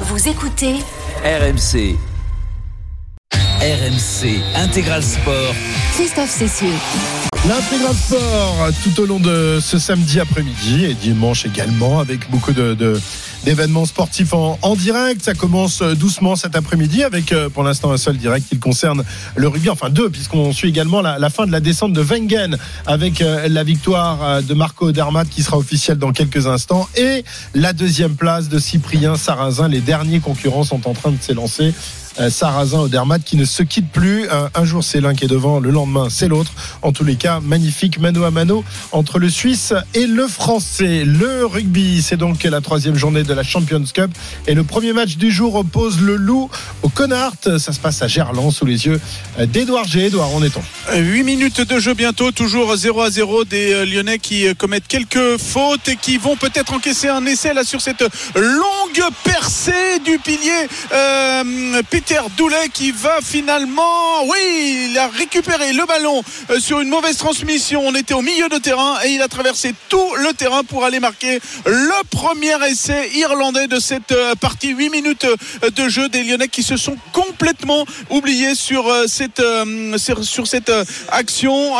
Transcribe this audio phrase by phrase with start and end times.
[0.00, 0.74] Vous écoutez
[1.24, 1.96] RMC.
[3.60, 5.54] RMC Intégral Sport.
[5.94, 6.68] Christophe Cessieux.
[7.48, 12.74] L'intégral sport tout au long de ce samedi après-midi et dimanche également avec beaucoup de,
[12.74, 13.00] de-
[13.46, 15.22] d'événements sportifs en, direct.
[15.22, 19.04] Ça commence doucement cet après-midi avec euh, pour l'instant un seul direct qui concerne
[19.36, 22.58] le rugby, enfin deux puisqu'on suit également la, la fin de la descente de Wengen
[22.86, 27.24] avec euh, la victoire euh, de Marco Dermat qui sera officielle dans quelques instants et
[27.54, 29.68] la deuxième place de Cyprien Sarrazin.
[29.68, 31.72] Les derniers concurrents sont en train de s'élancer.
[32.18, 34.28] Euh, Sarrazin au Dermat qui ne se quitte plus.
[34.30, 36.52] Un, un jour c'est l'un qui est devant, le lendemain c'est l'autre.
[36.82, 41.04] En tous les cas, magnifique mano à mano entre le Suisse et le Français.
[41.04, 44.10] Le rugby, c'est donc la troisième journée de la Champions Cup
[44.46, 46.50] et le premier match du jour oppose le Loup
[46.82, 47.34] au Connard.
[47.42, 49.00] Ça se passe à Gerland sous les yeux
[49.38, 50.06] d'Edouard G.
[50.06, 50.62] Edouard, on est en
[50.94, 54.86] 8 minutes de jeu bientôt, toujours 0 à 0 des euh, Lyonnais qui euh, commettent
[54.88, 58.02] quelques fautes et qui vont peut-être encaisser un essai là sur cette
[58.34, 61.82] longue percée du pilier euh,
[62.36, 67.82] Doulet qui va finalement, oui, il a récupéré le ballon euh, sur une mauvaise transmission.
[67.84, 71.00] On était au milieu de terrain et il a traversé tout le terrain pour aller
[71.00, 74.68] marquer le premier essai irlandais de cette euh, partie.
[74.68, 79.42] 8 minutes euh, de jeu des Lyonnais qui se sont complètement oubliés sur cette,
[79.96, 80.72] sur, cette
[81.10, 81.74] action.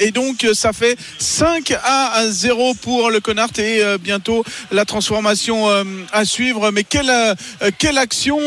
[0.00, 5.68] et donc, ça fait 5 à 0 pour le Connard et bientôt la transformation
[6.12, 6.70] à suivre.
[6.70, 7.12] Mais quelle,
[7.78, 8.38] quelle action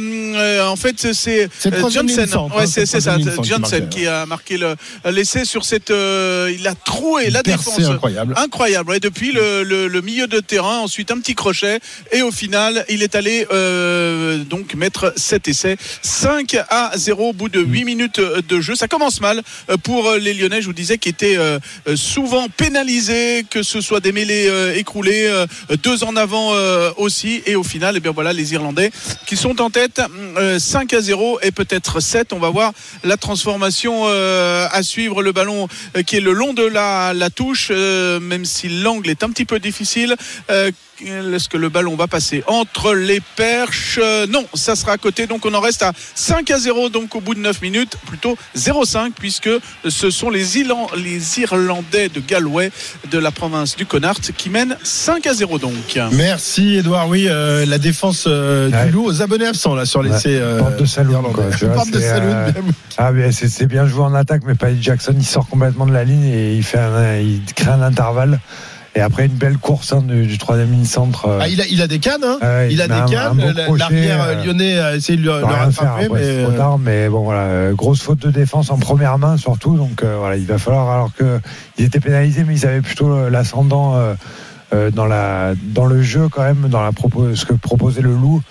[0.00, 2.02] euh, En fait, c'est Johnson.
[2.06, 3.16] ligne centre, Ouais, hein, c'est ça.
[3.16, 4.76] qui Johnson marque, qui a marqué le-
[5.10, 5.90] l'essai sur cette.
[5.90, 7.80] euh, il a troué la défense.
[7.80, 8.34] incroyable.
[8.36, 8.90] Incroyable.
[8.90, 11.80] ouais, depuis le, le- le milieu de terrain, ensuite un petit crochet
[12.12, 17.32] et au final, il est allé euh, donc mettre cet essai 5 à 0 au
[17.32, 18.74] bout de 8 minutes de jeu.
[18.74, 19.42] Ça commence mal
[19.82, 21.36] pour les Lyonnais, je vous disais, qui étaient
[21.96, 25.30] souvent pénalisés, que ce soit des mêlées écroulées,
[25.82, 26.52] deux en avant
[26.96, 27.42] aussi.
[27.46, 28.90] Et au final, eh bien voilà, les Irlandais
[29.26, 32.32] qui sont en tête euh, 5 à 0 et peut-être 7.
[32.32, 32.72] On va voir
[33.04, 35.22] la transformation euh, à suivre.
[35.22, 39.22] Le ballon euh, qui est le long de la, touche, euh, même si l'angle est
[39.22, 40.16] un petit peu difficile.
[41.08, 43.98] Euh, est-ce que le ballon va passer entre les perches?
[44.02, 45.26] Euh, Non, ça sera à côté.
[45.26, 48.36] Donc on en reste à 5 à 0 donc au bout de 9 minutes, plutôt
[48.56, 49.50] 0-5 puisque
[49.88, 52.70] ce sont les, Ilan- les Irlandais de Galway
[53.10, 55.98] de la province du Connacht qui mènent 5 à 0 donc.
[56.12, 57.08] Merci Edouard.
[57.08, 58.86] Oui, euh, la défense euh, Ouais.
[58.86, 60.36] du Loup aux abonnés absents là sur l'essai.
[60.40, 61.34] euh, porte de saloon, irlandais.
[61.34, 62.72] quoi, tu vois, Porte de c'est, saloon, euh, même.
[62.98, 65.92] Ah mais c'est c'est bien joué en attaque, mais Paddy Jackson il sort complètement de
[65.92, 68.40] la ligne et il fait un, il crée un intervalle.
[68.94, 71.26] Et après une belle course hein, du, du troisième ligne centre.
[71.26, 73.40] euh, Ah, il, a, il a des cannes, hein ouais, il a des un cannes.
[73.78, 77.08] L'arrière euh, euh, lyonnais a essayé de le, le rattraper, mais c'est trop tard, mais
[77.08, 80.90] bon voilà, grosse faute de défense en première main surtout, donc voilà, il va falloir
[80.90, 81.40] alors que
[81.78, 83.96] ils étaient pénalisés, mais ils avaient plutôt l'ascendant
[84.92, 86.90] dans la dans le jeu quand même, dans la
[87.34, 88.42] ce que proposait le loup.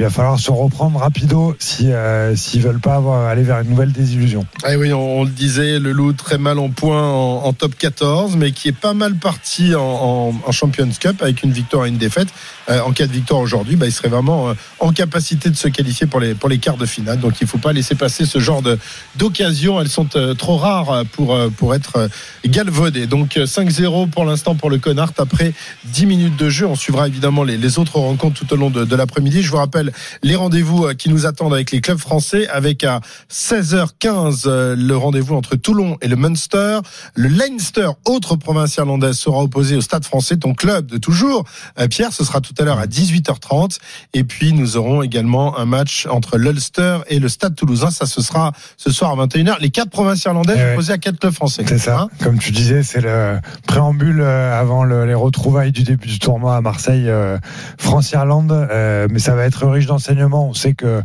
[0.00, 3.92] Il va falloir se reprendre rapido si euh, veulent pas avoir, aller vers une nouvelle
[3.92, 4.46] désillusion.
[4.62, 8.52] Ah oui, on, le disait, le Loup très mal en point en, top 14, mais
[8.52, 12.28] qui est pas mal parti en, Champions Cup avec une victoire et une défaite.
[12.70, 15.68] Euh, en cas de victoire aujourd'hui, bah, il serait vraiment euh, en capacité de se
[15.68, 17.20] qualifier pour les, pour les quarts de finale.
[17.20, 18.78] Donc il faut pas laisser passer ce genre de-
[19.16, 19.82] d'occasions.
[19.82, 22.08] Elles sont euh, trop rares pour, pour être
[22.46, 23.06] galvaudées.
[23.06, 25.52] Donc euh, 5-0 pour l'instant pour le Connard après
[25.84, 26.66] 10 minutes de jeu.
[26.66, 29.42] On suivra évidemment les, les autres rencontres tout au long de, de l'après-midi.
[29.42, 29.89] Je vous rappelle
[30.22, 34.96] les rendez-vous euh, qui nous attendent avec les clubs français avec à 16h15 euh, le
[34.96, 36.78] rendez-vous entre Toulon et le Munster.
[37.14, 41.44] Le Leinster, autre province irlandaise, sera opposé au Stade français, ton club de toujours.
[41.78, 43.78] Euh, Pierre, ce sera tout à l'heure à 18h30.
[44.14, 47.90] Et puis nous aurons également un match entre l'Ulster et le Stade toulousain.
[47.90, 49.56] Ça, ce sera ce soir à 21h.
[49.60, 50.72] Les quatre provinces irlandaises Eh ouais.
[50.72, 51.64] opposées à quatre clubs français.
[51.66, 52.00] C'est ça.
[52.02, 56.56] Hein Comme tu disais, c'est le préambule avant le- les retrouvailles du début du tournoi
[56.56, 57.38] à Marseille, euh,
[57.78, 58.52] France-Irlande.
[58.52, 60.46] Euh, mais ça va être riche d'enseignements.
[60.46, 61.02] On sait que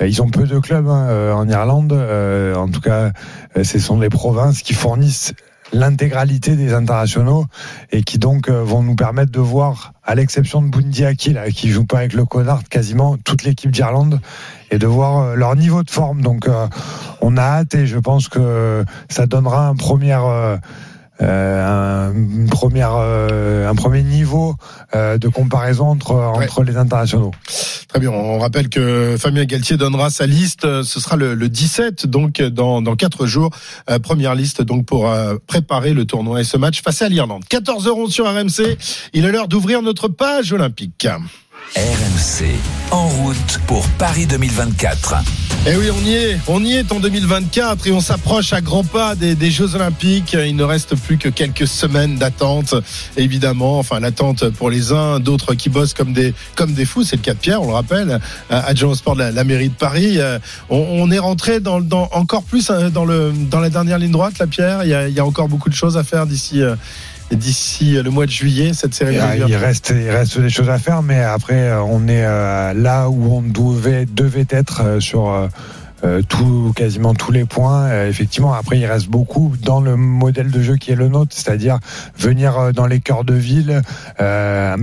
[0.00, 1.92] euh, ils ont peu de clubs hein, euh, en Irlande.
[1.92, 3.10] Euh, en tout cas,
[3.60, 5.34] ce sont les provinces qui fournissent
[5.72, 7.46] l'intégralité des internationaux
[7.90, 11.70] et qui donc vont nous permettre de voir, à l'exception de Bundy Aki, là, qui
[11.70, 14.20] joue pas avec le Connard, quasiment toute l'équipe d'Irlande
[14.70, 16.20] et de voir leur niveau de forme.
[16.20, 16.46] Donc,
[17.22, 20.14] on a hâte et je pense que ça donnera un premier,
[21.24, 24.54] un, une première, euh, un premier niveau
[24.94, 27.32] euh, de comparaison entre, entre les internationaux.
[27.88, 28.10] Très bien.
[28.10, 30.64] On rappelle que Fabien Galtier donnera sa liste.
[30.64, 33.50] euh, Ce sera le, le 17, donc dans dans quatre jours.
[33.90, 37.44] Euh, première liste donc pour euh, préparer le tournoi et ce match face à l'Irlande.
[37.50, 38.78] 14h11 sur RMC.
[39.12, 41.06] Il est l'heure d'ouvrir notre page olympique.
[41.74, 42.54] RMC,
[42.90, 45.14] en route pour Paris 2024.
[45.64, 48.60] Et Eh oui, on y est, on y est en 2024 et on s'approche à
[48.60, 50.36] grands pas des, Jeux Olympiques.
[50.38, 52.74] Il ne reste plus que quelques semaines d'attente,
[53.16, 53.78] évidemment.
[53.78, 57.04] Enfin, l'attente pour les uns, d'autres qui bossent comme des comme des fous.
[57.04, 58.20] C'est le cas de Pierre, on le rappelle,
[58.50, 60.18] adjoint au sport de la, mairie de Paris.
[60.68, 64.12] On, on est rentré dans, dans, encore plus hein, dans le dans la dernière ligne
[64.12, 64.84] droite, la Pierre.
[64.84, 66.60] Il y a, il y a encore beaucoup de choses à faire d'ici
[67.36, 69.16] d'ici le mois de juillet, cette série.
[69.16, 73.34] Il, il, reste, il reste des choses à faire, mais après, on est là où
[73.34, 75.48] on devait, devait être sur
[76.04, 77.84] euh, tout, quasiment tous les points.
[77.84, 81.34] Euh, effectivement, après, il reste beaucoup dans le modèle de jeu qui est le nôtre,
[81.34, 81.78] c'est-à-dire
[82.16, 83.82] venir euh, dans les cœurs de ville,
[84.20, 84.76] euh,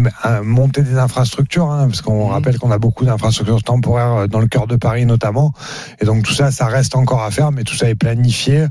[0.44, 2.32] monter des infrastructures, hein, parce qu'on mmh.
[2.32, 5.54] rappelle qu'on a beaucoup d'infrastructures temporaires dans le cœur de Paris notamment.
[6.02, 8.66] Et donc tout ça, ça reste encore à faire, mais tout ça est planifié.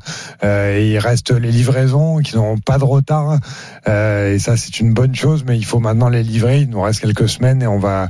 [0.45, 3.39] Euh, et il reste les livraisons qui n'ont pas de retard.
[3.89, 6.61] Euh, et ça, c'est une bonne chose, mais il faut maintenant les livrer.
[6.61, 8.09] Il nous reste quelques semaines et on va,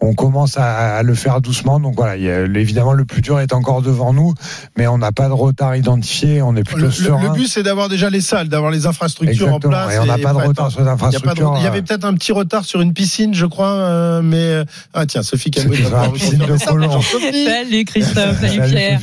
[0.00, 1.80] on commence à, à le faire doucement.
[1.80, 4.34] Donc voilà, il a, évidemment, le plus dur est encore devant nous,
[4.76, 7.22] mais on n'a pas de retard identifié, on est plutôt le, serein.
[7.22, 9.56] Le but, c'est d'avoir déjà les salles, d'avoir les infrastructures Exactement.
[9.56, 9.94] en place.
[9.94, 11.54] Et on n'a pas de retard sur les infrastructures.
[11.58, 14.64] Il y, avait peut-être un petit retard sur une piscine, je crois, euh, mais
[14.94, 15.78] ah tiens, Sophie Camouille.
[15.78, 17.02] Une piscine de Colombe.
[17.02, 19.00] Salut Christophe, salut Pierre.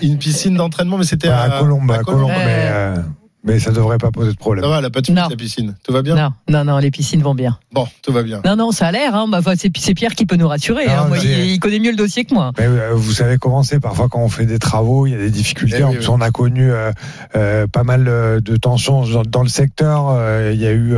[0.00, 1.90] Une piscine d'entraînement, mais c'était à, à, Colombe.
[1.90, 2.96] À Colombe, Colombe mais, euh...
[3.44, 4.64] Mais ça devrait pas poser de problème.
[4.64, 5.74] Ça va, elle a pas de la piscine.
[5.82, 7.58] Tout va bien Non, non, non, les piscines vont bien.
[7.72, 8.40] Bon, tout va bien.
[8.44, 9.14] Non, non, ça a l'air.
[9.14, 9.26] Hein.
[9.28, 10.86] Bah, c'est Pierre qui peut nous rassurer.
[10.86, 11.08] Non, hein.
[11.08, 12.52] Moi, il, il, connaît mieux le dossier que moi.
[12.58, 13.80] Mais, euh, vous savez comment c'est.
[13.80, 15.78] Parfois, quand on fait des travaux, il y a des difficultés.
[15.80, 16.14] Eh en oui, plus, oui.
[16.16, 16.92] on a connu euh,
[17.34, 20.08] euh, pas mal de tensions dans, dans le secteur.
[20.10, 20.94] Euh, il y a eu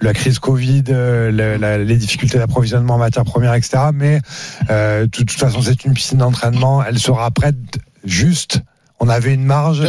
[0.00, 3.78] la crise Covid, la, la, les difficultés d'approvisionnement en matières premières, etc.
[3.92, 4.20] Mais
[4.70, 6.82] euh, de toute façon, c'est une piscine d'entraînement.
[6.82, 7.56] Elle sera prête
[8.04, 8.60] juste
[9.00, 9.82] on avait une marge.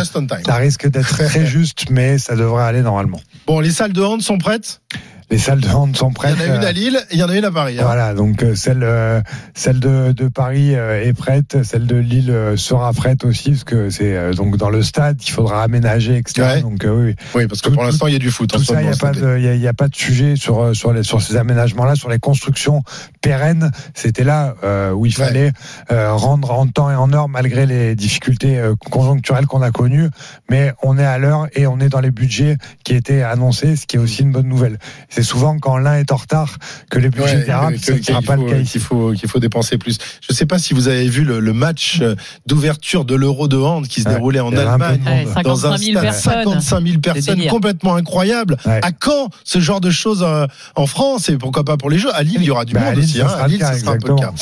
[0.46, 3.22] Ça risque d'être très juste, mais ça devrait aller normalement.
[3.48, 4.82] Bon, les salles de hand sont prêtes?
[5.32, 6.36] Les salles de hand sont prêtes.
[6.40, 7.78] Il y en a une à Lille, il y en a une à Paris.
[7.80, 7.84] Hein.
[7.84, 9.22] Voilà, donc euh, celle euh,
[9.54, 13.64] celle de, de Paris euh, est prête, celle de Lille euh, sera prête aussi parce
[13.64, 16.42] que c'est euh, donc dans le stade qu'il faudra aménager, etc.
[16.42, 16.62] Ouais.
[16.62, 17.16] Donc oui.
[17.36, 18.50] Oui, parce que tout, pour l'instant il y a du foot.
[18.50, 20.94] Tout ça, il n'y a pas de, il y, a pas de sujet sur sur
[20.94, 22.84] les sur ces aménagements-là, sur les constructions
[23.22, 23.72] pérennes.
[23.94, 24.56] C'était là
[24.96, 25.52] où il fallait
[25.90, 26.08] ouais.
[26.08, 30.10] rendre en temps et en heure malgré les difficultés conjoncturelles qu'on a connues,
[30.50, 33.86] mais on est à l'heure et on est dans les budgets qui étaient annoncés, ce
[33.86, 34.80] qui est aussi une bonne nouvelle
[35.20, 36.58] c'est souvent quand l'un est en retard
[36.90, 37.76] que les budgets ouais, dérapent.
[37.82, 38.74] Ce qui sera pas le cas ici.
[38.74, 39.98] Qu'il faut, qu'il faut dépenser plus.
[40.22, 42.02] Je ne sais pas si vous avez vu le, le match
[42.46, 45.02] d'ouverture de l'Euro de hand qui se ouais, déroulait en Allemagne
[45.36, 46.44] un dans un stade personnes.
[46.44, 48.56] 55 000 personnes, complètement incroyable.
[48.66, 48.80] Ouais.
[48.82, 52.14] À quand ce genre de choses euh, en France et pourquoi pas pour les Jeux
[52.16, 53.22] À Lille, il y aura du bah, monde Lille, aussi.
[53.22, 53.28] Hein.
[53.28, 54.34] À Lille, cas, ce sera un peu le cas.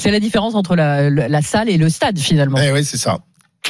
[0.00, 2.58] C'est la différence entre la, la, salle et le stade finalement.
[2.60, 3.18] Eh oui, c'est ça.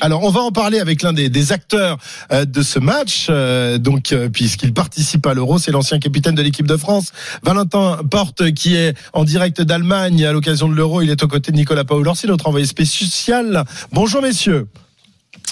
[0.02, 1.98] Alors, on va en parler avec l'un des, des, acteurs
[2.32, 6.40] euh, de ce match, euh, donc euh, puisqu'il participe à l'Euro, c'est l'ancien capitaine de
[6.40, 7.12] l'équipe de France,
[7.42, 11.02] Valentin Porte, qui est en direct d'Allemagne à l'occasion de l'Euro.
[11.02, 13.64] Il est aux côtés de Nicolas Paolorsi, notre envoyé spécial.
[13.92, 14.68] Bonjour messieurs.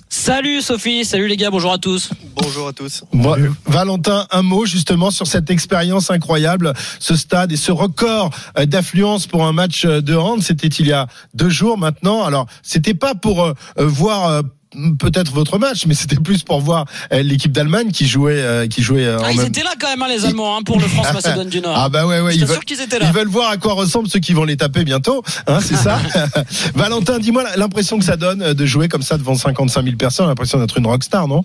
[0.08, 2.10] Salut Sophie, salut les gars, bonjour à tous.
[2.34, 3.04] Bonjour à tous.
[3.12, 3.36] Bon,
[3.66, 8.30] Valentin, un mot justement sur cette expérience incroyable, ce stade et ce record
[8.66, 10.42] d'affluence pour un match de hand.
[10.42, 12.24] C'était il y a deux jours maintenant.
[12.24, 14.42] Alors, c'était pas pour euh, voir
[14.98, 19.08] peut-être votre match, mais c'était plus pour voir l'équipe d'Allemagne qui jouait, euh, qui jouait.
[19.08, 19.46] Ah, en ils même...
[19.46, 21.74] étaient là quand même, hein, les Allemands, hein, pour le France Macédoine du Nord.
[21.76, 22.34] Ah bah ouais, ouais.
[22.34, 23.06] Ils, ils veulent, qu'ils étaient là.
[23.06, 25.98] ils veulent voir à quoi ressemblent ceux qui vont les taper bientôt, hein, c'est ça.
[26.74, 30.58] Valentin, dis-moi l'impression que ça donne de jouer comme ça devant 55 000 personnes, l'impression
[30.58, 31.44] d'être une rockstar, non?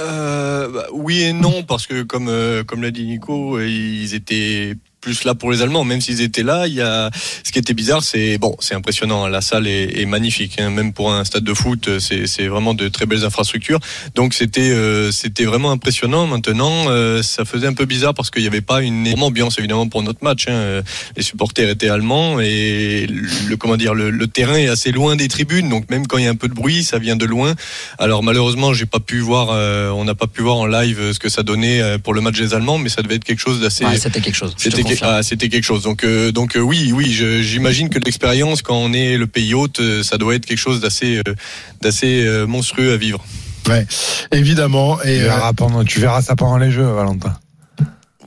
[0.00, 4.74] Euh, bah, oui et non parce que comme euh, comme l'a dit Nico, ils étaient
[5.02, 6.66] plus là pour les Allemands, même s'ils étaient là.
[6.66, 7.10] Il y a
[7.44, 9.26] ce qui était bizarre, c'est bon, c'est impressionnant.
[9.26, 12.88] La salle est, est magnifique, hein, même pour un stade de foot, c'est vraiment de
[12.88, 13.80] très belles infrastructures.
[14.14, 16.26] Donc c'était euh, c'était vraiment impressionnant.
[16.26, 19.58] Maintenant, euh, ça faisait un peu bizarre parce qu'il n'y avait pas une énorme ambiance
[19.58, 20.46] évidemment pour notre match.
[20.48, 20.82] Hein.
[21.16, 25.28] Les supporters étaient allemands et le comment dire le, le, terrain est assez loin des
[25.28, 27.54] tribunes, donc même quand il y a un peu de bruit, ça vient de loin.
[27.98, 31.18] Alors malheureusement, j'ai pas pu voir, euh, on n'a pas pu voir en live ce
[31.18, 33.84] que ça donnait pour le match des Allemands, mais ça devait être quelque chose d'assez.
[33.84, 34.54] Ouais, c'était quelque chose.
[34.56, 35.82] C'était ah, c'était quelque chose.
[35.82, 37.10] Donc, euh, donc euh, oui, oui,
[37.42, 40.80] j'imagine que l'expérience quand on est le pays hôte, euh, ça doit être quelque chose
[40.80, 41.34] d'assez, euh,
[41.80, 43.24] d'assez monstrueux à vivre.
[43.68, 43.86] Ouais,
[44.32, 45.00] évidemment.
[45.02, 47.36] Et tu verras, pendant, tu verras ça pendant les Jeux, Valentin.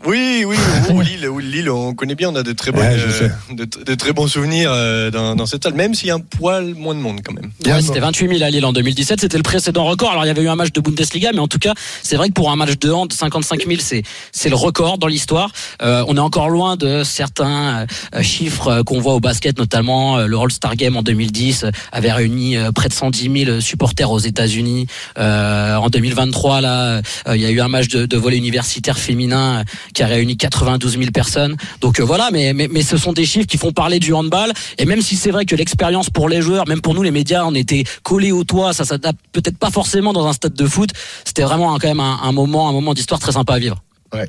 [0.06, 0.56] Oui, oui,
[0.94, 3.96] oh, Lille, Lille, on connaît bien, on a de très, bonnes, ouais, euh, de, de,
[3.96, 6.94] très bons souvenirs euh, dans, dans, cette salle, même s'il y a un poil moins
[6.94, 7.50] de monde quand même.
[7.66, 10.12] Ouais, c'était 28 000 à Lille en 2017, c'était le précédent record.
[10.12, 12.28] Alors il y avait eu un match de Bundesliga, mais en tout cas, c'est vrai
[12.28, 15.52] que pour un match de hand, 55 000, c'est c'est le record dans l'histoire.
[15.82, 20.38] Euh, on est encore loin de certains euh, chiffres qu'on voit au basket, notamment le
[20.38, 24.86] All-Star Game en 2010 avait réuni près de 110 000 supporters aux États-Unis.
[25.18, 27.02] en 2023, là,
[27.34, 29.64] il y a eu un match de, de volley universitaire féminin
[29.96, 31.56] qui a réuni 92 000 personnes.
[31.82, 34.52] Donc euh, voilà, mais, mais mais ce sont des chiffres qui font parler du handball.
[34.78, 37.46] Et même si c'est vrai que l'expérience pour les joueurs, même pour nous les médias,
[37.46, 40.90] on était collés au toit, ça s'adapte peut-être pas forcément dans un stade de foot.
[41.24, 43.82] C'était vraiment quand même un moment, un moment d'histoire très sympa à vivre.
[44.14, 44.28] Ouais.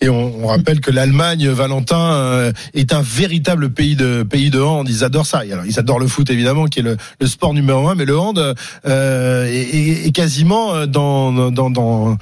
[0.00, 4.60] Et on, on rappelle que l'Allemagne, Valentin, euh, est un véritable pays de pays de
[4.60, 4.86] hand.
[4.88, 5.38] Ils adorent ça.
[5.38, 8.16] Alors, ils adorent le foot évidemment, qui est le, le sport numéro un, mais le
[8.18, 8.38] hand
[8.86, 12.16] euh, est, est- quasiment euh, dans dans dans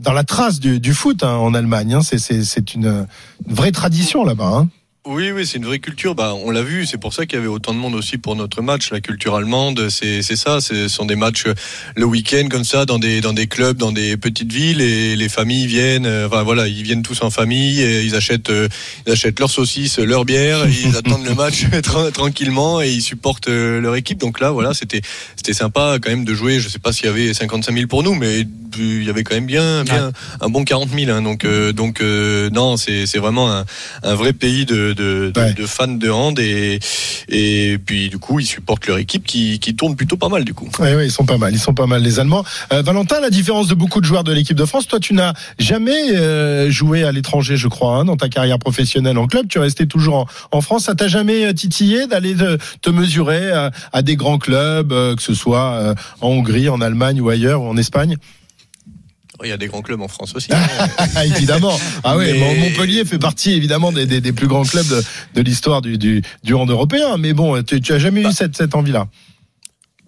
[0.00, 1.94] dans la trace du, du foot hein, en Allemagne.
[1.94, 2.02] hein.
[2.02, 3.06] C'est c'est c'est une,
[3.48, 4.52] une vraie tradition là-bas.
[4.54, 4.68] Hein.
[5.04, 6.14] Oui, oui, c'est une vraie culture.
[6.14, 6.86] Bah, on l'a vu.
[6.86, 8.92] C'est pour ça qu'il y avait autant de monde aussi pour notre match.
[8.92, 10.60] La culture allemande, c'est c'est ça.
[10.60, 11.54] Ce sont des matchs euh,
[11.96, 15.28] le week-end comme ça dans des dans des clubs, dans des petites villes et les
[15.28, 16.06] familles viennent.
[16.06, 17.80] euh, Enfin voilà, ils viennent tous en famille.
[17.82, 18.68] Et ils achètent euh,
[19.04, 20.68] ils achètent leurs saucisses, leur bière.
[20.68, 24.18] ils attendent le match tra- tranquillement et ils supportent euh, leur équipe.
[24.18, 25.00] Donc là, voilà, c'était
[25.34, 26.60] c'était sympa quand même de jouer.
[26.60, 28.46] Je sais pas s'il y avait 55 000 pour nous, mais
[28.78, 31.10] il y avait quand même bien bien un bon 40 000.
[31.10, 31.22] hein.
[31.22, 33.64] donc donc non, c'est c'est vraiment un
[34.04, 35.52] un vrai pays de, de, de, Ouais.
[35.54, 36.78] de fans de hand et,
[37.28, 40.54] et puis du coup ils supportent leur équipe qui, qui tourne plutôt pas mal du
[40.54, 40.68] coup.
[40.78, 41.52] Ouais, ils sont pas mal.
[41.54, 42.44] Ils sont pas mal les Allemands.
[42.72, 45.32] Euh, Valentin, la différence de beaucoup de joueurs de l'équipe de France, toi, tu n'as
[45.58, 49.46] jamais euh, joué à l'étranger, je crois, hein, dans ta carrière professionnelle en club.
[49.48, 50.84] Tu es resté toujours en, en France.
[50.84, 55.14] Ça t'a jamais euh, titillé d'aller te, te mesurer à, à des grands clubs, euh,
[55.16, 58.16] que ce soit euh, en Hongrie, en Allemagne ou ailleurs, ou en Espagne?
[59.42, 60.50] Il y a des grands clubs en France aussi.
[61.24, 61.78] Évidemment.
[62.04, 65.02] Ah oui, Mais- Montpellier fait partie évidemment des, des, des plus grands clubs de,
[65.34, 67.16] de l'histoire du, du, du hand européen.
[67.16, 69.08] Mais bon, tu, tu as jamais eu cette, cette envie-là.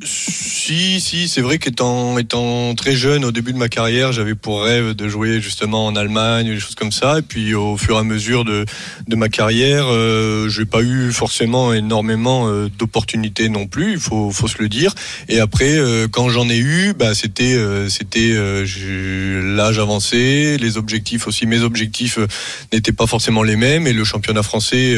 [0.06, 4.62] Si, si, c'est vrai qu'étant étant très jeune au début de ma carrière, j'avais pour
[4.62, 7.20] rêve de jouer justement en Allemagne, des choses comme ça.
[7.20, 8.66] Et puis au fur et à mesure de,
[9.08, 14.60] ma carrière, euh, j'ai pas eu forcément énormément euh, d'opportunités non plus, il faut, se
[14.60, 14.94] le dire.
[15.28, 17.86] Et après, euh, quand j'en ai eu, bah, c'était euh,
[19.56, 21.46] l'âge avancé, les objectifs aussi.
[21.46, 22.18] Mes objectifs
[22.74, 24.96] n'étaient pas forcément les mêmes et le championnat français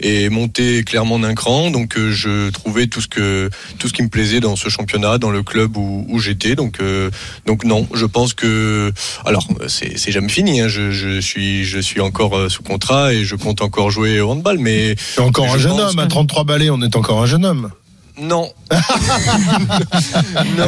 [0.00, 1.70] est monté clairement d'un cran.
[1.70, 5.30] Donc je trouvais tout ce que tout ce qui me plaisait dans ce championnat, dans
[5.30, 6.54] le club où, où j'étais.
[6.54, 7.10] Donc, euh,
[7.46, 8.92] donc non, je pense que
[9.24, 10.60] alors c'est c'est jamais fini.
[10.60, 10.68] Hein.
[10.68, 14.30] Je, je suis je suis encore euh, sous contrat et je compte encore jouer au
[14.30, 15.98] handball, mais es encore Je un jeune homme.
[15.98, 17.70] À que- 33 balais, on est encore un jeune homme.
[18.20, 18.50] non.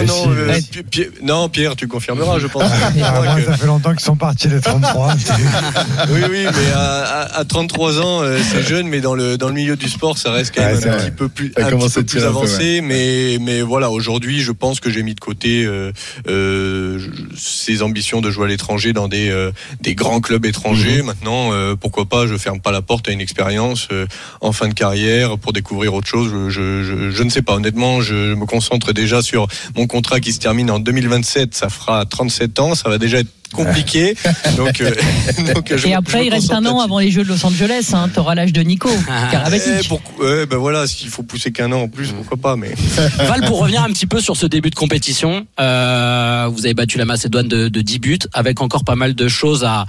[0.06, 2.62] non, euh, Pi- Pi- non, Pierre, tu confirmeras, je pense.
[2.64, 2.90] Ah,
[3.22, 5.14] moi, ça fait longtemps qu'ils sont partis les 33.
[6.10, 9.48] oui, oui, mais à, à- à 33 ans, euh, c'est jeune, mais dans le dans
[9.48, 11.04] le milieu du sport, ça reste quand Ouais, même c'est un vrai.
[11.06, 12.80] petit peu plus, Ça un commence petit peu à plus tirer un peu, avancé.
[12.82, 15.92] Mais mais voilà, aujourd'hui, je pense que j'ai mis de côté euh,
[16.28, 21.02] euh, je- ces ambitions de jouer à l'étranger dans des euh, des grands clubs étrangers.
[21.02, 24.06] Maintenant, euh, pourquoi pas Je ferme pas la porte à une expérience euh,
[24.40, 26.30] en fin de carrière pour découvrir autre chose.
[26.32, 27.54] Je, je, je, je ne sais pas.
[27.54, 31.54] Honnêtement, je me concentre déjà sur mon contrat qui se termine en 2027.
[31.54, 32.74] Ça fera 37 ans.
[32.74, 34.14] Ça va déjà être compliqué.
[34.56, 34.92] donc, euh,
[35.54, 37.90] donc, je Et après, il reste un an avant les Jeux de Los Angeles.
[37.92, 38.08] Hein.
[38.14, 39.88] T'auras l'âge de Nico Eh, Karabatic.
[39.88, 42.74] pourquoi- ouais, ben voilà, s'il faut pousser qu'un an en plus, pourquoi pas, mais.
[43.18, 46.98] Val, pour revenir un petit peu sur ce début de compétition, euh, vous avez battu
[46.98, 49.86] la Macédoine de, de 10 buts, avec encore pas mal de choses à,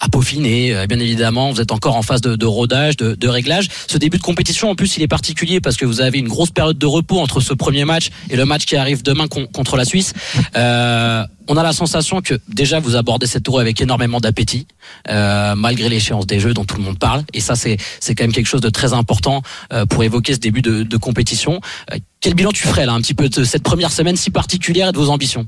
[0.00, 0.74] à peaufiner.
[0.74, 3.68] Euh, Bien évidemment, vous êtes encore en phase de, de rodage, de, de réglage.
[3.88, 6.50] Ce début de compétition, en plus, il est particulier parce que vous avez une grosse
[6.50, 9.76] période de repos entre ce premier match et le match qui arrive demain con- contre
[9.76, 10.12] la Suisse.
[10.56, 14.66] Euh, on a la sensation que déjà vous abordez cette tour avec énormément d'appétit,
[15.08, 17.22] euh, malgré l'échéance des jeux dont tout le monde parle.
[17.34, 20.38] Et ça, c'est c'est quand même quelque chose de très important euh, pour évoquer ce
[20.40, 21.60] début de, de compétition.
[21.92, 24.88] Euh, quel bilan tu ferais là, un petit peu de cette première semaine si particulière
[24.88, 25.46] et de vos ambitions?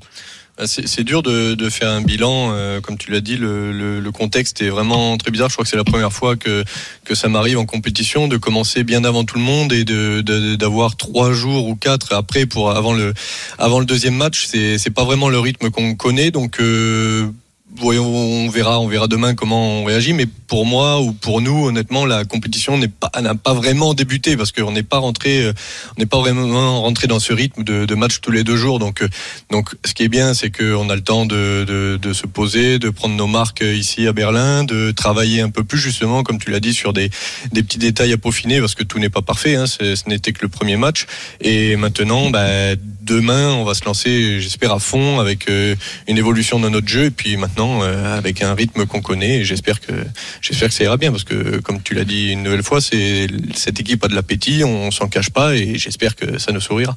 [0.67, 4.01] C'est c'est dur de, de faire un bilan, euh, comme tu l'as dit, le, le,
[4.01, 5.49] le contexte est vraiment très bizarre.
[5.51, 6.65] Je crois que c'est la première fois que,
[7.05, 10.57] que ça m'arrive en compétition de commencer bien avant tout le monde et de de-
[10.57, 13.15] d'avoir trois jours ou quatre après pour avant le
[13.59, 14.47] avant le deuxième match.
[14.47, 16.61] C'est pas vraiment le rythme qu'on connaît, donc.
[16.61, 17.29] Euh,
[17.77, 20.15] Voyons, on verra, on verra demain comment on réagit.
[20.15, 24.37] Mais pour moi ou pour nous, honnêtement, la compétition n'est pas n'a pas vraiment débuté
[24.37, 25.53] parce qu'on n'est pas rentré, euh,
[25.97, 28.79] on n'est pas vraiment rentré dans ce rythme de, match tous les deux jours.
[28.79, 29.09] Donc, euh,
[29.51, 32.79] donc, ce qui est bien, c'est qu'on a le temps de, de, de se poser,
[32.79, 36.51] de prendre nos marques ici à Berlin, de travailler un peu plus justement, comme tu
[36.51, 37.11] l'as dit, sur des,
[37.53, 39.57] des petits détails à peaufiner, parce que tout n'est pas parfait.
[39.57, 41.07] Hein, ce n'était que le premier match.
[41.41, 42.77] Et maintenant, bah,
[43.09, 45.75] demain, on va se lancer, j'espère, à fond avec euh,
[46.07, 47.07] une évolution de notre jeu.
[47.07, 49.39] Et puis euh, avec un rythme qu'on connaît.
[49.39, 49.93] Et j'espère que
[50.41, 53.27] j'espère que ça ira bien, parce que comme tu l'as dit une nouvelle fois, c'est
[53.55, 56.97] cette équipe a de l'appétit, on s'en cache pas, et j'espère que ça nous sourira.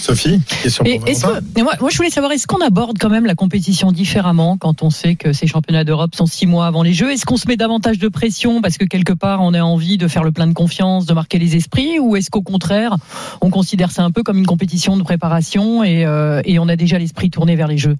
[0.00, 3.26] Sophie, question Et pour que, moi, moi, je voulais savoir, est-ce qu'on aborde quand même
[3.26, 6.92] la compétition différemment quand on sait que ces championnats d'Europe sont six mois avant les
[6.92, 7.10] Jeux?
[7.10, 10.08] Est-ce qu'on se met davantage de pression parce que quelque part on a envie de
[10.08, 12.96] faire le plein de confiance, de marquer les esprits, ou est-ce qu'au contraire
[13.40, 16.76] on considère ça un peu comme une compétition de préparation et, euh, et on a
[16.76, 17.96] déjà l'esprit tourné vers les Jeux?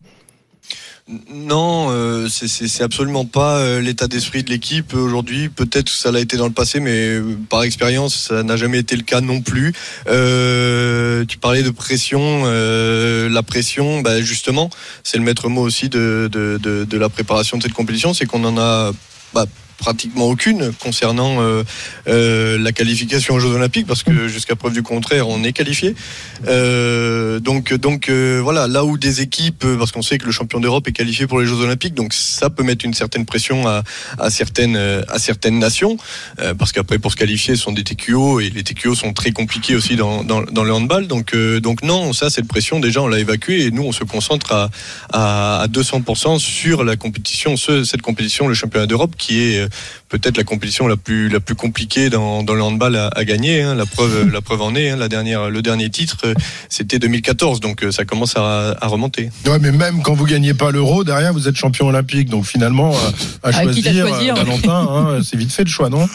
[1.06, 5.50] Non, euh, c'est- absolument pas euh, l'état d'esprit de l'équipe aujourd'hui.
[5.50, 8.78] Peut-être que ça l'a été dans le passé, mais euh, par expérience, ça n'a jamais
[8.78, 9.74] été le cas non plus.
[10.06, 12.44] Euh, tu parlais de pression.
[12.44, 14.70] la pression, bah, justement,
[15.02, 16.30] c'est le maître mot aussi de
[16.92, 18.14] la préparation de cette compétition.
[18.14, 18.92] C'est qu'on en a
[19.34, 19.44] bah,
[19.78, 21.62] pratiquement aucune concernant euh,
[22.08, 25.94] euh, la qualification aux Jeux Olympiques, parce que jusqu'à preuve du contraire, on est qualifié.
[26.46, 30.86] Euh, donc, donc voilà, là où des équipes, parce qu'on sait que le champion d'Europe
[30.88, 33.82] est qualifié pour les Jeux Olympiques, donc ça peut mettre une certaine pression à,
[34.30, 35.96] certaines à certaines nations,
[36.58, 39.76] parce qu'après pour se qualifier, ce sont des TQO et les TQO sont très compliqués
[39.76, 41.06] aussi dans, dans, le handball.
[41.06, 44.52] Donc donc non, ça cette pression déjà on l'a évacuée et nous on se concentre
[44.52, 44.70] à
[45.12, 49.68] à, à 200% sur la compétition, ce, cette compétition, le championnat d'Europe, qui est euh,
[50.08, 53.62] peut-être la compétition la plus la plus compliquée dans, dans le handball à, à gagner.
[53.62, 53.74] hein.
[53.74, 54.90] La preuve la preuve en est.
[54.90, 54.96] hein.
[54.96, 56.34] La dernière le dernier titre euh,
[56.68, 59.30] c'était 2014, donc euh, ça commence à, à remonter.
[59.46, 62.28] Ouais, mais même quand vous gagnez pas l'euro, derrière vous êtes champion olympique.
[62.30, 62.98] Donc finalement, à
[63.42, 64.34] Ah, à choisir, choisir.
[64.36, 66.08] Valentin, hein, c'est vite fait le choix, non?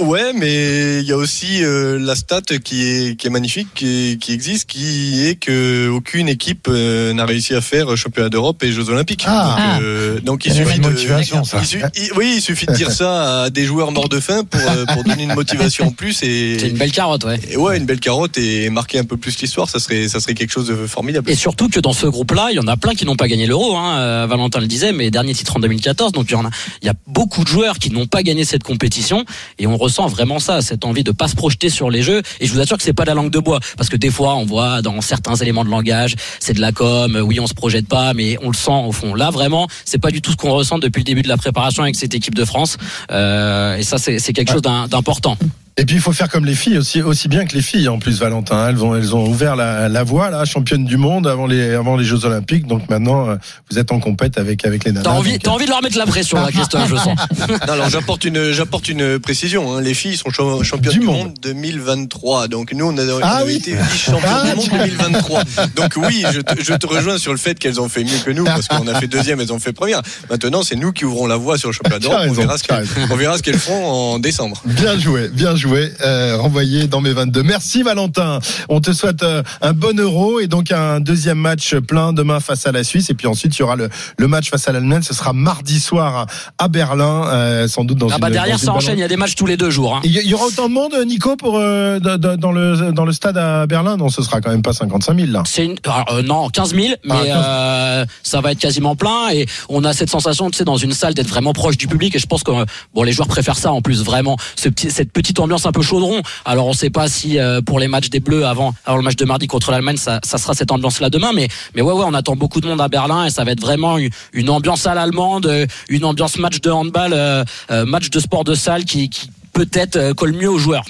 [0.00, 4.12] Ouais, mais il y a aussi euh, la stat qui est qui est magnifique, qui,
[4.12, 8.62] est- qui existe, qui est que aucune équipe euh, n'a réussi à faire championnat d'Europe
[8.62, 9.24] et Jeux Olympiques.
[9.26, 9.56] Ah.
[9.74, 11.58] donc, euh, donc il C'est suffit une de motivation, ça.
[11.60, 14.44] il su- il- oui, il suffit de dire ça à des joueurs morts de faim
[14.48, 17.40] pour euh, pour donner une motivation en plus et, C'est une belle carotte, ouais.
[17.50, 20.34] et ouais, une belle carotte et marquer un peu plus l'histoire, ça serait ça serait
[20.34, 21.28] quelque chose de formidable.
[21.30, 23.46] Et surtout que dans ce groupe-là, il y en a plein qui n'ont pas gagné
[23.46, 23.76] l'euro.
[23.76, 23.98] Hein.
[23.98, 26.12] Euh, Valentin le disait, mais dernier titre en 2014.
[26.12, 26.50] Donc il y en a,
[26.82, 29.24] il y a beaucoup de joueurs qui n'ont pas gagné cette compétition,
[29.58, 32.22] et on ressent vraiment ça, cette envie de pas se projeter sur les jeux.
[32.40, 34.10] Et je vous assure que c'est pas de la langue de bois, parce que des
[34.10, 37.18] fois on voit dans certains éléments de langage, c'est de la com.
[37.24, 39.14] Oui, on se projette pas, mais on le sent au fond.
[39.14, 41.82] Là, vraiment, c'est pas du tout ce qu'on ressent depuis le début de la préparation
[41.82, 42.76] avec cette équipe de France.
[43.10, 45.36] Euh, et ça, c'est quelque chose d'im- d'important.
[45.80, 47.98] Et puis il faut faire comme les filles aussi, aussi bien que les filles en
[48.00, 48.68] plus Valentin.
[48.68, 51.96] Elles ont elles ont ouvert la, la voie là, championne du monde avant les avant
[51.96, 52.66] les Jeux Olympiques.
[52.66, 53.36] Donc maintenant euh,
[53.70, 55.04] vous êtes en compète avec avec les nanas.
[55.04, 57.16] T'as envie, Donc, t'as envie de leur mettre la pression, là, Christophe, je sens.
[57.48, 59.76] Non, alors j'apporte une j'apporte une précision.
[59.76, 59.80] hein.
[59.80, 61.16] Les filles sont cha- championnes Du du, monde.
[61.28, 62.48] monde 2023.
[62.48, 63.54] Donc nous on a, on Ah a oui.
[63.56, 65.42] été vice championnes Ah, du monde 2023.
[65.76, 68.30] Donc oui, je te, je te rejoins sur le fait qu'elles ont fait mieux que
[68.32, 70.02] nous parce qu'on a fait deuxième, elles ont fait première.
[70.28, 72.18] Maintenant c'est nous qui ouvrons la voie sur le championnat d'Europe.
[72.28, 74.60] On verra ce qu'elles on verra ce qu'elles font en décembre.
[74.64, 75.67] Bien joué, bien joué.
[75.72, 77.42] Euh, renvoyé dans mes 22.
[77.42, 78.38] Merci Valentin.
[78.68, 82.66] On te souhaite euh, un bon euro et donc un deuxième match plein demain face
[82.66, 83.10] à la Suisse.
[83.10, 85.02] Et puis ensuite, il y aura le, le match face à l'Allemagne.
[85.02, 86.26] Ce sera mardi soir
[86.58, 88.98] à Berlin, euh, sans doute dans Ah une bah derrière, dans ça enchaîne.
[88.98, 89.96] Il y a des matchs tous les deux jours.
[89.96, 90.00] Hein.
[90.04, 93.66] Il y aura autant de monde, Nico, pour euh, dans le dans le stade à
[93.66, 93.96] Berlin?
[93.96, 95.42] Non, ce sera quand même pas 55 000 là.
[95.46, 97.38] C'est une, alors, non 15 000, mais Ah, 15 000.
[97.38, 100.92] euh, ça va être quasiment plein et on a cette sensation, tu sais, dans une
[100.92, 102.50] salle d'être vraiment proche du public et je pense que
[102.94, 106.22] bon les joueurs préfèrent ça en plus vraiment ce cette petite ambiance un peu chaudron.
[106.44, 109.16] Alors on sait pas si euh, pour les matchs des Bleus avant avant le match
[109.16, 112.04] de mardi contre l'Allemagne ça, ça sera cette ambiance là demain, mais mais ouais ouais
[112.06, 114.94] on attend beaucoup de monde à Berlin et ça va être vraiment une, ambiance à
[114.94, 117.44] l'allemande, euh, une ambiance match de handball, euh,
[117.86, 120.84] match de sport de salle qui, qui peut-être colle mieux aux joueurs.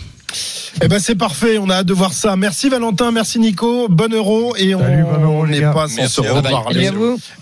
[0.83, 2.37] Eh ben c'est parfait, on a hâte de voir ça.
[2.37, 5.97] Merci Valentin, merci Nico, bon euro et Salut, bon euro, on les n'est pas sans
[5.97, 6.91] Merci se reparler.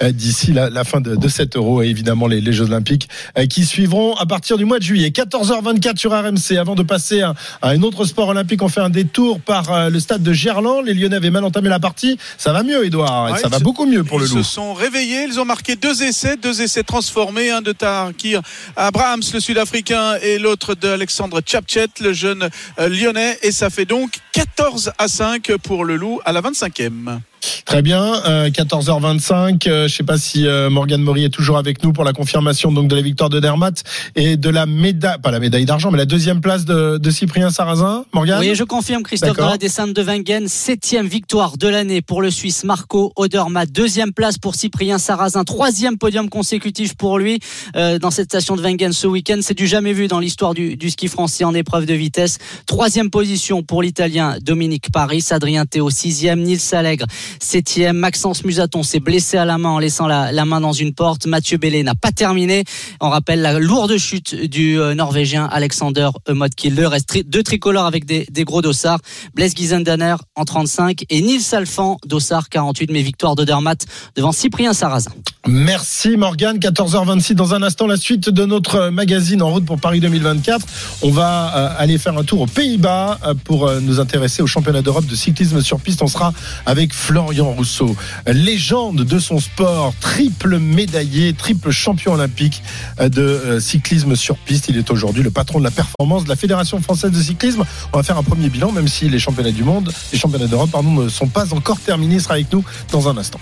[0.03, 3.09] Euh, d'ici la, la fin de, de cet euro et évidemment les, les Jeux Olympiques
[3.37, 5.11] euh, qui suivront à partir du mois de juillet.
[5.11, 6.57] 14h24 sur RMC.
[6.59, 9.91] Avant de passer à, à un autre sport olympique, on fait un détour par euh,
[9.91, 10.85] le stade de Gerland.
[10.85, 12.19] Les Lyonnais avaient mal entamé la partie.
[12.39, 13.25] Ça va mieux, Edouard.
[13.33, 14.43] Ouais, ça ils va se- beaucoup mieux pour le ils loup.
[14.45, 18.41] se sont réveillés, ils ont marqué deux essais, deux essais transformés, un de Tahir
[18.77, 24.93] Abrahams, le Sud-Africain, et l'autre d'Alexandre Tchapchet, le jeune lyonnais, et ça fait donc 14
[24.99, 27.21] à 5 pour le loup à la 25e.
[27.65, 28.23] Très bien.
[28.27, 29.69] euh, 14h25.
[29.69, 32.73] euh, je sais pas si euh, Morgane Maury est toujours avec nous pour la confirmation
[32.73, 33.73] donc de la victoire de Dermat
[34.15, 37.51] et de la médaille, pas la médaille d'argent, mais la deuxième place de, de Cyprien
[37.51, 38.05] Sarrazin.
[38.13, 38.41] Morgane?
[38.41, 42.31] Oui, je confirme, Christophe, dans la descente de Wengen, septième victoire de l'année pour le
[42.31, 47.39] Suisse Marco Odermatt, deuxième place pour Cyprien Sarrazin, troisième podium consécutif pour lui
[47.77, 49.39] euh, dans cette station de Wengen ce week-end.
[49.43, 52.39] C'est du jamais vu dans l'histoire du, du ski français en épreuve de vitesse.
[52.67, 57.07] Troisième position pour l'Italien Dominique Paris, Adrien Théo sixième, Nils Allègre
[57.41, 61.27] septième, Maxence Musaton s'est blessé à la main en laissant la, main dans une porte.
[61.27, 62.65] Mathieu Bellé n'a pas terminé.
[63.01, 66.75] On rappelle la lourde chute du euh, Norvégien Alexander Motkill.
[66.77, 69.01] Il reste deux tricolores avec des, gros dossards.
[69.35, 73.77] Blaise Gizendaner en 35 et Nils Alphand, dossard 48, mais victoire de Dermat
[74.15, 75.13] devant Cyprien Sarrazin.
[75.49, 76.59] Merci Morgane.
[76.59, 77.35] 14h26.
[77.35, 80.67] Dans un instant, la suite de notre magazine en route pour Paris 2024.
[81.03, 84.49] On va euh, aller faire un tour aux Pays-Bas euh, pour euh, nous intéresser au
[84.49, 86.03] championnat d'Europe de cyclisme sur piste.
[86.03, 86.33] On sera
[86.65, 87.95] avec Florian Rousseau,
[88.27, 92.63] légende de son sport, triple médaillé, triple champion olympique
[93.01, 94.69] de cyclisme sur piste.
[94.69, 97.65] Il est aujourd'hui le patron de la performance de la Fédération française de cyclisme.
[97.93, 100.71] On va faire un premier bilan, même si les championnats du monde, les championnats d'Europe,
[100.71, 102.17] pardon, ne sont pas encore terminés.
[102.17, 103.41] Il sera avec nous dans un instant.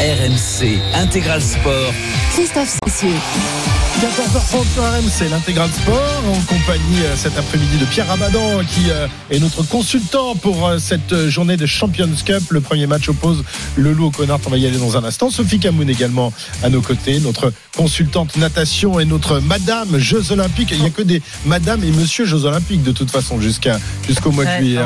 [0.00, 1.92] RMC Intégral Sport.
[2.32, 3.79] Christophe Cessieux.
[4.00, 9.06] 14h30 sur RMC, l'intégral sport, en compagnie euh, cet après-midi de Pierre Abadan, qui euh,
[9.30, 12.42] est notre consultant pour euh, cette journée de Champions Cup.
[12.48, 13.44] Le premier match oppose
[13.76, 14.38] le loup au connard.
[14.46, 15.28] On va y aller dans un instant.
[15.28, 16.32] Sophie Camoun également
[16.62, 20.70] à nos côtés, notre consultante natation et notre madame Jeux Olympiques.
[20.72, 24.30] Il n'y a que des madame et monsieur Jeux Olympiques de toute façon jusqu'à jusqu'au
[24.30, 24.76] mois de Ouais, juillet.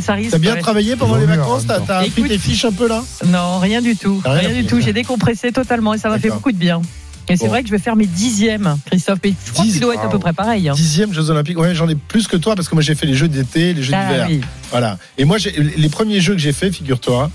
[0.00, 0.22] ça hein.
[0.30, 0.60] T'as bien ouais.
[0.60, 3.02] travaillé pendant les vacances T'as t'as appris Écoute- tes fiches un peu là?
[3.26, 4.22] Non, rien du tout.
[4.24, 4.80] Rien Rien, appris, du tout.
[4.80, 6.80] J'ai décompressé totalement et ça m'a fait beaucoup de bien.
[7.36, 7.50] C'est Bon.
[7.50, 9.18] vrai que je vais faire mes dixièmes, Christophe.
[9.24, 10.68] Et je crois que Dix- tu dois être à peu près pareil.
[10.68, 10.72] hein.
[10.74, 11.58] Dixième Jeux Olympiques.
[11.58, 13.82] Ouais, j'en ai plus que toi parce que moi j'ai fait les Jeux d'été, les
[13.82, 14.26] Jeux Ah d'hiver.
[14.28, 14.40] oui.
[14.70, 14.98] Voilà.
[15.18, 17.30] Et moi, j'ai- les premiers jeux que j'ai fait, figure-toi,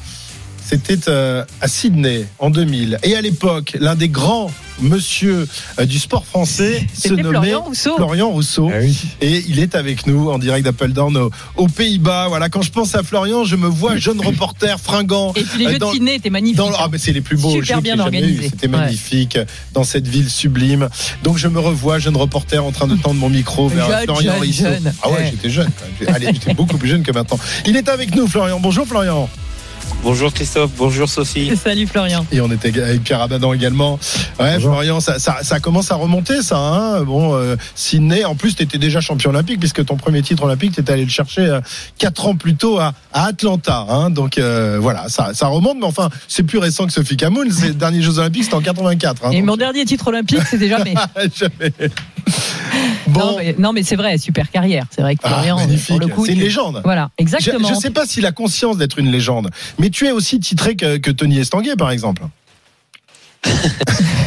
[0.67, 2.97] c'était euh, à Sydney en 2000.
[3.04, 4.51] Et à l'époque, l'un des grands
[4.82, 5.47] monsieur
[5.80, 7.95] euh, du sport français se nommait Florian Rousseau.
[7.95, 8.69] Florian Rousseau.
[8.73, 8.97] Ah oui.
[9.21, 12.25] Et il est avec nous en direct d'Appledorn aux, aux Pays-Bas.
[12.28, 15.32] Voilà, quand je pense à Florian, je me vois jeune reporter fringant.
[15.36, 16.58] Et puis les euh, jeux dans- de Sydney étaient magnifiques.
[16.58, 18.45] dans ah, mais c'est les plus beaux Super jeux bien que j'ai jamais organisés.
[18.45, 18.49] eu.
[18.49, 18.78] C'était Ouais.
[18.78, 19.38] magnifique
[19.73, 20.89] dans cette ville sublime.
[21.23, 24.34] Donc je me revois jeune reporter en train de tendre mon micro vers Jeune, Florian
[24.34, 24.63] jeune, Rousseau.
[24.63, 24.93] jeune.
[25.04, 25.28] Ah ouais, Ouais.
[25.32, 25.69] j'étais jeune.
[25.99, 26.15] Quand même.
[26.15, 27.39] Allez, j'étais beaucoup plus jeune que maintenant.
[27.65, 28.60] Il est avec nous, Florian.
[28.60, 29.30] Bonjour, Florian.
[30.06, 31.52] Bonjour Christophe, bonjour Sophie.
[31.58, 32.28] Salut Florian.
[32.32, 33.94] Et on était avec Pierre Abadan également.
[34.39, 34.74] Ouais, Bonjour.
[34.74, 36.58] Florian, ça, ça, ça commence à remonter, ça.
[36.60, 38.24] Hein bon, euh, Sydney.
[38.24, 41.06] En plus, tu étais déjà champion olympique puisque ton premier titre olympique, tu étais allé
[41.06, 41.60] le chercher euh,
[41.98, 43.84] quatre ans plus tôt à, à Atlanta.
[43.89, 45.78] Hein donc euh, voilà, ça, ça remonte.
[45.80, 47.50] Mais enfin, c'est plus récent que Sophie Camoun.
[47.50, 49.26] Ses derniers Jeux olympiques, c'était en 84.
[49.26, 50.94] Hein, Et donc- mon dernier titre olympique, c'était jamais.
[51.36, 51.74] Jamais.
[53.08, 54.86] Bon, Non, mais, non, mais c'est vrai, super carrière.
[54.89, 55.88] C'est vrai que Ah, Florian, magnifique.
[55.88, 56.82] pour le coup, c'est une légende.
[56.84, 57.70] Voilà, Je exactement.
[57.70, 61.12] ne sais pas s'il a conscience d'être une légende, mais tu es aussi titré que,
[61.12, 62.23] Tony Estanguet, par exemple.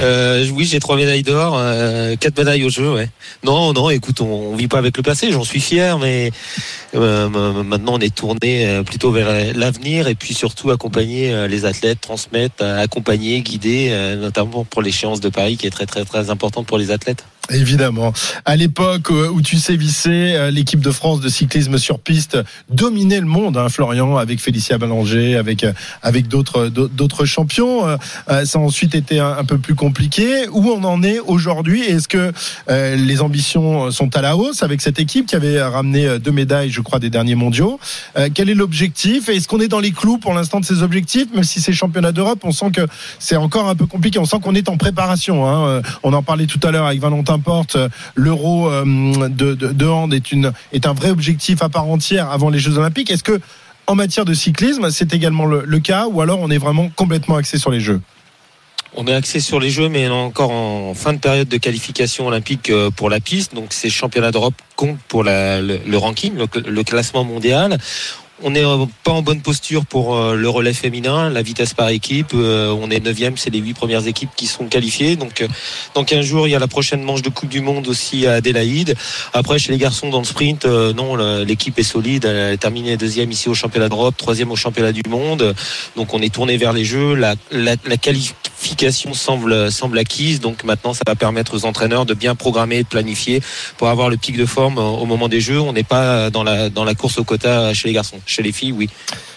[0.00, 2.94] Euh, oui, j'ai trois médailles d'or, euh, quatre médailles au jeu.
[2.94, 3.11] Ouais.
[3.42, 5.33] Non, non, écoute, on, on vit pas avec le passé.
[5.33, 6.31] J'en suis fier, mais
[6.94, 7.28] euh,
[7.64, 13.40] maintenant on est tourné plutôt vers l'avenir et puis surtout accompagner les athlètes, transmettre, accompagner,
[13.40, 17.24] guider, notamment pour l'échéance de Paris qui est très très très importante pour les athlètes.
[17.51, 18.13] Évidemment.
[18.45, 22.37] À l'époque euh, où tu sévissais, euh, l'équipe de France de cyclisme sur piste
[22.69, 27.85] dominait le monde, hein, Florian, avec Félicia Ballanger, avec euh, avec d'autres d'autres champions.
[28.27, 30.49] Ça a ensuite été un, peu plus compliqué.
[30.53, 31.83] Où on en est aujourd'hui?
[31.83, 32.33] Est-ce que
[32.69, 36.81] les ambitions sont à la hausse avec cette équipe qui avait ramené deux médailles, je
[36.81, 37.79] crois, des derniers mondiaux?
[38.35, 39.29] Quel est l'objectif?
[39.29, 41.27] Est-ce qu'on est dans les clous pour l'instant de ces objectifs?
[41.35, 42.87] Même si c'est championnat d'Europe, on sent que
[43.19, 44.19] c'est encore un peu compliqué.
[44.19, 45.49] On sent qu'on est en préparation.
[45.49, 45.83] Hein.
[46.03, 47.38] On en parlait tout à l'heure avec Valentin
[47.77, 48.85] Euh, L'Euro euh,
[49.29, 52.79] de, de, hand est, une, est un vrai objectif à part entière avant les Jeux
[52.79, 53.11] Olympiques.
[53.11, 53.40] Est-ce que
[53.87, 57.59] en matière de cyclisme, c'est également le, cas ou alors on est vraiment complètement axé
[57.59, 58.01] sur les Jeux?
[58.94, 62.70] On est axé sur les Jeux, mais encore en fin de période de qualification olympique
[62.70, 63.55] euh, pour la piste.
[63.55, 67.79] Donc ces championnats d'Europe comptent pour le, ranking, le classement mondial.
[68.44, 71.88] On n'est euh, pas en bonne posture pour euh, le relais féminin, la vitesse par
[71.88, 72.31] équipe.
[72.35, 75.16] Euh, On est neuvième, c'est les huit premières équipes qui sont qualifiées.
[75.16, 75.44] Donc
[75.94, 78.35] dans 15 jours, il y a la prochaine manche de Coupe du Monde aussi à
[78.35, 78.94] Adélaïde.
[79.33, 82.27] Après, chez les garçons dans le sprint, non, l'équipe est solide.
[82.27, 85.55] Elle a terminé deuxième ici au championnat d'Europe, troisième au championnat du monde.
[85.96, 87.14] Donc on est tourné vers les Jeux.
[87.14, 90.40] La, la, la qualification semble, semble acquise.
[90.40, 93.40] Donc maintenant, ça va permettre aux entraîneurs de bien programmer de planifier
[93.79, 95.61] pour avoir le pic de forme au moment des Jeux.
[95.61, 98.20] On n'est pas dans la, dans la course au quota chez les garçons.
[98.29, 98.91] Chez les filles, oui.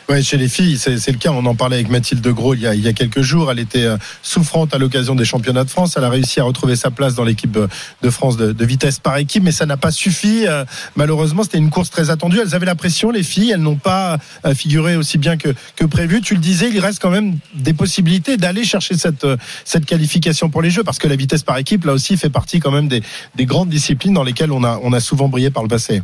[0.10, 1.32] Ouais, chez les filles, c'est le cas.
[1.32, 3.50] On en parlait avec Mathilde Gros il y a, quelques jours.
[3.50, 5.94] Elle était euh, souffrante à l'occasion des championnats de France.
[5.96, 9.44] Elle a réussi à retrouver sa place dans l'équipe de France de, vitesse par équipe,
[9.44, 10.46] mais ça n'a pas suffi.
[10.46, 10.66] Euh,
[10.98, 12.40] Malheureusement, c'était une course très attendue.
[12.42, 13.52] Elles avaient la pression, les filles.
[13.52, 16.20] Elles n'ont pas euh, figuré aussi bien que, prévu.
[16.20, 19.26] Tu le disais, il reste quand même des possibilités d'aller chercher cette,
[19.64, 22.60] cette qualification pour les Jeux, parce que la vitesse par équipe, là aussi, fait partie
[22.60, 23.02] quand même des,
[23.36, 26.02] des grandes disciplines dans lesquelles on a, on a souvent brillé par le passé.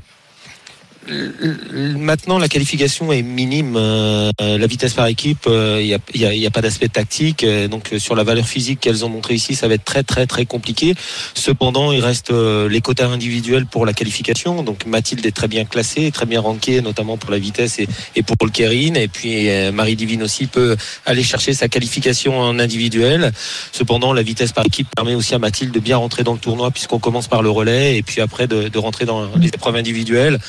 [1.09, 3.75] Maintenant, la qualification est minime.
[3.77, 7.43] Euh, la vitesse par équipe, il n'y a, y a- y a pas d'aspect tactique.
[7.43, 10.03] Euh, donc, euh, sur la valeur physique qu'elles ont montré ici, ça va être très,
[10.03, 10.93] très, très compliqué.
[11.33, 14.63] Cependant, il reste euh, les quotas individuels pour la qualification.
[14.63, 18.23] Donc, Mathilde est très bien classée, très bien rankée, notamment pour la vitesse et, et
[18.23, 18.97] pour le Kérine.
[18.97, 23.31] Et puis, euh, Marie Divine aussi peut aller chercher sa qualification en individuel.
[23.71, 26.71] Cependant, la vitesse par équipe permet aussi à Mathilde de bien rentrer dans le tournoi
[26.71, 30.39] puisqu'on commence par le relais et puis après de, de rentrer dans les épreuves individuelles.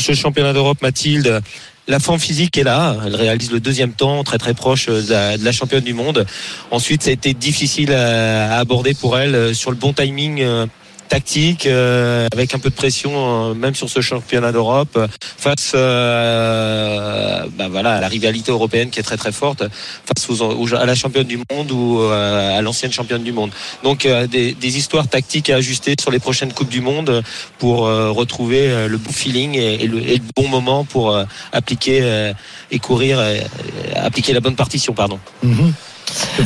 [0.00, 1.40] Ce championnat d'Europe, Mathilde,
[1.88, 2.96] la forme physique est là.
[3.04, 6.26] Elle réalise le deuxième temps, très très proche de la, de la championne du monde.
[6.70, 10.42] Ensuite, ça a été difficile à, aborder pour elle euh, sur le bon timing.
[11.10, 13.10] Tactique euh, avec un peu de pression
[13.50, 19.00] euh, même sur ce championnat d'Europe face euh, bah voilà à la rivalité européenne qui
[19.00, 19.64] est très très forte
[20.06, 23.50] face aux, à la championne du monde ou à l'ancienne championne du monde
[23.82, 27.22] donc des, des histoires tactiques à ajuster sur les prochaines coupes du monde
[27.58, 27.78] pour
[28.20, 30.00] retrouver le bon feeling et, le,
[30.36, 31.18] bon moment pour
[31.52, 32.32] appliquer
[32.70, 33.20] et courir
[33.96, 35.72] appliquer la bonne partition pardon Mhm.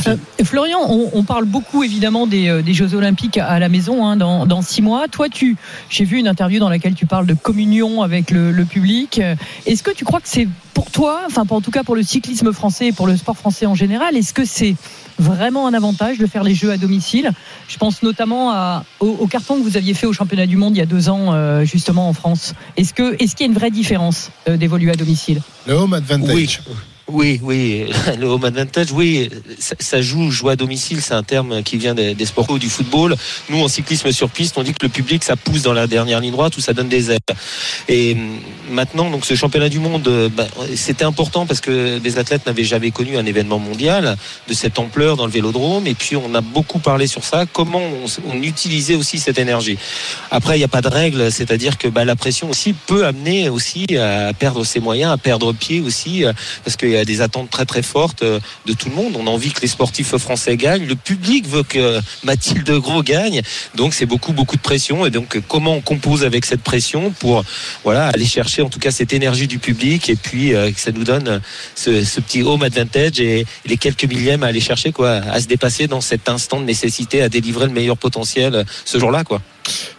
[0.07, 4.05] Euh, Florian, on, on parle beaucoup évidemment des, euh, des Jeux Olympiques à la maison
[4.05, 5.07] hein, dans, dans six mois.
[5.07, 5.55] Toi, tu,
[5.89, 9.21] j'ai vu une interview dans laquelle tu parles de communion avec le, le public.
[9.65, 12.51] Est-ce que tu crois que c'est pour toi, enfin en tout cas pour le cyclisme
[12.51, 14.75] français et pour le sport français en général, est-ce que c'est
[15.17, 17.31] vraiment un avantage de faire les Jeux à domicile?
[17.69, 20.75] Je pense notamment à, au, au carton que vous aviez fait au championnat du monde
[20.75, 22.53] il y a deux ans euh, justement en France.
[22.75, 25.41] Est-ce que est-ce qu'il y a une vraie différence euh, d'évoluer à domicile?
[25.65, 26.61] Le home advantage.
[26.67, 26.75] Oui.
[27.07, 27.85] Oui, oui,
[28.19, 32.15] le home advantage, oui, ça, ça joue, à domicile, c'est un terme qui vient des,
[32.15, 33.15] des sports du football.
[33.49, 36.19] Nous, en cyclisme sur piste, on dit que le public, ça pousse dans la dernière
[36.19, 37.19] ligne droite ou ça donne des ailes.
[37.87, 38.17] Et
[38.71, 42.63] maintenant, donc, ce championnat du monde, euh, bah, c'était important parce que des athlètes n'avaient
[42.63, 45.85] jamais connu un événement mondial de cette ampleur dans le vélodrome.
[45.85, 47.81] Et puis, on a beaucoup parlé sur ça, comment
[48.27, 49.77] on, utilisait aussi cette énergie.
[50.31, 53.49] Après, il n'y a pas de règle, c'est-à-dire que bah, la pression aussi peut amener
[53.49, 57.21] aussi à perdre ses moyens, à perdre pied aussi, euh, parce qu'il y a des
[57.21, 59.15] attentes très très fortes euh, de tout le monde.
[59.17, 60.85] On a envie que les sportifs français gagnent.
[60.85, 63.41] Le public veut que Mathilde Gros gagne.
[63.75, 65.05] Donc c'est beaucoup beaucoup de pression.
[65.05, 67.43] Et donc comment on compose avec cette pression pour
[67.85, 71.03] aller chercher en tout cas cette énergie du public et puis euh, que ça nous
[71.03, 71.41] donne
[71.75, 75.87] ce, petit home advantage et les quelques millièmes à aller chercher quoi, à se dépasser
[75.87, 79.41] dans cet instant de nécessité à délivrer le meilleur potentiel euh, ce jour-là quoi.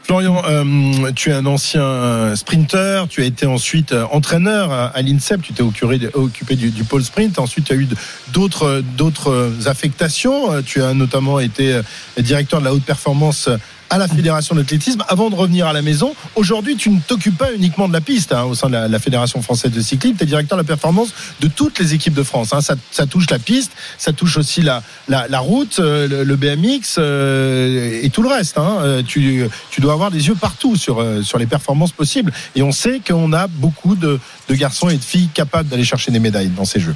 [0.03, 5.03] Florian, euh, tu es un ancien euh, sprinter, tu as été ensuite euh, entraîneur à,
[5.03, 7.89] l'INSEP, tu t'es occupé, du, du, pôle sprint, ensuite tu as eu
[8.29, 11.81] d'autres affectations, tu as notamment été
[12.19, 13.49] directeur de la haute performance
[13.91, 15.05] à la fédération d'athlétisme.
[15.09, 18.33] Avant de revenir à la maison, aujourd'hui, tu ne t'occupes pas uniquement de la piste
[18.33, 20.17] hein, au sein de la, fédération française de cyclisme.
[20.17, 22.53] Tu es directeur de la performance de toutes les équipes de France.
[22.53, 22.61] Hein.
[22.61, 26.37] Ça, ça, touche la piste, ça touche aussi la, la, la route, euh, le, le,
[26.37, 28.59] BMX euh, et tout le reste.
[28.59, 29.03] Hein.
[29.07, 32.33] Tu, tu dois avoir des yeux partout sur, euh, sur les performances possibles.
[32.55, 34.19] Et on sait qu'on a beaucoup de,
[34.49, 36.95] de garçons et de filles capables d'aller chercher des médailles dans ces jeux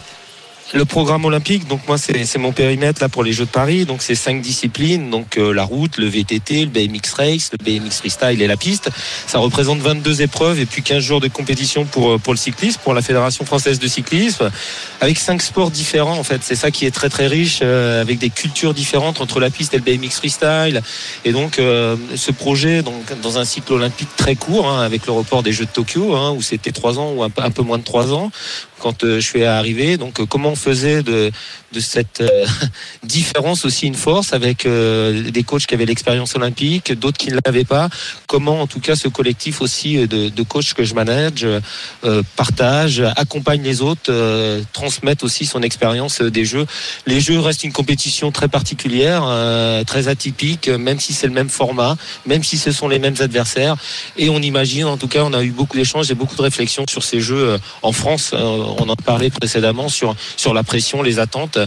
[0.72, 4.02] le programme olympique, donc moi c'est mon périmètre là pour les Jeux de Paris, donc
[4.02, 8.40] c'est cinq disciplines, donc euh, la route, le VTT, le BMX race, le BMX freestyle
[8.40, 8.90] et la piste.
[9.26, 12.94] Ça représente 22 épreuves et puis 15 jours de compétition pour pour le cyclisme, pour
[12.94, 14.50] la Fédération française de cyclisme,
[15.00, 16.40] avec cinq sports différents en fait.
[16.42, 19.74] C'est ça qui est très très riche, euh, avec des cultures différentes entre la piste
[19.74, 20.82] et le BMX freestyle.
[21.24, 25.12] Et donc euh, ce projet, donc dans un cycle olympique très court, hein, avec le
[25.12, 27.84] report des Jeux de Tokyo, hein, où c'était trois ans ou un peu moins de
[27.84, 28.30] trois ans,
[28.80, 29.96] quand euh, je suis arrivé.
[29.96, 31.30] Donc, euh, comment on faisait de,
[31.78, 32.46] cette euh,
[33.04, 37.64] différence aussi une force avec des coachs qui avaient l'expérience olympique, d'autres qui ne l'avaient
[37.64, 37.88] pas?
[38.26, 41.46] Comment, en tout cas, ce collectif aussi de, de coachs que je manage
[42.36, 44.12] partage, accompagne les autres,
[44.72, 46.66] transmettent aussi son expérience des jeux.
[47.06, 49.24] Les jeux restent une compétition très particulière,
[49.86, 53.76] très atypique, même si c'est le même format, même si ce sont les mêmes adversaires.
[54.16, 56.84] Et on imagine, en tout cas, on a eu beaucoup d'échanges et beaucoup de réflexions
[56.88, 58.34] sur ces jeux en France.
[58.78, 61.58] On en parlait précédemment sur sur la pression, les attentes.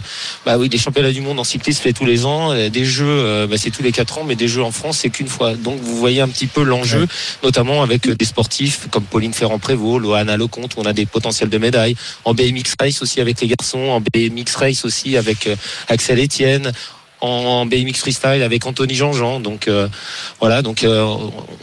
[0.44, 3.56] Bah oui, des championnats du monde en cyclisme fait tous les ans, des jeux, bah
[3.58, 5.54] c'est tous les quatre ans, mais des jeux en France c'est qu'une fois.
[5.54, 7.06] Donc vous voyez un petit peu l'enjeu, ouais.
[7.42, 11.58] notamment avec des sportifs comme Pauline Ferrand-Prévot, Loana Lecomte, où on a des potentiels de
[11.58, 11.96] médailles.
[12.24, 15.48] En BMX race aussi avec les garçons, en BMX race aussi avec
[15.88, 16.72] Axel Etienne
[17.24, 19.40] en BMX freestyle avec Anthony Jean-Jean.
[19.40, 19.88] Donc euh,
[20.40, 21.02] voilà, donc euh,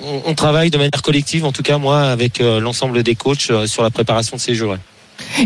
[0.03, 3.51] on, on, travaille de manière collective, en tout cas moi, avec euh, l'ensemble des coachs
[3.65, 4.67] sur la préparation de ces jeux.
[4.67, 4.77] Ouais.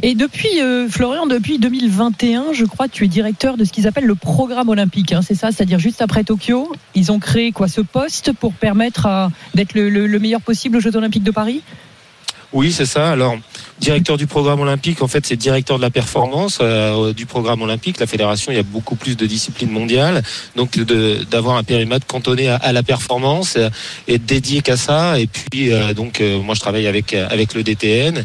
[0.02, 4.06] Et depuis, euh, Florian, depuis 2021, je crois, tu es directeur de ce qu'ils appellent
[4.06, 5.12] le programme olympique.
[5.14, 9.30] Hein, c'est ça, c'est-à-dire juste après Tokyo, ils ont créé quoi ce poste pour permettre
[9.54, 11.62] d'être le, le, le meilleur possible aux Jeux olympiques de Paris?
[12.54, 13.12] Oui, c'est ça.
[13.12, 13.38] Alors,
[13.80, 18.00] directeur du programme olympique, en fait, c'est directeur de la performance euh, du programme olympique.
[18.00, 20.24] La fédération, il y a beaucoup plus de disciplines mondiales,
[20.56, 20.80] donc
[21.30, 23.70] d'avoir un périmètre cantonné à, la performance euh,
[24.08, 25.20] et dédié qu'à ça.
[25.20, 28.24] Et puis, euh, donc, euh, moi, je travaille avec avec le DTN,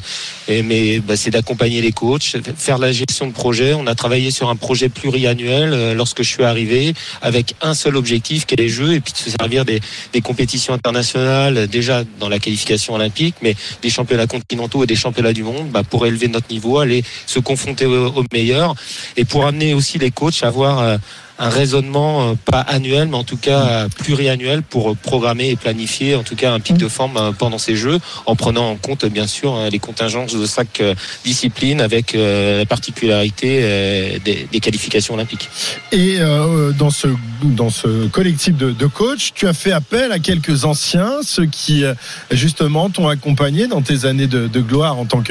[0.64, 3.74] mais bah, c'est d'accompagner les coachs, faire la gestion de projet.
[3.74, 7.96] On a travaillé sur un projet pluriannuel euh, lorsque je suis arrivé, avec un seul
[7.96, 9.80] objectif, qui est les Jeux, et puis de se servir des,
[10.12, 15.32] des compétitions internationales, déjà dans la qualification olympique, mais des championnats continentaux et des championnats
[15.32, 18.74] du monde bah, pour élever notre niveau, aller se confronter aux, aux meilleurs
[19.16, 20.96] et pour amener aussi les coachs à avoir euh,
[21.40, 26.22] un raisonnement euh, pas annuel, mais en tout cas pluriannuel pour programmer et planifier en
[26.22, 29.26] tout cas un pic de forme euh, pendant ces Jeux, en prenant en compte bien
[29.26, 30.82] sûr hein, les contingences de chaque
[31.24, 35.48] discipline avec la particularité des, qualifications olympiques.
[35.92, 37.08] Et euh, dans ce
[37.42, 41.84] dans ce collectif de, coachs, tu as fait appel à quelques anciens, ceux qui
[42.30, 45.22] justement t'ont accompagné dans tes années de, gloire en tant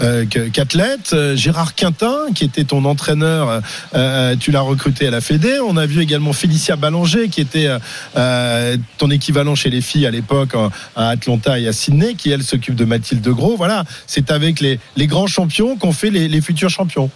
[0.00, 1.14] euh, qu'athlète.
[1.34, 3.62] Gérard Quintin, qui était ton entraîneur,
[3.94, 7.68] euh, tu l'as recruté à la Fédé on a vu également Félicia Ballanger, qui était
[8.16, 10.54] euh, ton équivalent chez les filles à l'époque
[10.96, 13.56] à Atlanta et à Sydney, qui elle s'occupe de Mathilde Gros.
[13.56, 17.10] Voilà, c'est avec les, grands champions qu'on fait les futurs champions.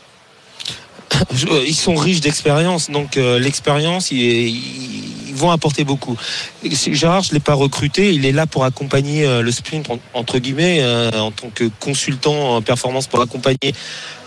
[1.66, 6.16] Ils sont riches d'expérience, donc euh, l'expérience, ils, ils vont apporter beaucoup.
[6.64, 10.38] Gérard, je l'ai pas recruté, il est là pour accompagner euh, le sprint en- entre
[10.38, 13.75] guillemets euh, en tant que consultant en performance pour accompagner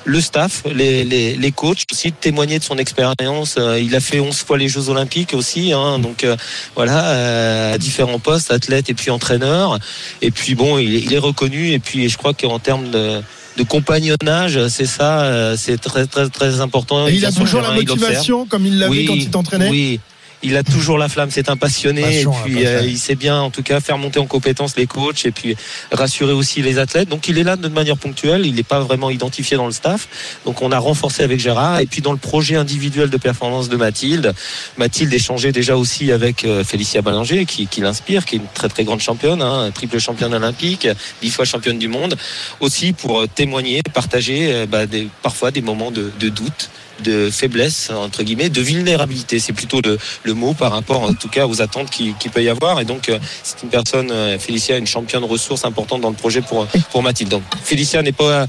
[0.05, 3.55] le staff, les, les, les coachs, aussi témoigner de son expérience.
[3.57, 6.37] Euh, il a fait 11 fois les Jeux Olympiques aussi, hein, donc euh,
[6.75, 9.77] voilà, euh, à différents postes, athlète et puis entraîneur.
[10.21, 11.71] Et puis bon, il, il est reconnu.
[11.73, 13.21] Et puis je crois qu'en termes de,
[13.59, 17.07] de compagnonnage, c'est ça, euh, c'est très très très important.
[17.07, 19.99] Et il a toujours la motivation comme il l'avait Oui, quand il t'entraînait Oui.
[20.41, 22.01] Il a toujours la flamme, c'est un passionné.
[22.01, 24.87] Passion, et puis euh, il sait bien en tout cas faire monter en compétence les
[24.87, 25.57] coachs et puis
[25.91, 27.09] rassurer aussi les athlètes.
[27.09, 30.07] Donc il est là de manière ponctuelle, il n'est pas vraiment identifié dans le staff.
[30.45, 31.79] Donc on a renforcé avec Gérard.
[31.81, 34.33] Et puis dans le projet individuel de performance de Mathilde,
[34.77, 38.69] Mathilde échangeait déjà aussi avec euh, Félicia Ballinger qui, qui l'inspire, qui est une très
[38.69, 40.87] très grande championne, hein, triple championne olympique,
[41.21, 42.15] dix fois championne du monde,
[42.61, 46.69] aussi pour euh, témoigner, partager bah, des, parfois des moments de, de doute
[47.03, 49.39] de faiblesse entre guillemets de vulnérabilité.
[49.39, 52.49] C'est plutôt le, mot par rapport en tout cas aux attentes qui, qui peut y
[52.49, 52.79] avoir.
[52.79, 56.41] Et donc euh, c'est une personne euh, Félicia une championne ressource importante dans le projet
[56.41, 57.29] pour pour Mathilde.
[57.29, 58.45] Donc Félicia n'est pas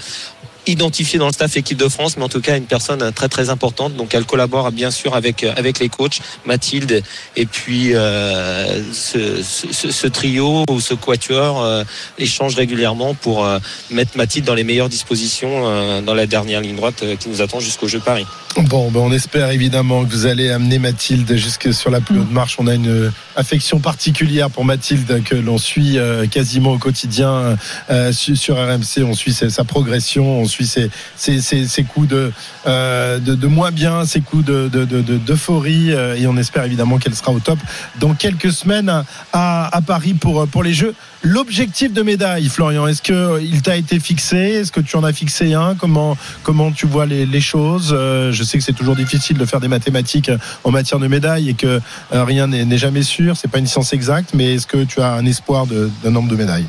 [0.70, 3.50] identifiée dans le staff équipe de France mais en tout cas une personne très très
[3.50, 7.02] importante donc elle collabore bien sûr avec euh, avec les coachs Mathilde
[7.36, 11.84] et puis euh, ce, trio ou ce quatuor euh,
[12.18, 13.46] échange régulièrement pour
[13.90, 17.88] mettre Mathilde dans les meilleures dispositions dans la dernière ligne droite qui nous attend jusqu'au
[17.88, 22.00] jeu Paris Bon, ben on espère évidemment que vous allez amener Mathilde jusque sur la
[22.00, 22.56] plus haute marche.
[22.58, 25.98] On a une affection particulière pour Mathilde que l'on suit
[26.32, 27.56] quasiment au quotidien
[28.10, 29.04] su- sur RMC.
[29.04, 32.32] On suit sa progression, on suit ses- ses coups de,
[32.66, 35.92] euh, de, de moins bien, ses coups de, de, de- d'euphorie.
[35.92, 37.58] euh, et on espère évidemment qu'elle sera au top
[37.98, 40.94] dans quelques semaines à, à Paris pour, pour les Jeux.
[41.22, 44.36] L'objectif de médaille, Florian, est-ce que il t'a été fixé?
[44.38, 45.74] Est-ce que tu en as fixé un?
[45.74, 47.90] Comment comment tu vois les, les choses?
[47.92, 50.30] Euh, Je sais que c'est toujours difficile de faire des mathématiques
[50.64, 51.80] en matière de médailles et que
[52.14, 53.36] euh, rien n'est jamais sûr.
[53.36, 56.36] C'est pas une science exacte, mais est-ce que tu as un espoir d'un nombre de
[56.36, 56.66] médailles?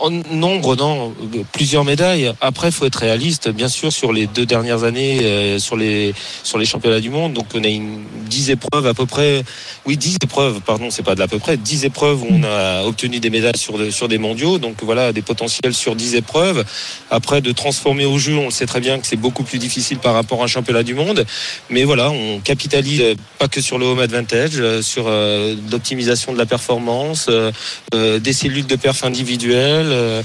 [0.00, 2.32] En nombre, non, euh, plusieurs médailles.
[2.40, 3.48] Après, faut être réaliste.
[3.48, 7.32] Bien sûr, sur les deux dernières années, euh, sur les sur les championnats du monde,
[7.32, 9.44] donc on a une dix épreuves à peu près.
[9.86, 10.60] Oui, dix épreuves.
[10.60, 11.56] Pardon, c'est pas de l'à peu près.
[11.56, 14.58] Dix épreuves où on a obtenu des médailles sur sur des mondiaux.
[14.58, 16.64] Donc voilà, des potentiels sur dix épreuves.
[17.10, 19.98] Après, de transformer au jeu, on le sait très bien que c'est beaucoup plus difficile
[19.98, 21.24] par rapport à un championnat du monde.
[21.70, 23.02] Mais voilà, on capitalise
[23.38, 27.52] pas que sur le home advantage, euh, sur euh, l'optimisation de la performance, euh,
[27.94, 29.83] euh, des cellules de perf individuelles.
[29.92, 30.22] Euh,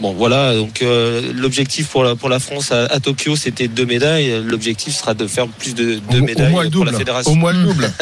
[0.00, 3.84] Bon voilà, donc euh, l'objectif pour la, pour la France à, à Tokyo c'était deux
[3.86, 4.42] médailles.
[4.44, 6.92] L'objectif sera de faire plus de deux au, au médailles moins le pour double.
[6.92, 7.32] la fédération.
[7.32, 7.90] Au moins le double.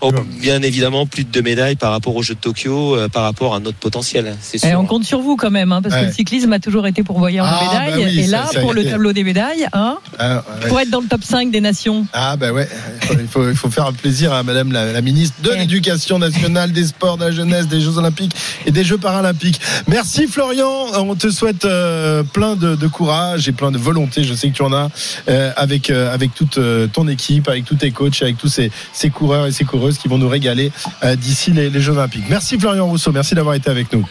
[0.00, 3.22] Oh, bien évidemment plus de deux médailles par rapport aux Jeux de Tokyo, euh, par
[3.24, 4.78] rapport à notre potentiel, c'est Et sûr.
[4.80, 7.44] on compte sur vous quand même, hein, parce que le cyclisme a toujours été pourvoyeur
[7.48, 8.04] Ah, de médailles.
[8.04, 10.68] bah oui, et là, ça pour le tableau des médailles, hein, Ah, ouais.
[10.68, 12.06] pour être dans le top 5 des nations.
[12.12, 12.68] Ah bah ouais,
[13.12, 15.58] il faut, il faut faire plaisir à Madame la, la ministre de Ouais.
[15.58, 18.34] l'Éducation nationale, des Sports, de la jeunesse, des Jeux Olympiques
[18.66, 19.60] et des Jeux Paralympiques.
[19.88, 24.24] Merci Florian, on te souhaite euh, plein de, de courage et plein de volonté.
[24.24, 24.88] Je sais que tu en as
[25.28, 28.70] euh, avec euh, avec toute euh, ton équipe, avec tous tes coachs, avec tous ces,
[28.92, 30.72] ces coureurs et ces coureuses qui vont nous régaler
[31.04, 32.24] euh, d'ici les, les Jeux Olympiques.
[32.28, 34.06] Merci Florian Rousseau, merci d'avoir été avec nous.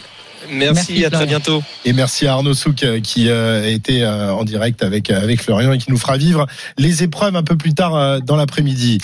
[0.50, 1.62] Merci, Merci, à très bientôt.
[1.84, 5.72] Et merci à Arnaud Souk qui euh, a été euh, en direct avec avec Florian
[5.72, 6.46] et qui nous fera vivre
[6.78, 8.98] les épreuves un peu plus tard euh, dans l'après-midi.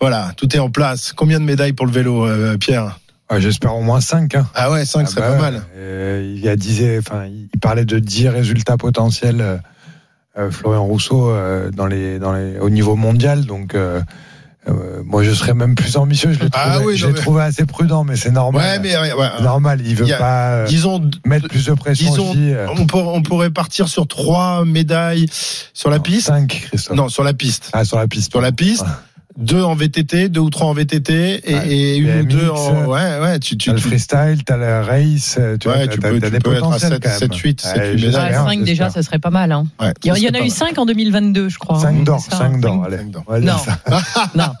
[0.00, 1.12] Voilà, tout est en place.
[1.14, 2.26] Combien de médailles pour le vélo,
[2.58, 2.98] Pierre?
[3.30, 4.34] Ouais, J'espère au moins 5.
[4.34, 4.46] Hein.
[4.54, 5.62] Ah ouais, 5 Ah serait bah pas mal.
[5.76, 9.56] Euh, il y a 10, enfin, il parlait de 10 résultats potentiels, euh,
[10.38, 13.44] euh, Florian Rousseau, euh, dans les, dans les, au niveau mondial.
[13.44, 14.00] Donc, euh,
[14.68, 16.32] euh, moi, je serais même plus ambitieux.
[16.32, 18.62] Je l'ai Ah trouvé, oui, je non, l'ai mais- trouvé assez prudent, mais c'est normal.
[18.62, 19.28] Ouais, mais ouais, ouais.
[19.36, 22.34] C'est normal, il veut a- pas euh, disons mettre plus de pression disons,
[22.76, 25.26] on, pour- on pourrait partir sur trois médailles
[25.74, 26.26] sur la piste.
[26.28, 26.96] 5, Christophe.
[26.96, 27.70] Non, sur la piste.
[27.72, 28.30] Ah, sur la piste.
[28.32, 28.84] Sur la piste.
[29.40, 31.12] Deux en VTT, deux ou trois en VTT
[31.48, 31.68] et, Ouais.
[31.68, 32.86] et une ou deux en.
[32.86, 35.98] Ouais, ouais, tu, tu, T'as le freestyle, t'as le race, euh, tu, Ouais, vois, tu
[36.00, 37.18] t'as- peux- tu des peux être à potentiels sept- quand même.
[37.20, 38.38] sept, huit, sept, Ouais, huit j'espère, médailles.
[38.44, 39.52] Ah, 5 déjà, ça serait pas mal.
[39.52, 39.66] Hein.
[39.80, 41.76] ouais, Il y en- a eu serait 5 en 2022, je crois.
[41.76, 41.82] hein.
[41.82, 42.98] 5 d'or, C'est ça, 5 d'or, allez.
[43.04, 43.54] Non.
[44.34, 44.52] Non.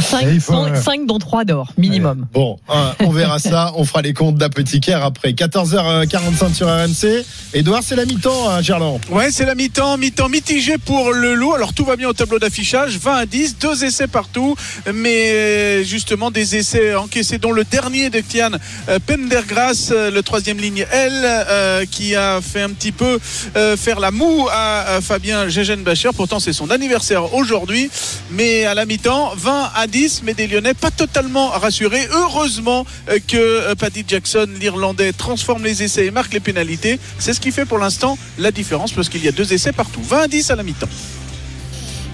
[0.00, 2.26] 5, il faut, euh, dont 3 d'or, minimum.
[2.32, 3.72] Bon, euh, on verra ça.
[3.76, 7.24] On fera les comptes d'apothicaire après 14h45 sur RMC.
[7.52, 9.00] Edouard, c'est la mi-temps à Gerland.
[9.10, 11.52] Ouais, c'est la mi-temps, mi-temps mitigé pour le loup.
[11.54, 14.54] Alors tout va bien au tableau d'affichage, 20 à 10, deux essais partout,
[14.94, 18.52] mais justement des essais encaissés, dont le dernier de Kian
[18.88, 23.18] euh, Pendergrass, euh, le troisième ligne L, euh, qui a fait un petit peu
[23.56, 25.46] euh, faire la moue à, Fabien
[25.84, 26.10] Bacher.
[26.14, 27.90] Pourtant c'est son anniversaire aujourd'hui,
[28.30, 32.06] mais à la mi-temps, 20 à 10, mais des Lyonnais pas totalement rassurés.
[32.12, 37.00] Heureusement euh, que euh, Paddy Jackson, l'Irlandais, transforme les essais et marque les pénalités.
[37.18, 40.02] C'est ce qui fait pour l'instant la différence parce qu'il y a deux essais partout.
[40.02, 40.88] 20 à 10 à la mi-temps.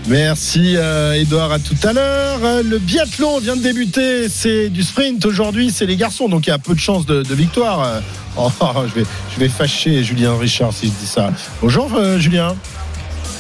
[0.09, 2.39] Merci euh, Edouard, à tout à l'heure.
[2.43, 6.51] Euh, Le biathlon vient de débuter, c'est du sprint aujourd'hui, c'est les garçons, donc il
[6.51, 7.85] y a peu de chances de, de victoire.
[7.85, 8.01] Euh,
[8.37, 8.49] Oh,
[8.89, 11.33] je, vais, je vais fâcher Julien Richard si je dis ça.
[11.61, 12.55] Bonjour euh, Julien.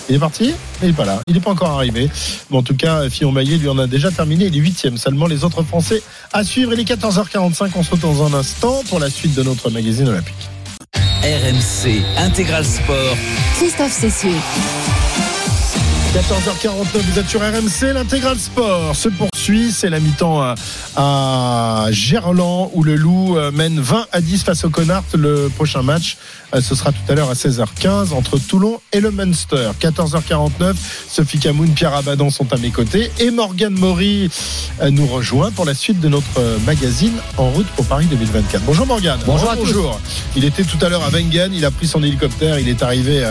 [0.09, 0.53] Il est parti?
[0.83, 1.21] Il n'est pas là.
[1.29, 2.11] Il n'est pas encore arrivé.
[2.51, 4.47] Mais en tout cas, Fillon Maillet, lui, en a déjà terminé.
[4.47, 4.97] Il est huitième.
[4.99, 6.03] Seulement les autres Français
[6.33, 6.73] à suivre.
[6.75, 7.71] Il est 14h45.
[7.77, 10.35] On se retrouve dans un instant pour la suite de notre magazine olympique.
[11.23, 13.17] RMC Intégral Sport.
[13.57, 14.31] Christophe Cessieux.
[16.13, 20.57] 14h49, vous êtes sur RMC, l'intégral sport se poursuit, c'est la mi-temps à,
[20.97, 25.05] à Gerland où le Loup euh, mène 20 à 10 face au Connard.
[25.15, 26.17] Le prochain match,
[26.53, 29.71] euh, ce sera tout à l'heure à 16h15 entre Toulon et le Munster.
[29.81, 30.75] 14h49,
[31.09, 34.29] Sophie Camoun, Pierre Abadan sont à mes côtés et Morgane Maury
[34.83, 38.65] euh, nous rejoint pour la suite de notre magazine En route pour Paris 2024.
[38.65, 39.21] Bonjour Morgane.
[39.27, 39.67] Bonjour à tous.
[39.67, 40.01] Bonjour.
[40.35, 43.31] Il était tout à l'heure à Wengen, il a pris son hélicoptère, il est arrivé,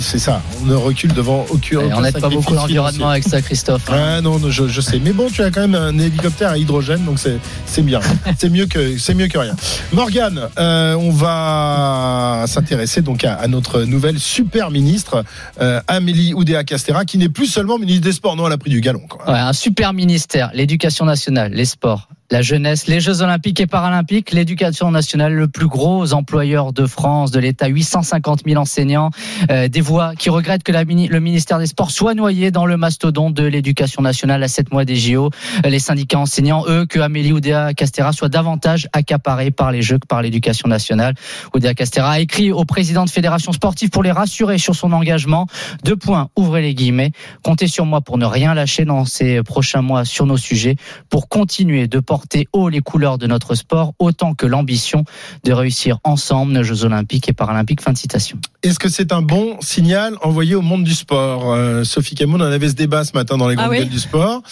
[0.00, 2.07] c'est ça, on ne recule devant aucun.
[2.12, 3.82] N'aide pas beaucoup l'environnement avec ça, Christophe.
[3.88, 4.98] Ah non, non, je, je sais.
[4.98, 8.00] Mais bon, tu as quand même un hélicoptère à hydrogène, donc c'est c'est bien.
[8.38, 9.54] c'est mieux que c'est mieux que rien.
[9.92, 15.24] Morgane, euh, on va s'intéresser donc à, à notre nouvelle super ministre
[15.60, 18.70] euh, Amélie Oudéa Castera, qui n'est plus seulement ministre des Sports, non, elle a pris
[18.70, 19.02] du galon.
[19.08, 19.30] Quoi.
[19.30, 24.32] Ouais, un super ministère, l'éducation nationale, les sports, la jeunesse, les Jeux olympiques et paralympiques,
[24.32, 29.10] l'éducation nationale, le plus gros employeur de France, de l'État, 850 000 enseignants,
[29.50, 32.76] euh, des voix qui regrettent que la le ministère des Sports soit noyé dans le
[32.76, 35.30] mastodonte de l'éducation nationale à 7 mois des JO.
[35.64, 39.98] Euh, Les syndicats enseignants, eux, que Amélie Oudéa Castera soit davantage accaparée par les Jeux
[39.98, 41.14] que par l'éducation nationale.
[41.54, 45.46] Oudéa Castera a écrit au président de fédération sportive pour les rassurer sur son engagement.
[45.84, 47.12] Deux points, ouvrez les guillemets.
[47.42, 50.76] Comptez sur moi pour ne rien lâcher dans ces prochains mois sur nos sujets,
[51.08, 52.17] pour continuer de porter
[52.52, 55.04] haut les couleurs de notre sport, autant que l'ambition
[55.44, 57.80] de réussir ensemble nos Jeux olympiques et paralympiques.
[57.82, 58.38] Fin de citation.
[58.62, 61.52] Est-ce que c'est un bon signal envoyé au monde du sport?
[61.52, 63.78] Euh, Sophie Camoun, on avait ce débat ce matin dans les Ah grandes oui?
[63.78, 64.42] gueules du sport.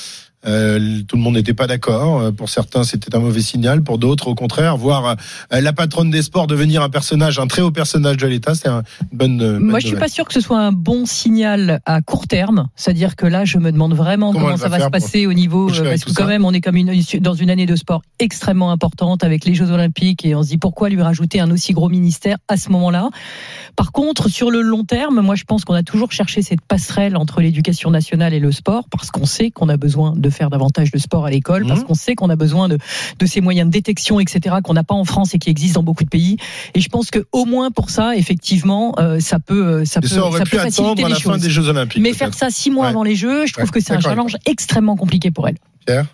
[0.47, 2.21] Euh, tout le monde n'était pas d'accord.
[2.21, 3.83] Euh, Pour certains, c'était un mauvais signal.
[3.83, 5.17] Pour d'autres, au contraire, voir
[5.53, 8.69] euh, la patronne des sports devenir un personnage, un très haut personnage de l'État, c'est
[8.69, 8.83] un-
[9.13, 9.43] une bonne.
[9.43, 12.27] euh, bonne Moi, je suis pas sûr que ce soit un bon signal à court
[12.27, 12.69] terme.
[12.77, 15.33] C'est-à-dire que là, je me demande vraiment Comment comment, ça va va se passer au
[15.33, 18.71] niveau, parce que quand même, on est comme une, dans une année de sport extrêmement
[18.71, 21.89] importante avec les Jeux Olympiques et on se dit pourquoi lui rajouter un aussi gros
[21.89, 23.09] ministère à ce moment-là.
[23.75, 27.17] Par contre, sur le long terme, moi, je pense qu'on a toujours cherché cette passerelle
[27.17, 30.91] entre l'éducation nationale et le sport parce qu'on sait qu'on a besoin de faire davantage
[30.91, 31.69] de sport à l'école, Mhm.
[31.69, 32.79] parce qu'on sait qu'on a besoin de,
[33.19, 35.85] de ces moyens de détection, etc., qu'on n'a pas en France et qui existent dans
[35.85, 36.37] beaucoup de pays.
[36.75, 40.09] Et je pense que au moins pour ça, effectivement, euh, ça peut, euh, ça peut,
[40.09, 41.43] ça aurait ça pu peut faciliter attendre à les la fin choses.
[41.43, 42.03] des Jeux Olympiques.
[42.03, 42.91] Mais faire ça six mois Ouais.
[42.91, 45.57] avant les Jeux, je trouve Ouais, que c'est un challenge extrêmement compliqué pour elle.
[45.87, 46.07] Pierre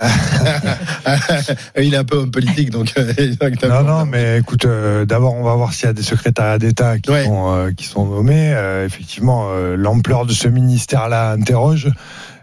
[1.78, 2.92] Il est un peu homme politique, donc.
[2.98, 3.12] euh,
[3.68, 6.98] Non, non, mais écoute, euh, d'abord, on va voir s'il y a des secrétariats d'État
[6.98, 7.24] qui, Ouais.
[7.24, 8.52] sont, euh, qui sont nommés.
[8.54, 11.88] Euh, effectivement, l'ampleur de ce ministère-là interroge.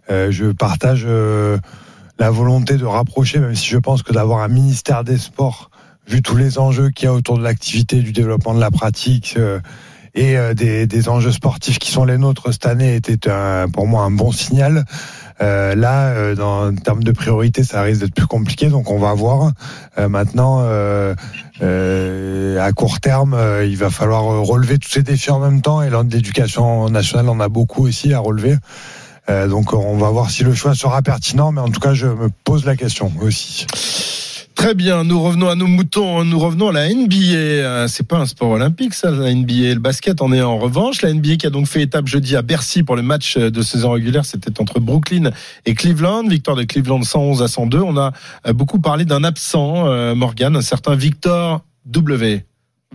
[0.10, 1.08] Je partage
[2.20, 5.70] la volonté de rapprocher, même si je pense que d'avoir un ministère des Sports,
[6.08, 9.38] vu tous les enjeux qu'il y a autour de l'activité, du développement de la pratique
[10.16, 14.04] et des, des enjeux sportifs qui sont les nôtres cette année, était un- pour moi
[14.04, 14.86] un bon signal.
[15.42, 19.00] Euh, là, euh, dans, en termes de priorité, ça risque d'être plus compliqué, donc on
[19.00, 19.52] va voir.
[19.98, 21.16] Euh, maintenant, euh,
[21.62, 25.90] euh, à court terme, il va falloir relever tous ces défis en même temps, et
[25.90, 28.56] l'éducation nationale en a beaucoup aussi à relever.
[29.28, 32.30] Donc on va voir si le choix sera pertinent, mais en tout cas, je me
[32.44, 33.66] pose la question aussi.
[34.56, 37.16] Très bien, nous revenons à nos moutons, nous revenons à la NBA.
[37.16, 39.74] Euh, C'est pas un sport olympique, ça, la NBA.
[39.74, 41.02] Le basket en est en revanche.
[41.02, 43.92] La NBA qui a donc fait étape jeudi à Bercy pour le match de saison
[43.92, 45.32] régulière, c'était entre Brooklyn
[45.66, 46.28] et Cleveland.
[46.28, 47.80] Victoire de Cleveland 111 à 102.
[47.80, 48.14] On a
[48.48, 52.46] euh, beaucoup parlé d'un absent, euh, Morgan, un certain Victor W.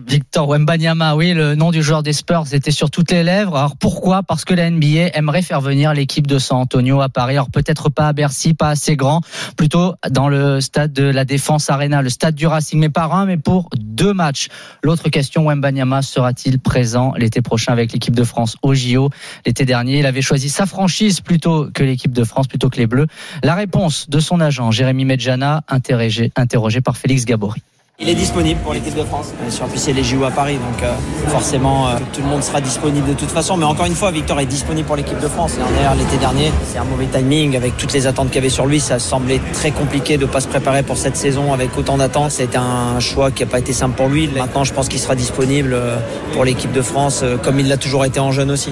[0.07, 3.55] Victor Wembanyama, oui, le nom du joueur des Spurs était sur toutes les lèvres.
[3.55, 4.23] Alors pourquoi?
[4.23, 7.33] Parce que la NBA aimerait faire venir l'équipe de San Antonio à Paris.
[7.33, 9.21] Alors peut-être pas à Bercy, pas assez grand,
[9.57, 13.25] plutôt dans le stade de la Défense Arena, le stade du Racing, mais pas un,
[13.25, 14.47] mais pour deux matchs.
[14.83, 19.09] L'autre question, Wembanyama sera-t-il présent l'été prochain avec l'équipe de France au JO
[19.45, 22.87] L'été dernier, il avait choisi sa franchise plutôt que l'équipe de France, plutôt que les
[22.87, 23.07] Bleus.
[23.43, 27.61] La réponse de son agent, Jérémy Medjana, interrogé, interrogé par Félix Gabory.
[28.01, 29.33] Il est disponible pour l'équipe de France.
[29.49, 30.93] Sûr, en plus, a les JO à Paris, donc euh,
[31.27, 33.57] forcément, euh, tout le monde sera disponible de toute façon.
[33.57, 35.57] Mais encore une fois, Victor est disponible pour l'équipe de France.
[35.75, 38.67] D'ailleurs, l'été dernier, c'est un mauvais timing avec toutes les attentes qu'il y avait sur
[38.67, 38.79] lui.
[38.79, 42.31] Ça semblait très compliqué de pas se préparer pour cette saison avec autant d'attentes.
[42.31, 44.29] C'était un choix qui n'a pas été simple pour lui.
[44.29, 45.97] Maintenant, je pense qu'il sera disponible euh,
[46.31, 48.71] pour l'équipe de France, comme il l'a toujours été en jeune aussi.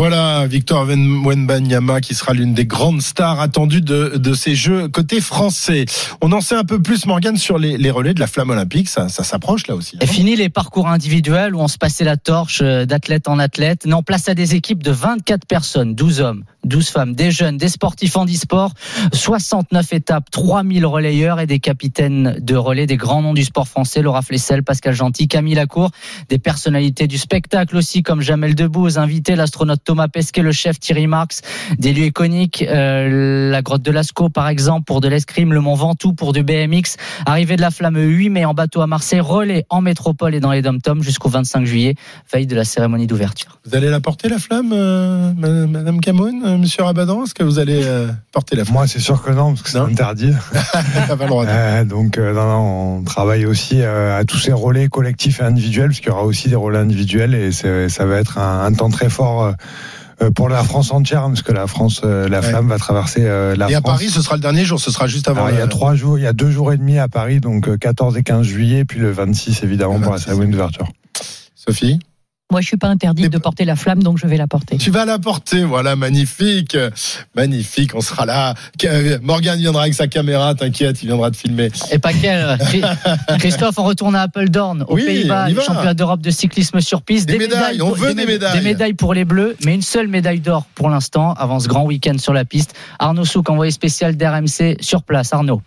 [0.00, 5.20] Voilà, Victor Wenbanyama qui sera l'une des grandes stars attendues de, de ces Jeux côté
[5.20, 5.84] français.
[6.22, 8.88] On en sait un peu plus, Morgane, sur les, les relais de la flamme olympique.
[8.88, 9.98] Ça, ça s'approche là aussi.
[10.00, 13.84] Et fini les parcours individuels où on se passait la torche euh, d'athlète en athlète.
[13.84, 17.68] Non, place à des équipes de 24 personnes, 12 hommes, 12 femmes, des jeunes, des
[17.68, 18.72] sportifs en e-sport,
[19.12, 24.02] 69 étapes, 3000 relayeurs et des capitaines de relais, des grands noms du sport français,
[24.02, 25.90] Laura Flessel, Pascal Gentil, Camille Lacour,
[26.28, 31.06] des personnalités du spectacle aussi comme Jamel Debbouze, invité l'astronaute Thomas Pesquet, le chef Thierry
[31.06, 31.42] Marx,
[31.78, 35.74] des lieux iconiques, euh, la grotte de Lascaux par exemple pour de l'escrime, le Mont
[35.74, 36.96] Ventoux pour du BMX,
[37.26, 40.52] arrivée de la flamme 8 mai en bateau à Marseille, relais en métropole et dans
[40.52, 41.94] les dom-toms jusqu'au 25 juillet,
[42.32, 43.60] veille de la cérémonie d'ouverture.
[43.64, 45.32] Vous allez la porter la flamme, euh,
[45.66, 48.98] Madame Camoun, euh, Monsieur Rabadan Est-ce que vous allez euh, porter la flamme Moi, c'est
[49.00, 50.32] sûr que non, parce que c'est interdit.
[51.06, 51.44] T'as pas le droit.
[51.46, 55.88] Euh, donc, euh, non, non, on travaille aussi à tous ces relais collectifs et individuels,
[55.88, 58.90] parce qu'il y aura aussi des relais individuels, et ça va être un, un temps
[58.90, 59.52] très fort
[60.34, 62.42] pour la France entière, parce que la France, la Ouais.
[62.42, 63.82] flamme va traverser la Et à France.
[63.92, 64.78] Paris, ce sera le dernier jour.
[64.78, 65.46] Ce sera juste avant.
[65.46, 67.40] Alors, il y a trois jours, il y a deux jours et demi à Paris,
[67.40, 70.24] donc euh, 14 et 15 juillet, puis le 26 évidemment Le pour la 26.
[70.26, 70.86] cérémonie d'ouverture.
[71.54, 71.98] Sophie?
[72.50, 74.76] Moi, je suis pas interdite de porter la flamme, donc je vais la porter.
[74.76, 76.76] Tu vas la porter, voilà, magnifique,
[77.36, 78.54] magnifique, on sera là.
[79.22, 81.70] Morgan viendra avec sa caméra, t'inquiète, il viendra te filmer.
[81.92, 82.58] Et pas quel.
[83.38, 87.28] Christophe, on retourne à Apeldoorn, aux Oui, Pays-Bas, championnats d'Europe de cyclisme sur piste.
[87.28, 88.58] Des médailles, on pour- veut des mé- médailles.
[88.58, 91.84] Des médailles pour les Bleus, mais une seule médaille d'or pour l'instant, avant ce grand
[91.84, 92.74] week-end sur la piste.
[92.98, 95.32] Arnaud Souk, envoyé spécial d'RMC sur place.
[95.32, 95.62] Arnaud.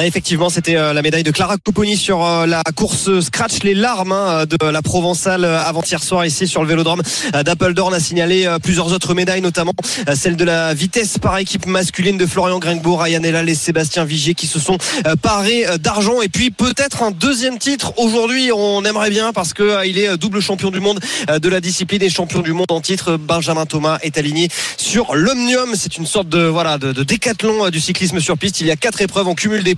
[0.00, 4.12] Effectivement, c'était euh, la médaille de Clara Copponi sur euh, la course scratch, les larmes
[4.12, 7.02] hein, de la Provençale euh, avant-hier soir ici sur le Vélodrome
[7.44, 9.72] d'Appledorn a signalé plusieurs autres médailles, notamment
[10.14, 14.34] celle de la vitesse par équipe masculine de Florian Gringbo, Ryan Elal et Sébastien Vigier
[14.34, 14.78] qui se sont
[15.20, 18.50] parés d'argent et puis peut-être un deuxième titre aujourd'hui.
[18.52, 22.10] On aimerait bien parce que il est double champion du monde de la discipline et
[22.10, 23.16] champion du monde en titre.
[23.16, 25.74] Benjamin Thomas est aligné sur l'Omnium.
[25.74, 28.60] C'est une sorte de voilà de, décathlon du cyclisme sur piste.
[28.60, 29.74] Il y a quatre épreuves, on cumule des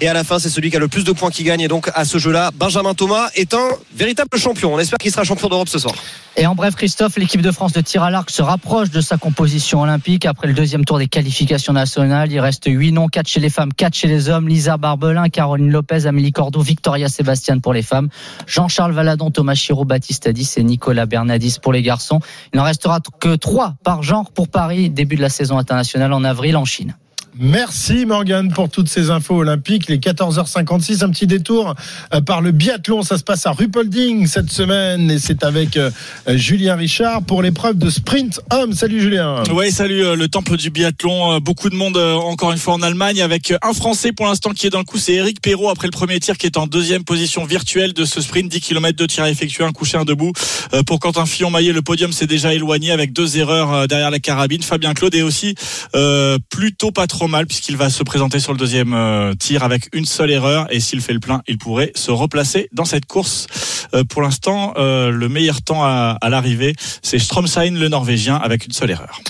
[0.00, 1.60] et à la fin c'est celui qui a le plus de points qui gagne.
[1.60, 4.74] Et donc à ce jeu-là, Benjamin Thomas est un véritable champion.
[4.74, 5.94] On espère qu'il sera champion d'Europe ce soir.
[6.40, 9.16] Et en bref, Christophe, l'équipe de France de tir à l'arc se rapproche de sa
[9.16, 10.24] composition olympique.
[10.24, 13.72] Après le deuxième tour des qualifications nationales, il reste 8 noms, 4 chez les femmes,
[13.72, 14.48] 4 chez les hommes.
[14.48, 18.08] Lisa Barbelin, Caroline Lopez, Amélie Cordeau, Victoria Sébastien pour les femmes.
[18.46, 22.20] Jean-Charles Valadon, Thomas Chiraud, Baptiste Adis et Nicolas Bernadis pour les garçons.
[22.52, 26.22] Il n'en restera que 3 par genre pour Paris, début de la saison internationale en
[26.22, 26.94] avril en Chine.
[27.36, 29.88] Merci Morgane pour toutes ces infos olympiques.
[29.88, 31.74] Les 14h56, un petit détour
[32.14, 33.02] euh, par le biathlon.
[33.02, 35.90] Ça se passe à Ruppolding cette semaine et c'est avec euh,
[36.28, 38.72] Julien Richard pour l'épreuve de sprint homme.
[38.72, 39.42] Salut Julien.
[39.52, 41.34] Oui, salut euh, le temple du biathlon.
[41.34, 44.26] Euh, Beaucoup de monde euh, encore une fois en Allemagne avec euh, un Français pour
[44.26, 46.56] l'instant qui est dans le coup, c'est Eric Perrault après le premier tir qui est
[46.56, 49.96] en deuxième position virtuelle de ce sprint, 10 km de tir à effectuer, un couché,
[49.96, 50.32] un debout.
[50.74, 54.18] Euh, Pour Quentin Fillon-Maillet, le podium s'est déjà éloigné avec deux erreurs euh, derrière la
[54.18, 54.62] carabine.
[54.62, 55.54] Fabien Claude est aussi
[55.94, 59.88] euh, plutôt pas trop mal puisqu'il va se présenter sur le deuxième euh, tir avec
[59.92, 63.46] une seule erreur et s'il fait le plein, il pourrait se replacer dans cette course.
[63.94, 68.72] Euh, Pour l'instant, euh, le meilleur temps à, l'arrivée, c'est Stromstein, le Norvégien, avec une
[68.72, 69.20] seule erreur.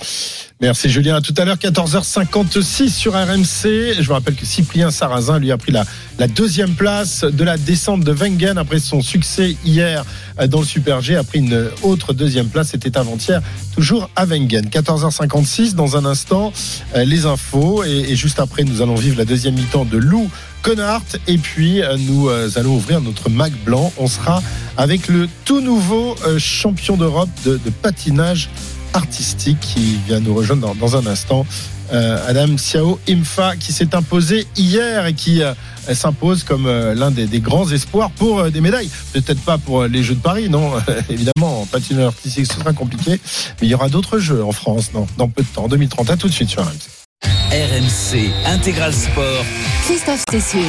[0.61, 1.15] Merci Julien.
[1.15, 3.95] À tout à l'heure, 14h56 sur RMC.
[4.01, 5.85] Je vous rappelle que Cyprien Sarrazin lui a pris la,
[6.27, 10.05] deuxième place de la descente de Wengen après son succès hier
[10.41, 11.15] euh, dans le Super G.
[11.15, 12.71] A pris une autre deuxième place.
[12.71, 13.41] C'était avant-hier,
[13.73, 14.67] toujours à Wengen.
[14.67, 15.75] 14h56.
[15.75, 16.53] Dans un instant,
[16.97, 17.85] euh, les infos.
[17.85, 20.29] Et, juste après, nous allons vivre la deuxième mi-temps de Lou
[20.63, 21.03] Connard.
[21.29, 23.93] Et puis, euh, nous allons ouvrir notre Mac blanc.
[23.97, 24.43] On sera
[24.77, 28.51] avec le tout nouveau champion d'Europe de, de patinage
[28.99, 31.47] artistique qui vient nous rejoindre dans, un instant.
[31.93, 35.55] Euh, Adam Siao Imfa qui s'est imposé hier et qui euh,
[35.95, 38.91] s'impose comme euh, l'un des, grands espoirs pour des médailles.
[39.15, 40.73] Peut-être pas pour les Jeux de Paris, non.
[41.09, 43.13] Évidemment, en artistique, ce sera compliqué.
[43.61, 46.11] Mais il y aura d'autres Jeux en France dans peu de temps, en 2030.
[46.11, 46.98] À tout de suite sur RMC.
[47.51, 49.45] RMC Intégral Sport.
[49.87, 50.61] Christophe Cessieux.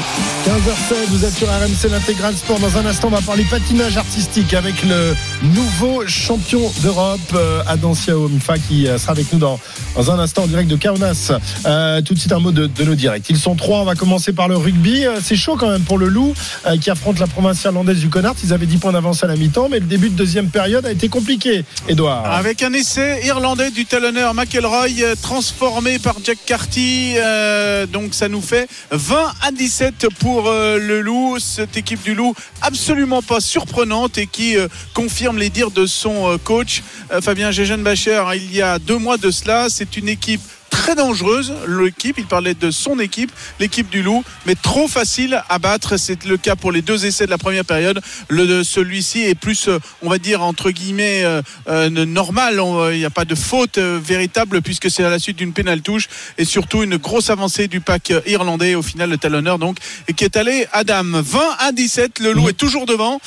[0.46, 2.58] 15h16, vous êtes sur RMC l'intégral sport.
[2.58, 5.14] Dans un instant, on va parler patinage artistique avec le
[5.54, 9.60] nouveau champion d'Europe, euh, Adam Siao Mfa, qui euh, sera avec nous dans,
[9.96, 11.34] dans un instant en direct de Kaunas.
[11.66, 13.30] Euh, tout de suite, un mot de, de nos directs.
[13.30, 13.82] Ils sont trois.
[13.82, 15.06] On va commencer par le rugby.
[15.22, 16.34] C'est chaud quand même pour le Loup
[16.66, 18.36] euh, qui affronte la province irlandaise du Connard.
[18.44, 20.92] Ils avaient 10 points d'avance à la mi-temps, mais le début de deuxième période a
[20.92, 21.66] été compliqué.
[21.90, 22.26] Edouard.
[22.26, 24.88] Avec un essai irlandais du talonneur McElroy
[25.22, 27.16] transformé par Jack Carty.
[27.18, 31.38] euh, donc ça nous fait 20 à 17 pour euh, le Loup.
[31.40, 36.32] Cette équipe du Loup absolument pas surprenante et qui euh, confirme les dires de son
[36.32, 36.84] euh, coach
[37.22, 39.68] Fabien Gégen Bacher il y a deux mois de cela.
[39.70, 42.16] C'est une équipe très dangereuse, l'équipe.
[42.18, 45.98] Il parlait de son équipe, l'équipe du Loup, mais trop facile à battre.
[45.98, 48.02] C'est le cas pour les deux essais de la première période.
[48.28, 52.60] Le, celui-ci est plus, euh, on va dire, entre guillemets, euh, euh, normal.
[52.94, 55.82] Il n'y a pas de faute euh, véritable puisque c'est à la suite d'une pénale
[55.82, 56.08] touche
[56.38, 58.76] et surtout une grosse avancée du pack euh, irlandais.
[58.76, 61.22] Au final, le talonneur, donc, et qui est allé à dame.
[61.24, 62.20] 20 à 17.
[62.20, 63.20] Le Loup est toujours devant.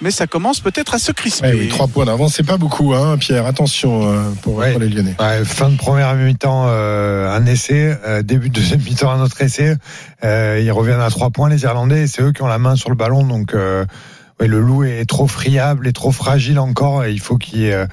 [0.00, 1.48] Mais ça commence peut-être à se crisper.
[1.48, 3.46] Ouais, oui, trois points d'avance, c'est pas beaucoup, hein, Pierre.
[3.46, 4.70] Attention euh, pour, Ouais.
[4.70, 5.16] pour les Lyonnais.
[5.18, 7.96] Ouais, fin de première mi-temps, euh, un essai.
[8.06, 9.76] euh, début de deuxième mi-temps, un autre essai.
[10.24, 12.02] Euh, ils reviennent à trois points, les Irlandais.
[12.02, 13.26] et C'est eux qui ont la main sur le ballon.
[13.26, 17.04] Donc, le loup est trop friable et trop fragile encore.
[17.04, 17.86] Et il faut qu'il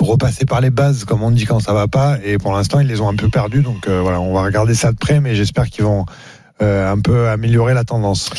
[0.00, 2.18] repasser par les bases, comme on dit quand ça va pas.
[2.24, 3.62] Et pour l'instant, ils les ont un peu perdus.
[3.62, 6.06] Donc, voilà, on va regarder ça de près, mais j'espère qu'ils vont
[6.60, 8.30] un peu améliorer la tendance.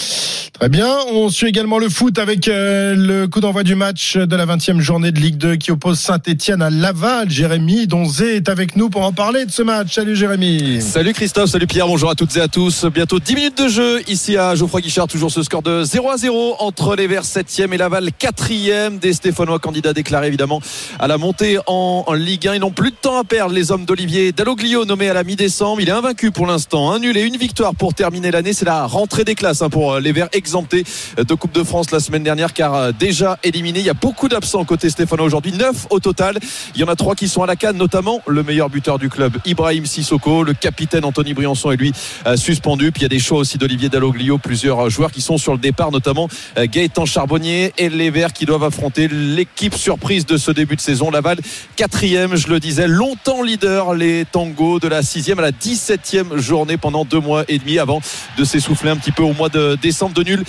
[0.58, 0.90] Très bien.
[1.12, 4.80] On suit également le foot avec euh, le coup d'envoi du match de la 20e
[4.80, 7.30] journée de Ligue 2 qui oppose Saint-Etienne à Laval.
[7.30, 9.96] Jérémy Donzé est avec nous pour en parler de ce match.
[9.96, 10.82] Salut Jérémy.
[10.82, 12.86] Salut Christophe, salut Pierre, bonjour à toutes et à tous.
[12.86, 16.16] Bientôt 10 minutes de jeu ici à Geoffroy Guichard, toujours ce score de 0 à
[16.16, 19.00] 0 entre les Verts 7e et Laval 4e.
[19.00, 20.62] Des Stéphanois candidats déclarés évidemment
[21.00, 22.56] à la montée en, en Ligue 1.
[22.56, 25.82] Ils n'ont plus de temps à perdre, les hommes d'Olivier Dalloglio nommé à la mi-décembre.
[25.82, 28.54] Il est invaincu pour l'instant, un nul et une victoire pour terminer l'année.
[28.54, 30.84] C'est la rentrée des classes hein, pour les Verts exemptés
[31.18, 33.80] de Coupe de France la semaine dernière car euh, déjà éliminé.
[33.80, 36.38] Il y a beaucoup d'absents côté Stéphanois aujourd'hui, 9 au total.
[36.76, 39.10] Il y en a trois qui sont à la canne, notamment le meilleur buteur du
[39.10, 41.94] club, Ibrahim Sissoko, le capitaine Anthony Briançon et lui
[42.26, 42.92] euh, suspendu.
[42.92, 45.54] Puis il y a des choix aussi d'Olivier Dalloglio, plusieurs euh, joueurs qui sont sur
[45.54, 46.28] le départ, notamment
[46.58, 50.82] euh, Gaëtan Charbonnier et les Verts qui doivent affronter l'équipe surprise de ce début de
[50.82, 51.10] saison.
[51.10, 51.40] Laval,
[51.76, 56.78] quatrième, je le disais, longtemps leader, les tangos de la sixième à la 17e journée
[56.78, 57.95] pendant deux mois et demi avant
[58.38, 60.44] de s'essouffler un petit peu au mois de décembre de nul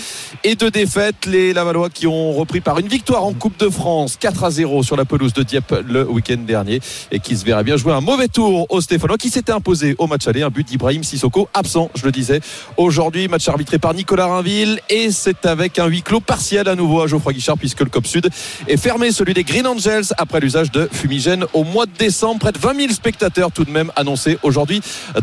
[0.44, 1.26] et de défaite.
[1.26, 4.82] Les Lavallois qui ont repris par une victoire en Coupe de France 4 à 0
[4.82, 6.80] sur la pelouse de Dieppe le week-end dernier
[7.10, 10.06] et qui se verra bien jouer un mauvais tour au Stéphanois qui s'était imposé au
[10.06, 10.42] match aller.
[10.42, 12.40] Un but d'Ibrahim Sissoko absent, je le disais.
[12.76, 17.02] Aujourd'hui, match arbitré par Nicolas Rainville et c'est avec un huis clos partiel à nouveau
[17.02, 18.28] à Geoffroy Guichard puisque le COP Sud
[18.68, 22.40] est fermé, celui des Green Angels après l'usage de fumigène au mois de décembre.
[22.40, 24.80] Près de 20 000 spectateurs tout de même annoncés aujourd'hui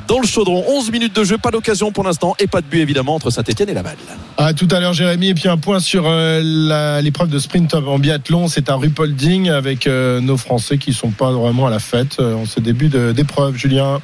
[0.07, 0.63] dans le chaudron.
[0.67, 3.69] 11 minutes de jeu, pas d'occasion pour l'instant et pas de but évidemment entre Saint-Etienne
[3.69, 3.95] et Laval.
[4.37, 5.29] À tout à l'heure, Jérémy.
[5.29, 8.47] Et puis un point sur euh, la- l'épreuve de sprint en biathlon.
[8.47, 12.35] C'est à Rupolding avec euh, nos Français qui sont pas vraiment à la fête euh,
[12.35, 13.55] en ce début de- d'épreuve.
[13.55, 13.99] Julien.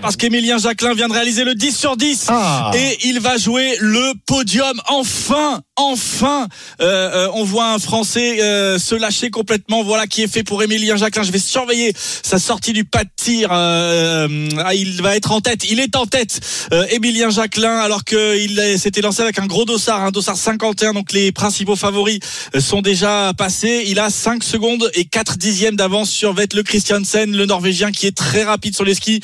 [0.00, 2.72] Parce qu'Emilien Jacquelin vient de réaliser le 10 sur 10 Ah.
[2.74, 4.80] et il va jouer le podium.
[4.88, 6.48] Enfin, enfin,
[6.80, 9.82] euh, euh, on voit un Français euh, se lâcher complètement.
[9.82, 11.22] Voilà qui est fait pour Emilien Jacquelin.
[11.22, 13.48] Je vais surveiller sa sortie du pas de tir.
[13.52, 15.64] Ah, il va être en tête.
[15.70, 16.40] Il est en tête,
[16.90, 20.92] Emilien Jacquelin, alors qu'il s'était lancé avec un gros dossard, un dossard 51.
[20.92, 22.18] Donc les principaux favoris
[22.58, 23.84] sont déjà passés.
[23.86, 28.16] Il a 5 secondes et 4 dixièmes d'avance sur Vetle Christiansen, le Norvégien qui est
[28.16, 29.20] très rapide sur les skis.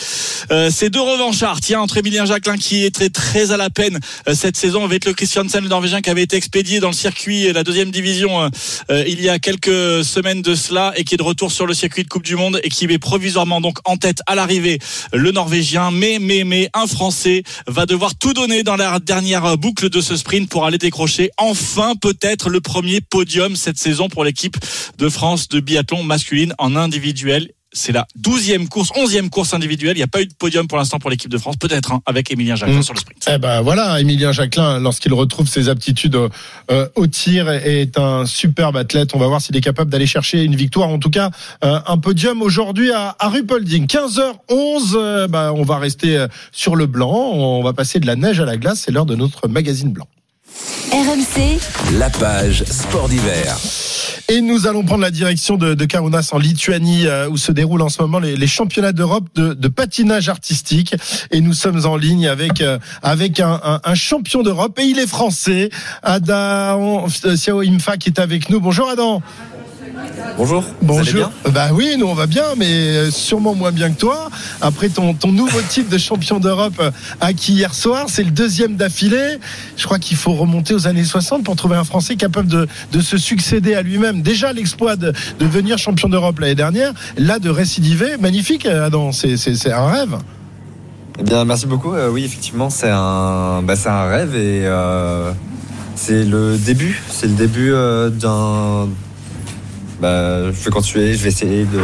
[0.71, 3.99] C'est deux revanchards, tiens, entre Emilien Jacquelin qui est très, à la peine
[4.33, 7.91] cette saison le Christiansen, le Norvégien qui avait été expédié dans le circuit la deuxième
[7.91, 8.49] division euh,
[8.91, 11.75] euh, il y a quelques semaines de cela et qui est de retour sur le
[11.75, 14.79] circuit de Coupe du Monde et qui est provisoirement donc en tête à l'arrivée
[15.13, 15.91] le Norvégien.
[15.91, 20.17] Mais, mais, mais, un Français va devoir tout donner dans la dernière boucle de ce
[20.17, 24.57] sprint pour aller décrocher enfin peut-être le premier podium cette saison pour l'équipe
[24.97, 27.51] de France de biathlon masculine en individuel.
[27.73, 29.95] C'est la douzième course, onzième course individuelle.
[29.95, 32.01] Il n'y a pas eu de podium pour l'instant pour l'équipe de France, peut-être hein,
[32.07, 32.83] avec Emilien Jacquelin Mm.
[32.83, 33.29] sur le sprint.
[33.31, 36.29] Eh ben voilà, Emilien Jacquelin, lorsqu'il retrouve ses aptitudes euh,
[36.71, 39.11] euh, au tir, est un superbe athlète.
[39.15, 41.31] On va voir s'il est capable d'aller chercher une victoire, en tout cas
[41.63, 43.87] euh, un podium aujourd'hui à, à Rupolding.
[43.87, 48.41] 15h11, euh, bah, on va rester sur le blanc, on va passer de la neige
[48.41, 50.07] à la glace, c'est l'heure de notre magazine blanc.
[50.91, 51.59] RMC,
[51.99, 53.57] La page sport d'hiver.
[54.31, 57.81] Et nous allons prendre la direction de, de Kaunas en Lituanie, euh, où se déroulent
[57.81, 60.95] en ce moment les, les championnats d'Europe de, de patinage artistique.
[61.31, 64.99] Et nous sommes en ligne avec euh, avec un, un- un champion d'Europe et il
[64.99, 65.71] est français,
[66.03, 68.61] Adam Xiao Imfa qui est avec nous.
[68.61, 69.23] Bonjour Adam.
[70.37, 70.65] Bonjour.
[70.83, 71.33] Bonjour.
[71.53, 74.31] Bah oui, nous on va bien, mais euh, sûrement moins bien que toi.
[74.61, 76.91] Après ton, ton nouveau titre de champion d'Europe euh,
[77.21, 79.39] acquis hier soir, c'est le deuxième d'affilée.
[79.77, 83.01] Je crois qu'il faut remonter aux années 60 pour trouver un Français capable de, de
[83.01, 84.23] se succéder à lui-même.
[84.23, 89.73] Déjà l'exploit de, de devenir champion d'Europe l'année dernière, là de récidiver, magnifique Adam, c'est
[89.73, 90.19] un rêve.
[91.21, 91.95] Eh bien, merci beaucoup.
[91.95, 95.33] Euh, oui, effectivement, c'est un, bah, un rêve et euh,
[95.97, 97.03] c'est le début.
[97.09, 98.89] C'est le début euh, d'un.
[100.01, 101.15] Bah, je vais continuer.
[101.15, 101.81] Je vais essayer de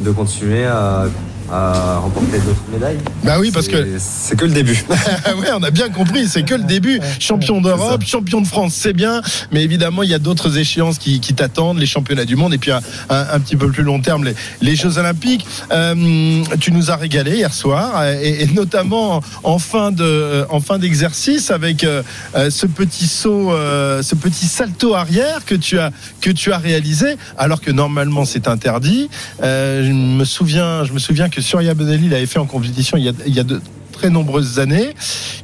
[0.00, 1.06] de continuer à
[1.52, 2.98] à remporter d'autres médailles.
[3.24, 4.84] Bah oui, parce que c'est que le début.
[5.36, 7.00] oui, on a bien compris, c'est que le début.
[7.18, 9.22] Champion d'Europe, champion de France, c'est bien,
[9.52, 12.58] mais évidemment, il y a d'autres échéances qui, qui t'attendent, les championnats du monde, et
[12.58, 15.46] puis un, petit peu plus long terme, les, les Jeux Olympiques.
[15.72, 20.78] Euh, tu nous as régalé hier soir, et, et notamment en fin de, en fin
[20.78, 22.02] d'exercice avec euh,
[22.34, 25.90] euh, ce petit saut, euh, ce petit salto arrière que tu as
[26.20, 29.08] que tu as réalisé, alors que normalement c'est interdit.
[29.42, 33.04] Euh, je me souviens, je me souviens que Surya Benelli l'avait fait en compétition il
[33.04, 33.60] y a, il y a de
[33.92, 34.94] très nombreuses années.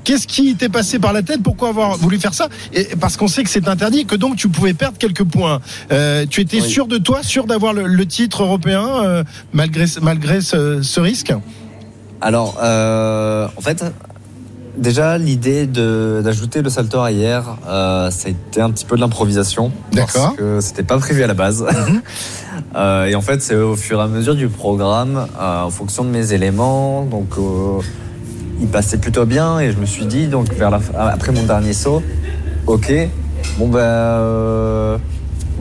[0.04, 1.42] Qu'est-ce qui t'est passé par la tête?
[1.42, 2.48] Pourquoi avoir voulu faire ça?
[2.72, 5.60] Et Parce qu'on sait que c'est interdit et que donc tu pouvais perdre quelques points.
[5.92, 6.68] Euh, tu étais Oui.
[6.70, 11.34] sûr de toi, sûr d'avoir le, le titre européen euh, malgré, malgré ce, ce risque?
[12.22, 13.84] Alors, euh, en fait,
[14.78, 19.00] déjà, l'idée de- d'ajouter le salto arrière, euh, ça a été un petit peu de
[19.02, 19.70] l'improvisation.
[19.92, 20.28] D'accord.
[20.28, 21.66] Parce que c'était pas prévu à la base.
[22.74, 26.04] Euh, et en fait, c'est au fur et à mesure du programme, euh, en fonction
[26.04, 27.04] de mes éléments.
[27.04, 27.80] Donc, euh,
[28.60, 29.58] il passait plutôt bien.
[29.60, 32.02] Et je me suis dit, donc, vers la, fin- après mon dernier saut,
[32.66, 32.92] ok,
[33.58, 33.78] bon, ben.
[33.80, 34.96] euh,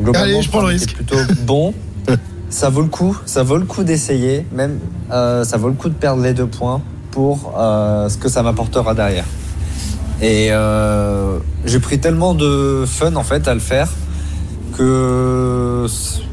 [0.01, 1.73] globalement, Allez, je prends le était plutôt bon.
[2.49, 4.79] ça vaut le coup, ça vaut le coup d'essayer, même
[5.09, 6.81] ça vaut le coup de perdre les deux points
[7.11, 9.25] pour ce que ça m'apportera derrière.
[10.21, 10.49] Et
[11.65, 13.89] j'ai pris tellement de fun en fait à le faire
[14.77, 15.85] que,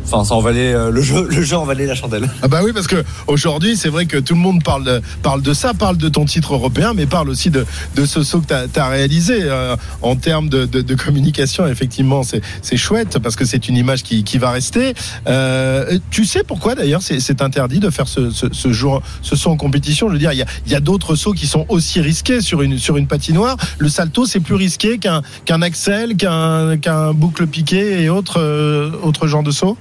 [0.05, 2.29] enfin, ça en valait euh, le jeu, le jeu en valait la chandelle.
[2.43, 5.43] Ah bah oui, parce que aujourd'hui, c'est vrai que tout le monde parle de, parle
[5.43, 8.67] de ça, parle de ton titre européen, mais parle aussi de, de ce saut que
[8.67, 9.39] tu as, réalisé.
[9.43, 14.03] Euh, en termes de, de, de communication, effectivement, c'est chouette parce que c'est une image
[14.03, 14.95] qui, qui va rester.
[15.27, 19.51] Euh, tu sais pourquoi d'ailleurs c'est interdit de faire ce, ce, ce, jour, ce saut
[19.51, 20.09] en compétition?
[20.09, 22.63] Je veux dire, il y a, y a d'autres sauts qui sont aussi risqués sur
[22.63, 23.57] une, sur une patinoire.
[23.79, 28.91] Le salto, c'est plus risqué qu'un qu'un axel, qu'un qu'un boucle piqué et autres euh,
[29.03, 29.77] autres genres de sauts?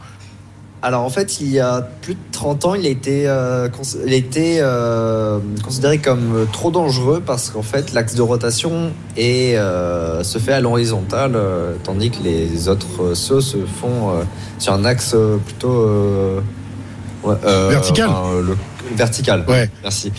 [0.84, 3.70] Alors en fait, il y a plus de 30 ans, il a été, euh,
[4.08, 8.92] il a été euh, considéré comme euh, trop dangereux parce qu'en fait, l'axe de rotation
[9.16, 14.10] est, euh, se fait à l'horizontale, euh, tandis que les autres euh, sauts se font
[14.10, 14.24] euh,
[14.58, 15.16] sur un axe
[15.46, 16.40] plutôt euh,
[17.24, 17.36] ouais,
[17.70, 18.10] Vertical.
[18.10, 18.58] enfin, le-
[18.96, 19.46] vertical.
[19.48, 19.70] Ouais.
[19.84, 20.12] Merci.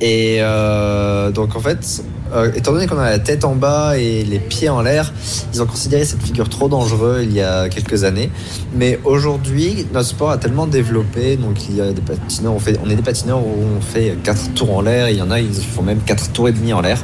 [0.00, 2.02] Et euh, donc en fait,
[2.34, 5.12] euh, étant donné qu'on a la tête en bas et les pieds en l'air,
[5.52, 8.30] ils ont considéré cette figure trop dangereuse il y a quelques années.
[8.74, 12.78] Mais aujourd'hui, notre sport a tellement développé, donc il y a des patineurs, on, fait,
[12.84, 15.38] on est des patineurs où on fait 4 tours en l'air, il y en a,
[15.38, 16.98] ils font même 4 tours et demi en l'air.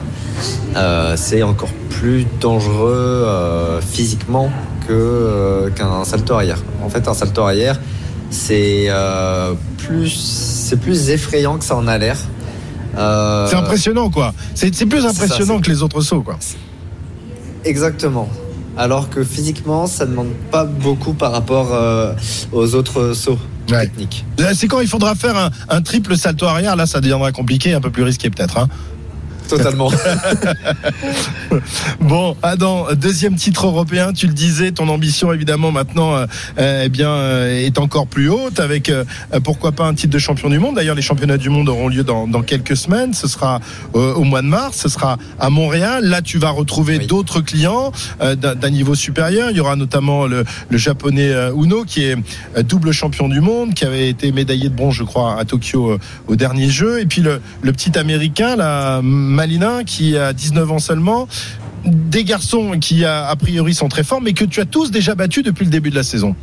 [0.76, 4.50] Euh, c'est encore plus dangereux euh, physiquement
[4.86, 6.62] que, euh, qu'un salto arrière.
[6.84, 7.80] En fait, un salto arrière,
[8.30, 12.16] c'est euh, plus, c'est plus effrayant que ça en a l'air.
[12.98, 14.34] Euh, C'est impressionnant, quoi.
[14.54, 16.38] C'est plus ça, impressionnant que les autres sauts, quoi.
[17.64, 18.28] Exactement.
[18.76, 22.12] Alors que physiquement, ça ne demande pas beaucoup par rapport euh,
[22.52, 24.24] aux autres sauts techniques.
[24.38, 27.74] Là, C'est quand il faudra faire un, un triple salto arrière, là ça deviendra compliqué,
[27.74, 28.56] un peu plus risqué peut-être.
[28.58, 28.68] Hein.
[29.48, 29.90] Totalement.
[32.00, 36.26] bon, Adam, deuxième titre européen, tu le disais, ton ambition évidemment maintenant euh,
[36.58, 39.04] euh, eh bien, euh, est encore plus haute avec euh,
[39.44, 40.76] pourquoi pas un titre de champion du monde.
[40.76, 43.14] D'ailleurs, les championnats du monde auront lieu dans, dans quelques semaines.
[43.14, 43.60] Ce sera
[43.92, 46.04] au mois de mars, ce sera à Montréal.
[46.04, 49.50] Là, tu vas retrouver d'autres clients d'un niveau supérieur.
[49.50, 52.16] Il y aura notamment le, le japonais Uno qui est
[52.62, 56.36] double champion du monde, qui avait été médaillé de bronze, je crois, à Tokyo au
[56.36, 57.00] dernier jeu.
[57.00, 59.00] Et puis le, le petit américain, là,
[59.38, 61.28] Malina, qui a 19 ans seulement.
[61.84, 65.14] Des garçons qui, a, a priori, sont très forts, mais que tu as tous déjà
[65.14, 66.34] battus depuis le début de la saison.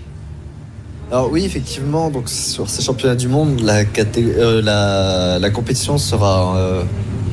[1.11, 6.55] Alors oui, effectivement, donc sur ces championnats du monde, la, euh, la, la compétition sera
[6.55, 6.83] euh,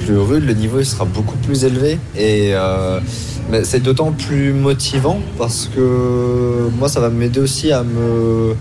[0.00, 2.98] plus rude, le niveau sera beaucoup plus élevé et euh,
[3.62, 8.56] c'est d'autant plus motivant parce que moi ça va m'aider aussi à me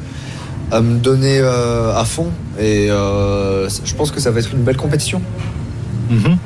[0.72, 2.28] à me donner à fond
[2.60, 5.22] et je pense que ça va être une belle compétition.
[6.12, 6.38] Mhm.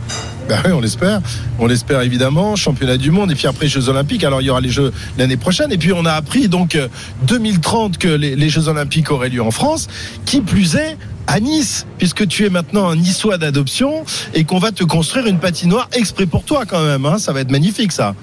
[0.47, 1.21] Ben oui, on l'espère.
[1.59, 2.55] On l'espère évidemment.
[2.55, 4.23] Championnat du monde et puis après Jeux Olympiques.
[4.23, 5.71] Alors il y aura les Jeux l'année prochaine.
[5.71, 6.87] Et puis on a appris donc euh,
[7.23, 9.87] 2030 que les, Jeux Olympiques auraient lieu en France.
[10.25, 14.71] Qui plus est à Nice, puisque tu es maintenant un Niçois d'adoption et qu'on va
[14.71, 17.05] te construire une patinoire exprès pour toi quand même.
[17.05, 17.17] Hein.
[17.17, 18.13] Ça va être magnifique ça.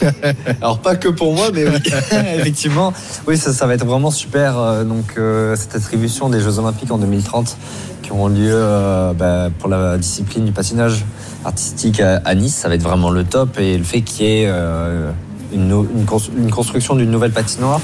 [0.60, 1.62] Alors pas que pour moi, mais
[2.36, 2.92] effectivement,
[3.26, 4.58] oui, ça, va être vraiment super.
[4.58, 7.56] euh, Donc euh, cette attribution des Jeux Olympiques en 2030
[8.02, 11.04] qui auront lieu euh, bah, pour la discipline du patinage
[11.44, 13.58] artistique à, à Nice, ça va être vraiment le top.
[13.58, 15.10] Et le fait qu'il y ait euh,
[15.52, 15.84] une,
[16.50, 17.80] construction d'une nouvelle patinoire,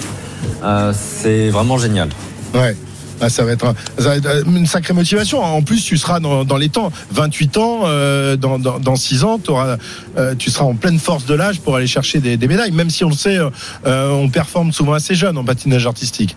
[0.64, 2.08] euh, c'est vraiment génial.
[2.54, 2.76] Ouais.
[3.18, 5.42] Ah, ça, va être, un- ça va être une sacrée motivation.
[5.42, 6.92] En plus, tu seras dans, dans les temps.
[7.12, 11.32] 28 ans, euh, dans, dans, dans 6 ans, euh, tu seras en pleine force de
[11.32, 12.72] l'âge pour aller chercher des, des médailles.
[12.72, 16.36] Même si on le sait, euh, on performe souvent assez jeune en patinage artistique.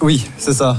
[0.00, 0.78] Oui, c'est ça.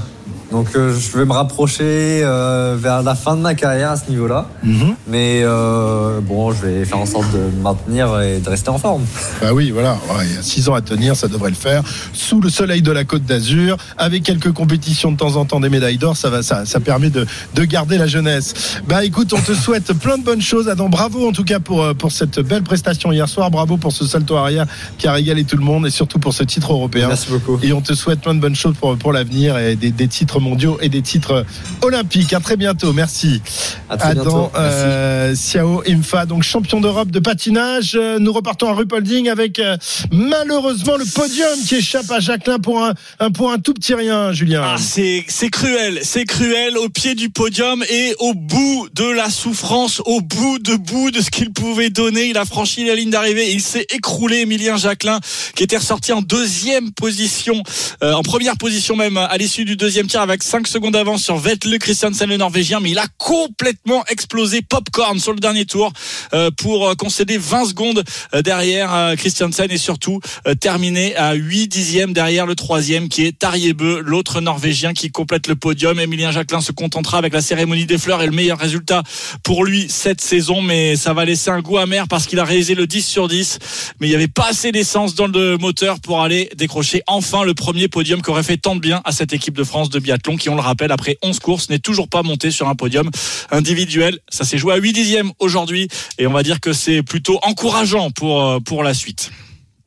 [0.50, 4.08] Donc euh, je vais me rapprocher euh, vers la fin de ma carrière à ce
[4.08, 4.46] niveau-là.
[4.62, 4.94] Mhm.
[5.08, 8.78] Mais euh, bon, je vais faire en sorte de me maintenir et de rester en
[8.78, 9.02] forme.
[9.40, 9.94] Bah oui, voilà.
[10.10, 11.82] Ouais, il y a 6 ans à tenir, ça devrait le faire.
[12.12, 15.70] Sous le soleil de la Côte d'Azur, avec quelques compétitions de temps en temps des
[15.70, 18.78] médailles d'or, ça, va, ça, ça permet de, de garder la jeunesse.
[18.86, 20.68] Bah écoute, on te souhaite plein de bonnes choses.
[20.68, 23.50] Adam, bravo en tout cas pour, pour cette belle prestation hier soir.
[23.50, 24.66] Bravo pour ce salto arrière
[24.98, 27.08] qui a régalé tout le monde et surtout pour ce titre européen.
[27.08, 27.58] Merci beaucoup.
[27.62, 30.40] Et on te souhaite plein de bonnes choses pour, pour l'avenir et des, des titres
[30.40, 31.44] mondiaux et des titres
[31.82, 32.32] olympiques.
[32.32, 32.92] À très bientôt.
[32.92, 33.42] Merci.
[33.88, 34.30] À très bientôt.
[34.30, 37.92] Adam euh, Siao Imfa, donc champion d'Europe de patinage.
[37.94, 39.76] Euh, Nous repartons à Ruppolding avec euh,
[40.12, 44.32] malheureusement le podium qui échappe à Jacqueline pour un, un pour un tout petit rien,
[44.32, 44.62] Julien.
[44.64, 50.00] Ah, c'est cruel, c'est cruel au pied du podium et au bout de la souffrance,
[50.06, 52.26] au bout de bout de ce qu'il pouvait donner.
[52.26, 54.44] Il a franchi la ligne d'arrivée et il s'est écroulé.
[54.44, 55.20] Emilien Jacquelin
[55.54, 57.62] qui était ressorti en deuxième position,
[58.02, 61.78] euh, en première position même à l'issue du deuxième avec 5 secondes d'avance sur Vettel
[61.78, 65.92] Christiansen le Norvégien, mais il a complètement explosé popcorn sur le dernier tour
[66.34, 70.20] euh, pour euh, concéder 20 secondes euh, derrière Christiansen et surtout
[70.60, 75.56] terminer à 8 dixièmes derrière le troisième qui est Tariebeu, l'autre Norvégien qui complète le
[75.56, 75.98] podium.
[75.98, 79.02] Emilien Jacquelin se contentera avec la cérémonie des fleurs et le meilleur résultat
[79.42, 82.74] pour lui cette saison, mais ça va laisser un goût amer parce qu'il a réalisé
[82.74, 83.58] le 10 sur 10,
[84.00, 87.54] mais il n'y avait pas assez d'essence dans le moteur pour aller décrocher enfin le
[87.54, 90.36] premier podium qui aurait fait tant de bien à cette équipe de France de biathlon
[90.36, 93.10] qui, on le rappelle, après 11 courses, n'est toujours pas monté sur un podium
[93.50, 94.18] individuel.
[94.28, 95.88] Ça s'est joué à 8 dixièmes aujourd'hui
[96.18, 99.30] et on va dire que c'est plutôt encourageant pour, euh, pour la suite.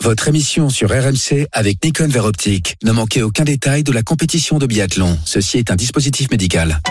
[0.03, 2.75] Votre émission sur RMC avec Nikon Veroptique.
[2.83, 5.17] Ne manquez aucun détail de la compétition de biathlon.
[5.25, 6.81] Ceci est un dispositif médical.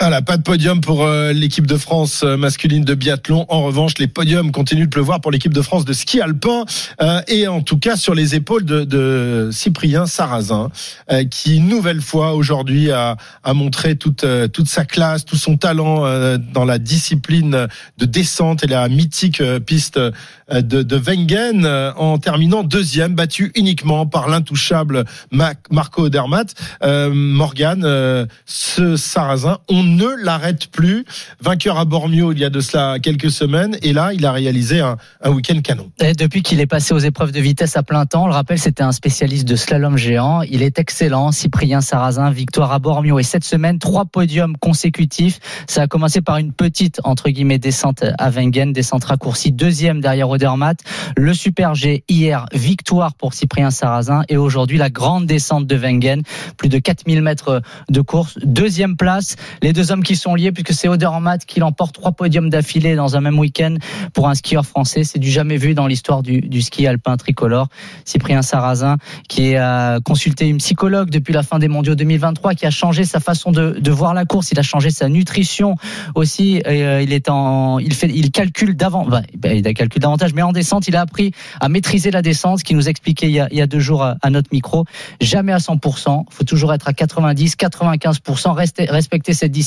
[0.00, 3.46] Voilà, pas de podium pour euh, l'équipe de France euh, masculine de biathlon.
[3.48, 6.64] En revanche, les podiums continuent de pleuvoir pour l'équipe de France de ski alpin
[7.00, 10.70] euh, et en tout cas sur les épaules de, de Cyprien Sarrazin,
[11.10, 15.36] euh, qui une nouvelle fois aujourd'hui a, a montré toute euh, toute sa classe, tout
[15.36, 16.02] son talent
[16.52, 17.66] dans la discipline
[17.98, 20.12] de descente et la mythique piste de,
[20.82, 21.66] de Wengen
[21.96, 26.54] en terminant deuxième, battu uniquement par l'intouchable Marco Odermatt.
[26.82, 31.04] Euh, Morgan, ce Sarrazin, ne l'arrête plus.
[31.40, 34.80] Vainqueur à Bormio il y a de cela quelques semaines, et là, il a réalisé
[34.80, 35.90] un, un week-end canon.
[36.00, 38.58] Et depuis qu'il est passé aux épreuves de vitesse à plein temps, on le rappelle,
[38.58, 40.42] c'était un spécialiste de slalom géant.
[40.42, 41.32] Il est excellent.
[41.32, 43.18] Cyprien Sarrazin, victoire à Bormio.
[43.18, 45.38] Et cette semaine, trois podiums consécutifs.
[45.68, 50.30] Ça a commencé par une petite, entre guillemets, descente à Wengen, descente raccourcie, deuxième derrière
[50.30, 50.78] Odermatt.
[51.16, 54.22] Le Super G hier, victoire pour Cyprien Sarrazin.
[54.28, 56.22] Et aujourd'hui, la grande descente de Wengen,
[56.56, 57.60] plus de 4000 mètres
[57.90, 58.38] de course.
[58.42, 62.48] Deuxième place, les deux hommes qui sont liés, puisque c'est Odermatt qui l'emporte trois podiums
[62.48, 63.76] d'affilée dans un même week-end
[64.14, 65.04] pour un skieur français.
[65.04, 67.68] C'est du jamais vu dans l'histoire du, ski alpin tricolore.
[68.04, 68.96] Cyprien Sarrazin,
[69.28, 73.20] qui a consulté une psychologue depuis la fin des mondiaux 2023, qui a changé sa
[73.20, 74.50] façon de, voir la course.
[74.52, 75.76] Il a changé sa nutrition
[76.14, 76.62] aussi.
[76.66, 80.32] Euh, il est en, il fait, il calcule d'avant, bah, bah, il a calcule davantage,
[80.34, 83.32] mais en descente, il a appris à maîtriser la descente, ce qui nous expliquait il
[83.32, 84.84] y a, il deux jours à, notre micro.
[85.20, 86.24] Jamais à 100%.
[86.30, 88.52] Faut toujours être à 90, 95%.
[88.52, 89.63] Rester, respecter cette discipline.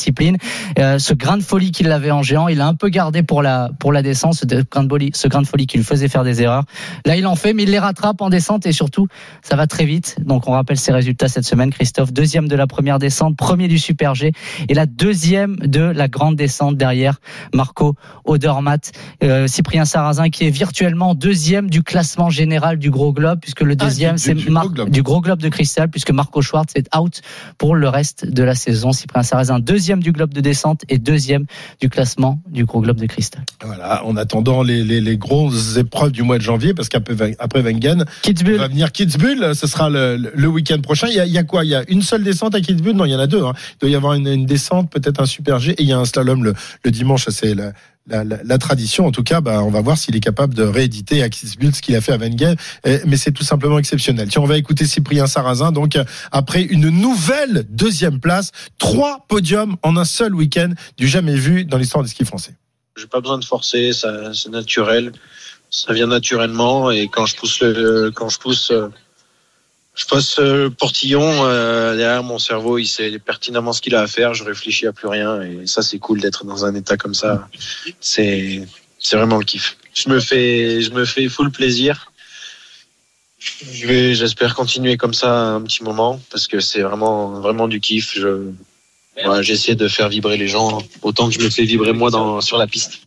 [0.79, 3.41] Euh, ce grain de folie qu'il avait en géant, il a un peu gardé pour
[3.41, 6.07] la, pour la descente, ce grain de folie, ce grain de folie qui lui faisait
[6.07, 6.63] faire des erreurs.
[7.05, 9.07] Là, il en fait, mais il les rattrape en descente et surtout,
[9.41, 10.15] ça va très vite.
[10.19, 11.71] Donc, on rappelle ses résultats cette semaine.
[11.71, 14.31] Christophe, deuxième de la première descente, premier du Super G
[14.69, 17.19] et la deuxième de la grande descente derrière
[17.53, 17.95] Marco
[18.25, 18.91] Odermatt.
[19.23, 23.75] Euh, Cyprien Sarrazin qui est virtuellement deuxième du classement général du gros globe puisque le
[23.75, 24.49] deuxième du- c'est du
[24.91, 27.21] du gros globe de cristal puisque Marco Schwartz est out
[27.57, 28.91] pour le reste de la saison.
[28.91, 31.45] Cyprien Sarrazin deuxième du globe de descente et deuxième
[31.79, 33.43] du classement du gros globe de cristal.
[33.63, 37.61] Voilà, en attendant les, les, les grosses épreuves du mois de janvier, parce qu'après après
[37.61, 38.57] Wengen, Kitzbühel.
[38.57, 41.07] va venir Kitzbühel, ce sera le, le- week-end prochain.
[41.07, 41.63] Il y, a, il y a quoi?
[41.63, 42.95] Il y a une seule descente à Kitzbühel?
[42.95, 43.43] Non, il y en a deux.
[43.43, 43.53] hein.
[43.75, 45.97] Il doit y avoir une, une descente, peut-être un super G, et il y a
[45.97, 47.25] un slalom le, le dimanche.
[47.29, 47.71] C'est la,
[48.07, 49.05] la, la, tradition.
[49.05, 51.81] En tout cas, bah, on va voir s'il est capable de rééditer à Kitzbühel ce
[51.81, 52.55] qu'il a fait à Wengen.
[52.85, 54.29] Eh, Mais c'est tout simplement exceptionnel.
[54.29, 55.71] Tiens, on va écouter Cyprien Sarrazin.
[55.71, 61.35] Donc, euh, après une nouvelle deuxième place, trois podiums en un seul week-end, du jamais
[61.35, 62.55] vu dans l'histoire du ski français.
[62.97, 65.11] J'ai pas besoin de forcer, c'est naturel,
[65.69, 68.87] ça vient naturellement et quand je pousse le, quand je pousse, euh,
[69.97, 74.01] je passe euh, le portillon euh, derrière mon cerveau, il sait pertinemment ce qu'il a
[74.01, 76.97] à faire, je réfléchis à plus rien et ça c'est cool d'être dans un état
[76.97, 77.49] comme ça.
[77.99, 78.61] C'est,
[78.99, 79.75] c'est vraiment le kiff.
[79.95, 82.11] Je me fais, je me fais full plaisir.
[83.39, 87.79] Je vais, j'espère continuer comme ça un petit moment parce que c'est vraiment, vraiment du
[87.79, 88.13] kiff.
[88.15, 88.51] Je,
[89.23, 92.39] voilà, j'essaie de faire vibrer les gens autant que je me fais vibrer moi dans,
[92.41, 93.06] sur la piste.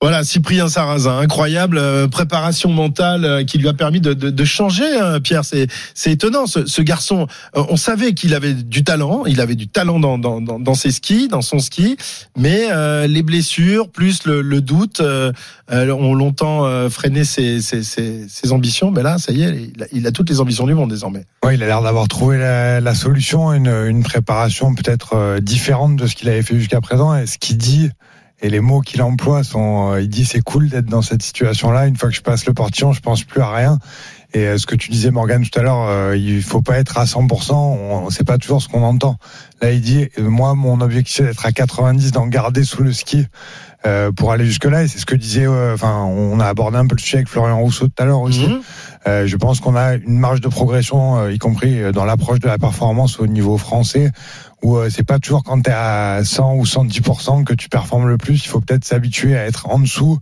[0.00, 4.44] Voilà, Cyprien Sarrazin, incroyable euh, préparation mentale euh, qui lui a permis de, de, de
[4.44, 4.84] changer.
[4.96, 6.46] hein, Pierre, c'est c'est étonnant.
[6.46, 7.26] Ce, ce garçon,
[7.56, 10.92] euh, on savait qu'il avait du talent, il avait du talent dans, dans, dans, ses
[10.92, 11.96] skis, dans son ski,
[12.36, 15.32] mais euh, les blessures plus le, le doute euh,
[15.68, 18.92] ont longtemps freiné ses, ses, ses, ses ambitions.
[18.92, 21.24] Mais là, ça y est, il a, il a toutes les ambitions du monde désormais.
[21.44, 26.06] Ouais, il a l'air d'avoir trouvé la, la solution, une, une préparation peut-être différente de
[26.06, 27.16] ce qu'il avait fait jusqu'à présent.
[27.16, 27.90] Et ce qu'il dit
[28.40, 31.86] et les mots qu'il emploie sont, euh, il dit c'est cool d'être dans cette situation-là.
[31.86, 33.78] Une fois que je passe le portillon, je pense plus à rien.
[34.34, 36.98] Et euh, ce que tu disais Morgan tout à l'heure, euh, il faut pas être
[36.98, 37.52] à 100%.
[37.54, 39.16] On, c'est pas toujours ce qu'on entend.
[39.62, 43.26] Là, il dit moi mon objectif c'est d'être à 90, d'en garder sous le ski.
[43.86, 46.78] euh, pour aller jusque là et c'est ce que disait euh, enfin on a abordé
[46.78, 48.48] un peu le sujet avec Florian Rousseau tout à l'heure aussi
[49.06, 52.48] Euh, je pense qu'on a une marge de progression euh, y compris dans l'approche de
[52.48, 54.10] la performance au niveau français
[54.62, 58.08] où euh, c'est pas toujours quand tu es à 100 ou 110% que tu performes
[58.08, 58.44] le plus.
[58.44, 60.18] Il faut peut-être s'habituer à être en dessous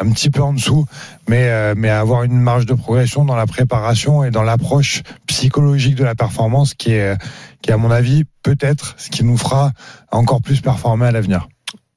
[0.00, 0.86] un petit peu en dessous
[1.28, 5.02] mais euh, mais à avoir une marge de progression dans la préparation et dans l'approche
[5.26, 7.20] psychologique de la performance qui est
[7.62, 9.72] qui est, à mon avis peut-être ce qui nous fera
[10.12, 11.48] encore plus performer à l'avenir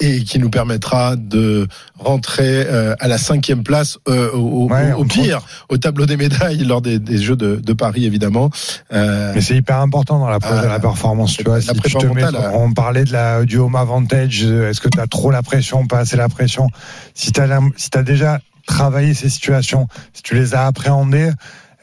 [0.01, 5.41] et qui nous permettra de rentrer euh, à la cinquième place euh, au, Ouais, pire
[5.69, 8.49] au tableau des médailles lors des, des Jeux de, de Paris évidemment.
[8.91, 11.37] Euh, Mais c'est hyper important dans de la performance.
[11.37, 12.23] Tu vois, si tu te mets,
[12.53, 14.43] on parlait de la, du home advantage.
[14.43, 16.67] Est-ce que tu as trop la pression, pas assez la pression?
[17.13, 21.31] Si tu as, si as déjà travaillé ces situations, si tu les as appréhendées,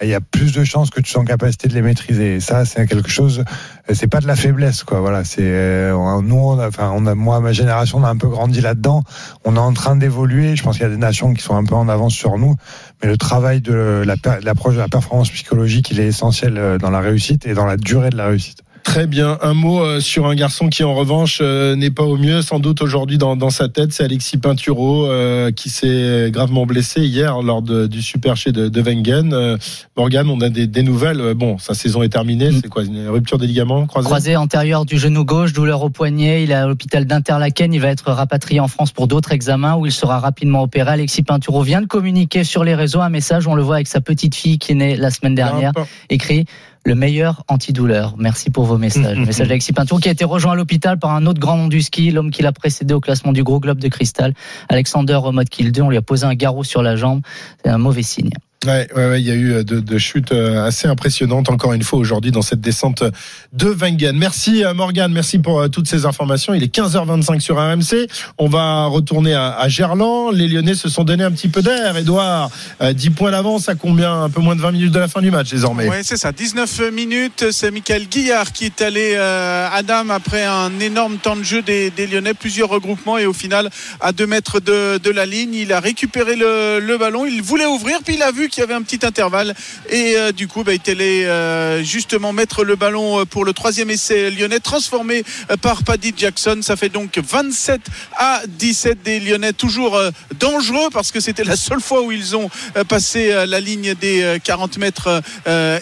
[0.03, 2.36] il y a plus de chances que tu sois en capacité de les maîtriser.
[2.36, 3.44] Et ça, c'est quelque chose.
[3.90, 5.01] euh, C'est pas de la faiblesse, quoi.
[5.01, 5.24] Voilà.
[5.24, 9.03] C'est euh, nous, enfin, on a, moi, ma génération, on a un peu grandi là-dedans.
[9.44, 10.55] On est en train d'évoluer.
[10.57, 12.55] Je pense qu'il y a des nations qui sont un peu en avance sur nous.
[13.03, 16.59] Mais le travail de la per- de l'approche de la performance psychologique, il est essentiel
[16.59, 18.62] euh, dans la réussite et dans la durée de la réussite.
[18.89, 19.36] Très bien.
[19.43, 22.59] Un mot euh, sur un garçon qui, en revanche, euh, n'est pas au mieux, sans
[22.59, 23.93] doute aujourd'hui dans, dans sa tête.
[23.93, 28.68] C'est Alexis Pinturo euh, qui s'est gravement blessé hier lors de- du Super G de,
[28.68, 29.34] de Wengen.
[29.34, 29.59] Euh,
[29.97, 31.34] Morgan, on a des, des nouvelles.
[31.34, 32.51] Bon, sa saison est terminée.
[32.51, 36.43] C'est quoi Une rupture des ligaments croisés Croisé antérieur du genou gauche, douleur au poignet.
[36.43, 37.74] Il est à l'hôpital d'Interlaken.
[37.74, 40.93] Il va être rapatrié en France pour d'autres examens où il sera rapidement opéré.
[40.93, 43.47] Alexis Pinturo vient de communiquer sur les réseaux un message.
[43.47, 45.72] On le voit avec sa petite fille qui est née la semaine dernière.
[46.09, 46.47] Écrit
[46.89, 48.14] le meilleur antidouleur.
[48.18, 49.18] Merci pour vos messages.
[49.26, 51.82] Message d'Alexis Pinturo qui a été rejoint à l'hôpital par un autre grand nom du
[51.82, 54.32] ski, l'homme qui l'a précédé au classement du gros globe de cristal,
[54.70, 55.82] Alexander Romod-Kill 2.
[55.82, 57.20] On lui a posé un garrot sur la jambe.
[57.62, 58.30] C'est un mauvais signe.
[58.66, 58.88] Ouais,
[59.20, 62.42] il y a eu euh, de, chutes euh, assez impressionnantes encore une fois aujourd'hui dans
[62.42, 63.04] cette descente
[63.52, 64.16] de Wengen.
[64.16, 66.54] Merci euh, Morgan, merci pour toutes ces informations.
[66.54, 68.09] Il est 15h25 sur RMC.
[68.36, 70.32] On va retourner à, Gerland.
[70.32, 71.96] Les Lyonnais se sont donné un petit peu d'air.
[71.96, 72.50] Edouard,
[72.82, 74.24] euh, 10 points d'avance à combien?
[74.24, 75.88] Un peu moins de 20 minutes de la fin du match désormais.
[75.88, 76.32] Ouais, c'est ça.
[76.32, 77.46] 19 minutes.
[77.52, 81.62] C'est Michael Guillard qui est allé euh, à Dame après un énorme temps de jeu
[81.62, 85.80] des, Lyonnais, plusieurs regroupements et au final, à 2 mètres de, la ligne, il a
[85.80, 87.24] récupéré le ballon.
[87.24, 89.55] Il voulait ouvrir, puis il a vu qu'il y avait un petit intervalle.
[89.90, 93.53] Et euh, du coup, bah, il allé euh, justement mettre le ballon euh, pour le
[93.53, 96.61] troisième essai lyonnais, transformé euh, par Paddy Jackson.
[96.62, 97.80] Ça fait donc 27
[98.16, 100.01] à 17 des Lyonnais, toujours
[100.38, 102.51] dangereux parce que c'était la seule fois où ils ont
[102.88, 105.22] passé la ligne des euh, 40 mètres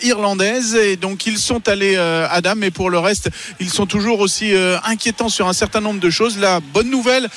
[0.03, 0.75] irlandaises.
[0.75, 2.59] Et donc ils sont allés à Dame.
[2.59, 3.29] Mais pour le reste
[3.61, 4.55] ils sont toujours aussi
[4.85, 6.39] inquiétants sur un certain nombre de choses.
[6.39, 7.29] La bonne nouvelle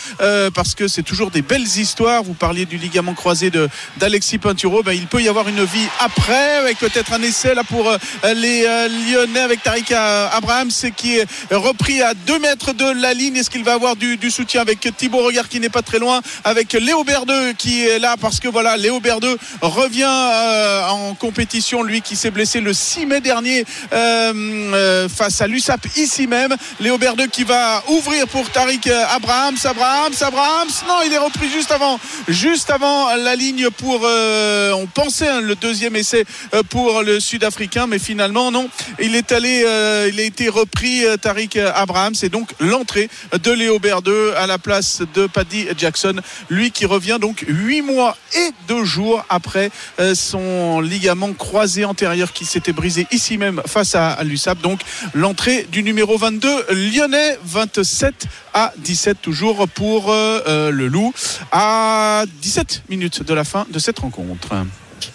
[0.54, 2.24] parce que c'est toujours des belles histoires.
[2.24, 3.52] Vous parliez du ligament croisé
[3.98, 4.82] d'Alexis Pinturo.
[4.84, 7.98] Ben, il peut y avoir une vie après avec peut-être un essai là pour euh,
[8.36, 13.14] les euh, Lyonnais avec Tariq Abraham c'est qui est repris à 2 mètres de la
[13.14, 13.36] ligne.
[13.36, 16.74] Est-ce qu'il va avoir du, soutien avec Thibaut Regard qui n'est pas très loin avec
[16.74, 18.16] Léo Berdeux qui est là?
[18.20, 23.06] Parce que voilà Léo Berdeux revient euh, en compétition lui qui s'est blessé le 6
[23.06, 24.34] mai dernier euh,
[24.74, 26.56] euh, face à l'USAP ici même.
[26.80, 29.58] Léo Berdeux qui va ouvrir pour Tariq Abrahams.
[29.64, 30.70] Abrahams Abrahams.
[30.88, 35.42] Non il est repris juste avant juste avant la ligne pour euh, on pensait hein,
[35.42, 38.70] le deuxième essai euh, pour le Sud-Africain mais finalement non.
[39.02, 42.14] Il est allé euh, il a été repris euh, Tariq Abrahams.
[42.22, 43.10] Et donc l'entrée
[43.42, 46.14] de Léo Berdeux à la place de Paddy Jackson
[46.52, 52.32] lui qui revient donc 8 mois et 2 jours après euh, son ligament croisé antérieur
[52.32, 54.62] qui s'était brisé ici même face à, à l'USAP.
[54.62, 54.82] Donc
[55.16, 61.14] l'entrée du numéro 22 lyonnais 27 à 17 toujours pour le loup
[61.52, 64.20] à 17 minutes de la fin de cette rencontre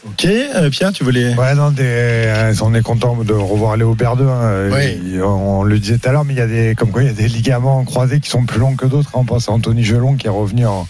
[0.06, 1.34] Ok, euh, Pierre, tu voulais.
[1.34, 4.28] Ouais, non, des, euh, on est content de revoir Léo Berdeux.
[4.28, 4.68] hein.
[4.72, 5.20] Oui.
[5.22, 7.10] On le disait tout à l'heure, mais il y a des, comme quoi, il y
[7.10, 9.10] a des ligaments croisés qui sont plus longs que d'autres.
[9.14, 9.20] hein.
[9.20, 10.86] On pense à Anthony Gelon qui est revenu en,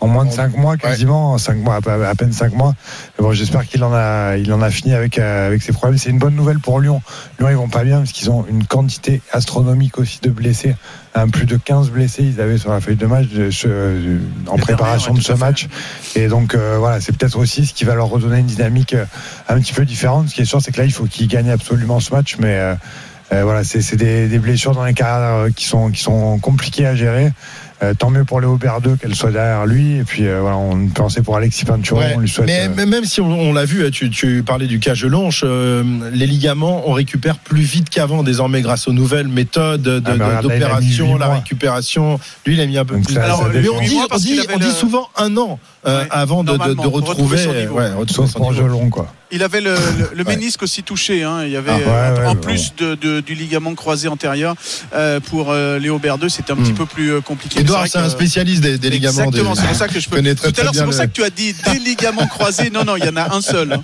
[0.00, 2.74] en moins de 5 mois quasiment, 5 mois, à, peine 5 mois.
[3.18, 5.98] Mais bon, j'espère qu'il en a, il en a fini avec, euh, avec ses problèmes.
[5.98, 7.02] C'est une bonne nouvelle pour Lyon.
[7.38, 10.74] Lyon, ils vont pas bien parce qu'ils ont une quantité astronomique aussi de blessés.
[11.32, 14.56] Plus de 15 blessés, ils avaient sur la feuille de match de ce- euh, en
[14.56, 15.68] préparation de ce match.
[16.14, 19.04] Et donc, euh, voilà, c'est peut-être aussi ce qui va leur redonner une dynamique euh,
[19.48, 20.28] un petit peu différente.
[20.28, 22.36] Ce qui est sûr, c'est que là, il faut qu'ils gagnent absolument ce match.
[22.38, 22.74] Mais euh,
[23.32, 26.38] euh, voilà, c'est c'est des, des blessures dans les carrières euh, qui sont, qui sont
[26.38, 27.32] compliquées à gérer.
[27.82, 29.96] Euh, tant mieux pour Léo Berdeux qu'elle soit derrière lui.
[29.96, 32.46] Et puis euh, voilà, on pensait pour Alexis Pinturo, Ouais, on lui souhaite.
[32.46, 35.42] mais, euh, mais même si on, on l'a vu, tu, tu parlais du cas Gelonche,
[35.46, 40.10] euh, les ligaments, on récupère plus vite qu'avant désormais grâce aux nouvelles méthodes de- Ah,
[40.18, 42.20] mais d'opération, la récupération.
[42.44, 43.14] Lui, il a mis un peu Donc plus.
[43.14, 43.76] ça- Alors, ça lui, dépend.
[43.76, 47.38] on dit, on on souvent un an euh, Ouais, avant de, de- de retrouver, retrouver
[47.38, 47.74] son niveau.
[47.76, 48.64] ouais, retrouver son pour niveau.
[48.66, 49.12] Gelon, quoi.
[49.32, 51.22] Il avait le, le- le ménisque aussi touché.
[51.22, 51.44] hein.
[51.44, 54.08] Il y avait Ah, ouais, euh, ouais, en ouais, plus de, de- du ligament croisé
[54.08, 54.54] antérieur
[54.94, 56.76] euh, pour euh, Léo Berdeux, c'était un petit Hmm.
[56.76, 57.60] peu plus compliqué.
[57.60, 59.20] Edouard, c'est un spécialiste des, des ligaments.
[59.24, 60.16] Exactement, des- c'est pour ça que je peux.
[60.16, 62.70] connais très, Tout à l'heure, c'est pour ça que tu as dit des ligaments croisés.
[62.70, 63.72] Non, non, il y en a un seul.
[63.72, 63.82] hein.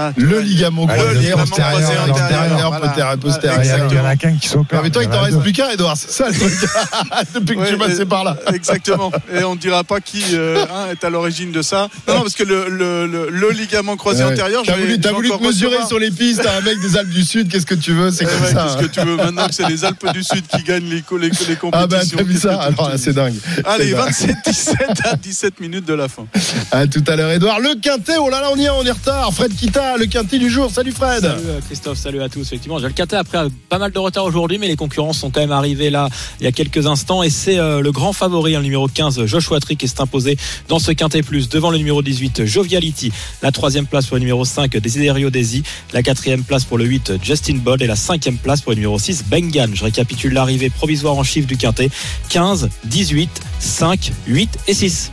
[0.00, 3.16] Ah, Le ligament croisé le ligament antérieur, croisé antérieur, voilà.
[3.16, 4.82] postérieur, il y en a- qu'un qui s'opère.
[4.82, 6.52] Mais toi, il t'en reste plus qu'un, Edouard, c'est ça le truc.
[7.34, 8.36] Depuis que Ouais, tu es passé par là.
[8.54, 9.10] Exactement.
[9.34, 11.88] Et on ne dira pas qui euh, hein, est à l'origine de ça.
[12.06, 14.32] Non, non, parce que le, le, le, le ligament croisé Ouais.
[14.32, 15.88] antérieur, je T'as voulu, vais voulu te mesurer recevoir.
[15.88, 18.24] sur les pistes à un mec des Alpes du Sud, qu'est-ce que tu veux C'est
[18.24, 18.64] Eh comme ouais, ça.
[18.78, 21.18] Qu'est-ce que tu veux maintenant que c'est les Alpes du Sud qui gagnent les, co-
[21.18, 23.34] les, les compétitions Ah bah t'as vu ça Alors c'est dingue.
[23.64, 24.36] Allez, C'est dingue.
[24.46, 26.26] 27-17 à 17 minutes de la fin.
[26.70, 27.60] À tout à l'heure Edouard.
[27.60, 29.32] Le quintet, oh là là on y est, on est en retard.
[29.32, 30.70] Fred Kita, le quintet du jour.
[30.70, 31.22] Salut Fred.
[31.22, 32.42] Salut euh, Christophe, salut à tous.
[32.42, 35.40] Effectivement, j'ai le Quintet après pas mal de retard aujourd'hui, mais les concurrents sont quand
[35.40, 36.08] même arrivés là
[36.40, 39.24] il y a quelques instants et c'est euh, le grand favori, hein, le numéro 15,
[39.26, 40.36] Joshua Tree, qui s'est imposé
[40.68, 43.12] dans ce Quintet Plus devant le numéro 18, Joviality.
[43.42, 45.62] La troisième place pour le numéro 5, Desiderio Desi.
[45.92, 48.98] La quatrième place pour le 8, Justin Bold et la cinquième place pour le numéro
[48.98, 49.70] 6, Bengan.
[49.74, 51.90] Je récapitule l'arrivée provisoire en chiffre du Quintet
[52.28, 53.30] 15, 18,
[53.60, 55.12] 5, 8 et 6.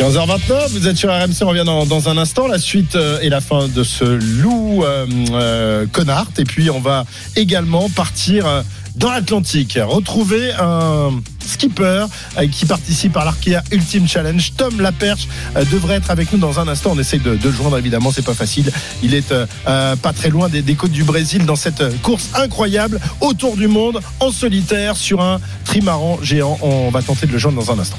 [0.00, 2.46] 15h29, vous êtes sur RMC, on revient dans, dans un instant.
[2.46, 6.28] La suite euh, et la fin de ce loup euh, euh, Connard.
[6.38, 7.04] Et puis on va
[7.36, 8.62] également partir euh,
[8.96, 11.10] dans l'Atlantique, retrouver un
[11.44, 12.06] skipper
[12.38, 14.52] euh, qui participe à l'Arkea Ultimate Challenge.
[14.56, 16.92] Tom Laperche euh, devrait être avec nous dans un instant.
[16.94, 18.72] On essaye de, de le joindre, évidemment, c'est pas facile.
[19.02, 23.00] Il est euh, pas très loin des, des côtes du Brésil dans cette course incroyable
[23.20, 26.58] autour du monde en solitaire sur un trimaran géant.
[26.62, 27.98] On va tenter de le joindre dans un instant.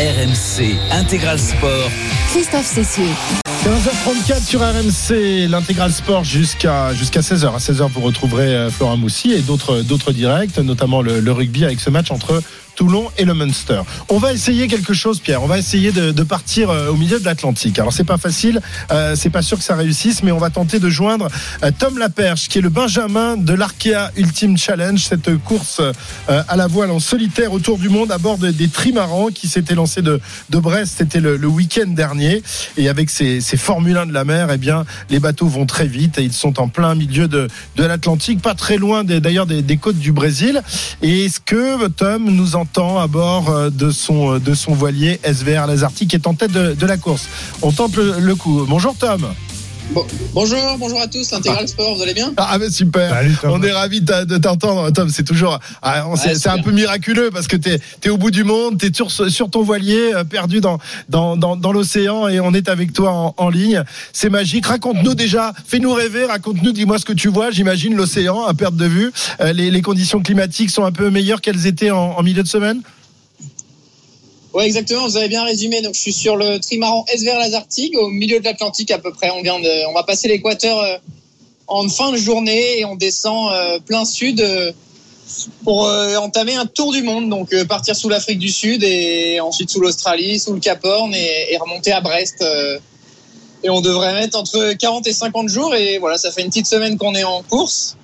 [0.00, 1.90] RMC Intégral Sport.
[2.30, 3.04] Christophe Cessieux.
[3.62, 7.54] 15h34 sur RMC, l'intégral sport jusqu'à jusqu'à 16h.
[7.54, 11.66] À 16h, vous retrouverez euh, Florent Moussi et d'autres d'autres directs, notamment le, le rugby
[11.66, 12.42] avec ce match entre
[13.18, 13.34] Et le.
[14.08, 15.42] On va essayer quelque chose, Pierre.
[15.42, 17.78] On va essayer de, de partir euh, au milieu de l'Atlantique.
[17.78, 18.60] Alors c'est pas facile,
[18.90, 21.28] euh, c'est pas sûr que ça réussisse, mais on va tenter de joindre
[21.62, 26.56] euh, Tom Laperche, qui est le Benjamin de l'Arkea Ultimate Challenge, cette course euh, à
[26.56, 30.00] la voile en solitaire autour du monde à bord de- des trimarans qui s'était lancé
[30.02, 30.94] de, de Brest.
[30.98, 32.42] C'était le, le week-end dernier.
[32.78, 35.86] Et avec ces, ces Formule 1 de la mer, eh bien, les bateaux vont très
[35.86, 39.46] vite et ils sont en plein milieu de, de l'Atlantique, pas très loin des- d'ailleurs
[39.46, 40.62] des, des côtes du Brésil.
[41.02, 45.66] Et est-ce que Tom nous entend à bord euh, de son, de son voilier SVR
[45.66, 47.28] Lazarti qui est en tête de, la course
[47.62, 48.64] On tente le coup.
[48.68, 49.26] Bonjour Tom.
[49.92, 53.12] Bon- bonjour, bonjour à tous, Intégral Sport, vous allez bien Ah mais super,
[53.44, 57.30] on est ravis de t'entendre Tom, c'est toujours ah, c'est Ouais, c'est un peu miraculeux
[57.32, 60.22] parce que tu es, au bout du monde, tu es sur, sur ton voilier euh,
[60.22, 60.78] perdu dans,
[61.08, 63.82] dans, dans, dans l'océan et on est avec toi en, en ligne.
[64.12, 64.66] C'est magique.
[64.66, 67.50] Raconte-nous déjà, fais-nous rêver, raconte-nous, dis-moi ce que tu vois.
[67.50, 69.10] J'imagine l'océan à perte de vue.
[69.40, 72.48] Euh, les, les conditions climatiques sont un peu meilleures qu'elles étaient en, en milieu de
[72.48, 72.80] semaine?
[74.52, 75.80] Ouais, exactement, vous avez bien résumé.
[75.80, 79.30] Donc, je suis sur le trimaran SVR Lazartigue, au milieu de l'Atlantique à peu près.
[79.30, 80.96] On, vient de, on va passer l'équateur euh,
[81.68, 84.72] en fin de journée et on descend euh, plein sud euh,
[85.62, 87.28] pour entamer un tour du monde.
[87.28, 91.56] Donc, partir sous l'Afrique du Sud et ensuite sous l'Australie, sous le Cap Horn et,
[91.60, 92.44] remonter à Brest.
[93.62, 95.72] et on devrait mettre entre 40 et 50 jours.
[95.76, 97.96] Et voilà, ça fait une petite semaine qu'on est en course.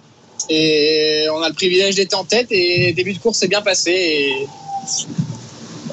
[0.48, 2.46] Et on a le privilège d'être en tête.
[2.52, 4.30] Et début de course s'est bien passé.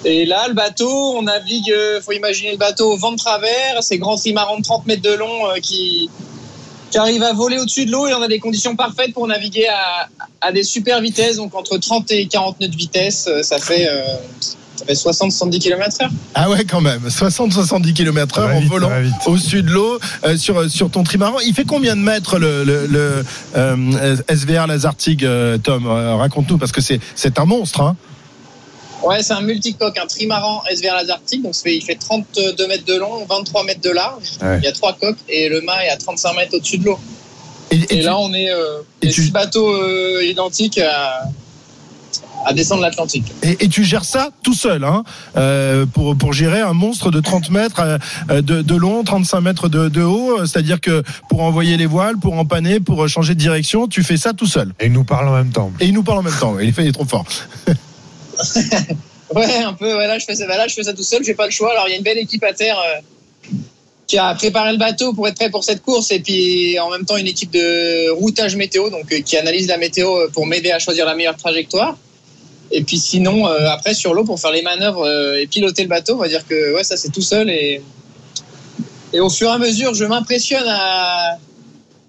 [0.05, 3.81] Et là, le bateau, on navigue, euh, faut imaginer le bateau au vent de travers,
[3.81, 6.09] ces grands trimarans de 30 mètres de long euh, qui,
[6.91, 9.67] qui arrivent à voler au-dessus de l'eau et on a des conditions parfaites pour naviguer
[9.67, 10.09] à,
[10.41, 13.87] à des super vitesses, donc entre 30 et 40 nœuds de vitesse, euh, ça fait,
[13.89, 14.03] euh,
[14.75, 16.09] ça fait 60-70 km heure.
[16.33, 17.01] Ah ouais, quand même.
[17.07, 18.89] 60-70 km heure va en vite, volant
[19.27, 21.39] au-dessus de l'eau euh, sur, sur ton trimaran.
[21.45, 23.23] Il fait combien de mètres le, le, le,
[23.55, 25.27] euh, SVR Lazartigue,
[25.63, 25.85] Tom?
[25.87, 27.81] Euh, Raconte-nous, parce que c'est, c'est un monstre.
[27.81, 27.95] Hein
[29.03, 31.41] Ouais, c'est un multicoque, un trimaran SVR Lazartic.
[31.43, 34.23] Donc, il fait 32 mètres de long, 23 mètres de large.
[34.41, 34.59] Ouais.
[34.59, 36.99] Il y a trois coques et le mât est à 35 mètres au-dessus de l'eau.
[37.71, 41.23] Et, là, on est euh, les six bateaux euh, identiques à,
[42.45, 43.25] à descendre l'Atlantique.
[43.41, 45.03] Et, et tu gères ça tout seul, hein,
[45.37, 47.81] euh, pour, pour gérer un monstre de 30 mètres
[48.29, 50.45] euh, de, de long, 35 mètres de, de haut.
[50.45, 54.33] C'est-à-dire que pour envoyer les voiles, pour empanner, pour changer de direction, tu fais ça
[54.33, 54.73] tout seul.
[54.79, 55.71] Et il nous parle en même temps.
[55.79, 56.59] Et il nous parle en même temps.
[56.59, 57.25] Il est, fait, il est trop fort.
[59.35, 59.97] Ouais, un peu.
[59.97, 61.23] Ouais, là, je fais ça, bah, là, je fais ça tout seul.
[61.23, 61.71] J'ai pas le choix.
[61.71, 63.51] Alors, il y a une belle équipe à terre euh,
[64.05, 67.05] qui a préparé le bateau pour être prêt pour cette course, et puis en même
[67.05, 70.71] temps une équipe de routage météo, donc euh, qui analyse la météo euh, pour m'aider
[70.71, 71.97] à choisir la meilleure trajectoire.
[72.71, 75.07] Et puis sinon, après sur l'eau pour faire les manœuvres
[75.37, 77.47] et piloter le bateau, on va dire que ouais, ça c'est tout seul.
[77.51, 77.83] Et,
[79.11, 81.37] et au fur et à mesure, je m'impressionne à,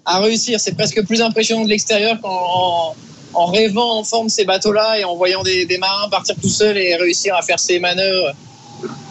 [0.05, 0.59] à réussir.
[0.59, 2.95] C'est presque plus impressionnant de l'extérieur qu'en
[3.35, 6.77] en, rêvant en forme ces bateaux-là et en voyant des, des marins partir tout seuls
[6.77, 8.33] et réussir à faire ces manœuvres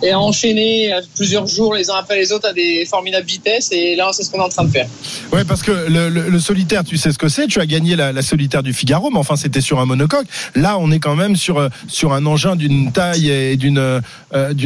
[0.02, 3.70] et à enchaîner à plusieurs jours les uns après les autres à des formidables vitesses.
[3.72, 4.88] Et là, c'est ce qu'on est en train de faire.
[5.32, 7.46] Ouais, parce que le, solitaire, tu sais ce que c'est.
[7.46, 10.26] Tu as gagné la, solitaire du Figaro, mais enfin, c'était sur un monocoque.
[10.54, 14.00] Là, on est quand même sur euh, sur un engin d'une taille et d'une euh,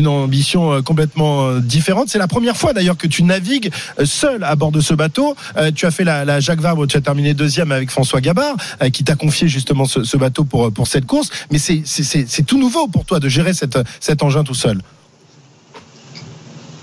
[0.06, 2.09] ambition euh, complètement euh, différente.
[2.09, 5.36] C'est la première fois d'ailleurs que tu navigues euh, seul à bord de ce bateau.
[5.56, 8.90] Euh, tu as fait la, Jacques Vabre, tu as terminé deuxième avec François Gabard, euh,
[8.90, 11.30] qui t'a confié justement ce, bateau pour pour cette course.
[11.51, 14.80] Mais c'est c'est tout nouveau pour toi de gérer cette cet engin tout seul.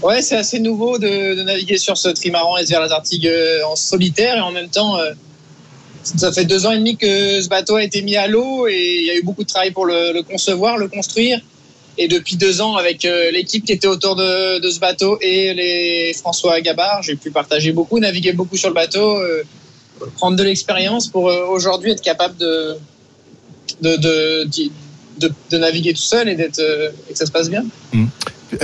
[0.05, 4.39] Ouais, c'est assez nouveau de, naviguer sur ce trimaran SVR Lazartigue euh, en solitaire et
[4.39, 5.13] en même temps, euh,
[6.03, 8.97] ça fait deux ans et demi que ce bateau a été mis à l'eau et
[8.99, 11.41] il y a eu beaucoup de travail pour le, concevoir, le construire.
[11.97, 16.13] Et depuis deux ans, avec euh, l'équipe qui était autour de, ce bateau et les
[16.13, 19.19] François Gabard, j'ai pu partager beaucoup, naviguer beaucoup sur le bateau,
[20.17, 22.77] prendre de l'expérience pour aujourd'hui être capable de,
[25.19, 27.63] de, de naviguer tout seul et, d'être, euh, et que ça se passe bien.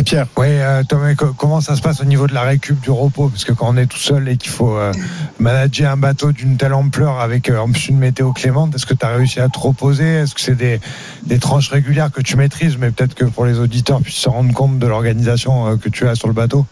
[0.06, 0.28] Pierre.
[0.38, 3.30] Oui, euh, Thomas, co- comment ça se passe au niveau de la récup du repos?
[3.30, 4.94] Parce que quand on est tout seul et qu'il faut euh,
[5.40, 8.94] manager un bateau d'une telle ampleur avec euh, en plus une météo clémente, est-ce que
[8.94, 10.06] tu as réussi à te reposer?
[10.06, 10.80] Est-ce que c'est des,
[11.24, 12.78] des tranches régulières que tu maîtrises?
[12.78, 16.08] Mais peut-être que pour les auditeurs puissent se rendre compte de l'organisation euh, que tu
[16.08, 16.66] as sur le bateau.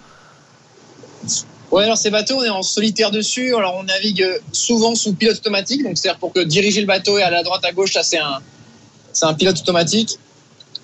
[1.71, 3.53] Ouais, alors ces bateaux, on est en solitaire dessus.
[3.55, 7.23] Alors on navigue souvent sous pilote automatique, donc c'est-à-dire pour que diriger le bateau et
[7.23, 8.39] aller à droite à gauche, ça c'est un,
[9.13, 10.17] c'est un pilote automatique.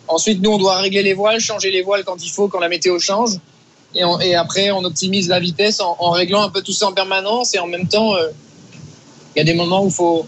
[0.07, 2.69] Ensuite, nous on doit régler les voiles, changer les voiles quand il faut, quand la
[2.69, 3.31] météo change.
[3.95, 6.87] Et, on- et après, on optimise la vitesse en, en réglant un peu tout ça
[6.87, 7.55] en permanence.
[7.55, 8.27] Et en même temps, euh,
[9.35, 10.27] il y a des moments où il faut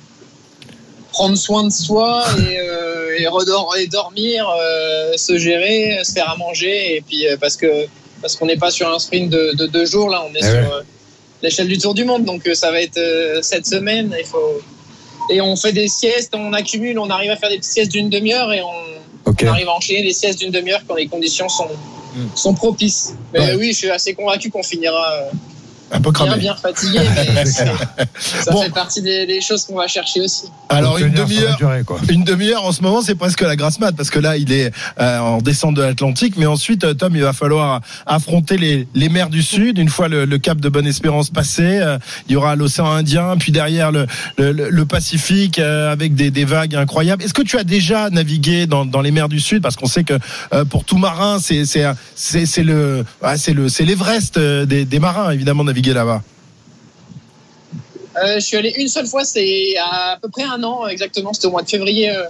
[1.11, 6.29] prendre soin de soi et, euh, et, redor- et dormir, euh, se gérer, se faire
[6.29, 6.95] à manger.
[6.95, 7.85] Et puis euh, parce que
[8.21, 10.43] parce qu'on n'est pas sur un sprint de, de deux jours, là, on est Eh
[10.43, 10.83] sur ouais.
[11.43, 12.25] l'échelle du Tour du Monde.
[12.25, 12.99] Donc ça va être
[13.41, 14.15] cette semaine.
[14.19, 14.59] Il faut
[15.29, 18.09] et on fait des siestes, on accumule, on arrive à faire des petites siestes d'une
[18.09, 21.67] demi-heure et on, arrive à enchaîner des siestes d'une demi-heure quand les conditions sont
[22.33, 23.13] sont propices.
[23.31, 23.55] Mais Ouais.
[23.55, 25.29] oui, je suis assez convaincu qu'on finira euh,
[25.91, 26.37] Un peu bien cramé.
[26.41, 26.99] bien fatigué.
[27.33, 27.65] Mais c'est-
[28.19, 28.61] ça Bon.
[28.63, 30.43] fait partie des, des choses qu'on va chercher aussi.
[30.69, 31.57] Alors une demi-heure,
[32.09, 34.71] une demi-heure en ce moment, c'est presque la grasse mat parce que là, il est
[34.99, 39.09] euh, en descente de l'Atlantique, mais ensuite, euh, Tom, il va falloir affronter les, les
[39.09, 39.77] mers du Sud.
[39.77, 41.97] Une fois le, le cap de Bonne-Espérance passé, euh,
[42.27, 44.07] il y aura l'océan Indien, puis derrière le,
[44.37, 47.23] le, le Pacifique euh, avec des, des vagues incroyables.
[47.23, 49.61] Est-ce que tu as déjà navigué dans, dans les mers du Sud?
[49.61, 50.19] Parce qu'on sait que
[50.53, 51.63] euh, pour tout marin, c'est
[52.63, 56.21] le ouais, c'est le c'est l'Everest des, des marins évidemment là-bas.
[58.23, 61.33] Euh, je suis allé une seule fois, c'est à, peu près un an exactement.
[61.33, 62.23] C'était au mois de février euh,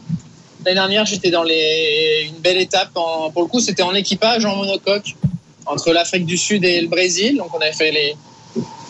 [0.65, 1.05] l'année dernière.
[1.05, 2.89] J'étais dans les, une belle étape.
[2.95, 5.15] En, pour le coup, c'était en équipage, en monocoque,
[5.65, 7.37] entre l'Afrique du Sud et le Brésil.
[7.37, 8.15] Donc, on avait fait les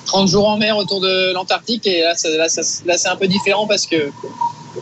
[0.08, 1.86] 30 jours en mer autour de l'Antarctique.
[1.86, 4.12] Et là, c'est un peu différent parce que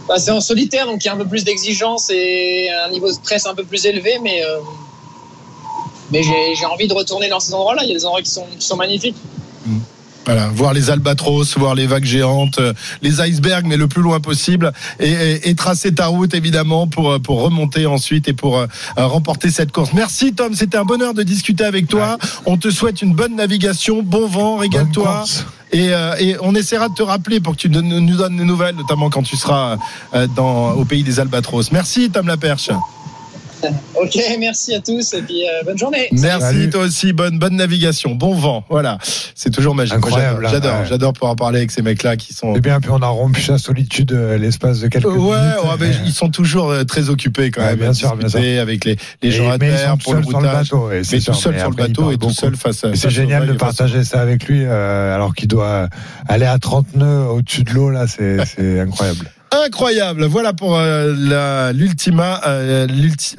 [0.07, 3.07] bah, c'est en solitaire, donc il y a un peu plus d'exigence et un niveau
[3.07, 4.19] de stress un peu plus élevé.
[4.22, 4.60] Mais, euh,
[6.11, 7.84] mais j'ai envie de retourner dans ces endroits-là.
[7.84, 9.18] Il y a des endroits qui sont, qui sont magnifiques.
[10.26, 12.73] Voilà, voir les albatros, voir les vagues géantes, euh,
[13.03, 17.11] les icebergs, mais le plus loin possible, et, et- et tracer ta route évidemment pour
[17.11, 18.65] euh, pour remonter ensuite et pour euh,
[18.97, 19.91] remporter cette course.
[19.93, 22.18] Merci Tom, c'était un bonheur de discuter avec toi.
[22.45, 25.23] On te souhaite une bonne navigation, bon vent, régale-toi.
[25.72, 28.76] Et, euh, et on essaiera de te rappeler pour que tu nous donnes des nouvelles,
[28.76, 29.77] notamment quand tu seras
[30.14, 31.72] euh, dans, au pays des albatros.
[31.72, 32.69] Merci Tom Laperche.
[33.96, 36.08] Ok, merci à tous et puis euh, bonne journée.
[36.12, 38.64] Merci toi aussi, bonne bonne navigation, bon vent.
[38.70, 38.98] Voilà,
[39.36, 39.94] c'est toujours magique.
[39.96, 40.86] Incroyable, J'adore, j'adore, ouais.
[40.90, 42.56] j'adore pouvoir parler avec ces mecs-là qui sont.
[42.56, 45.30] Et bien, puis on a rompu sa solitude euh, l'espace de quelques Ouais, minutes.
[45.64, 47.80] ouais, mais ils sont toujours euh, très occupés quand Ouais, même.
[47.80, 50.40] bien sûr, bien discuter avec les, les Et- gens à terre pour le seuls sur
[50.42, 50.72] le routage.
[50.92, 52.34] mais tout sûr, seul sur le bateau et tout beaucoup.
[52.34, 52.94] seul face à.
[52.96, 55.88] C'est génial de partager ça avec lui, euh, alors qu'il doit
[56.28, 59.32] aller à 30 nœuds au-dessus de l'eau, là, c'est c'est incroyable.
[59.52, 60.26] Incroyable.
[60.26, 62.88] Voilà pour euh, l'Ultima, euh,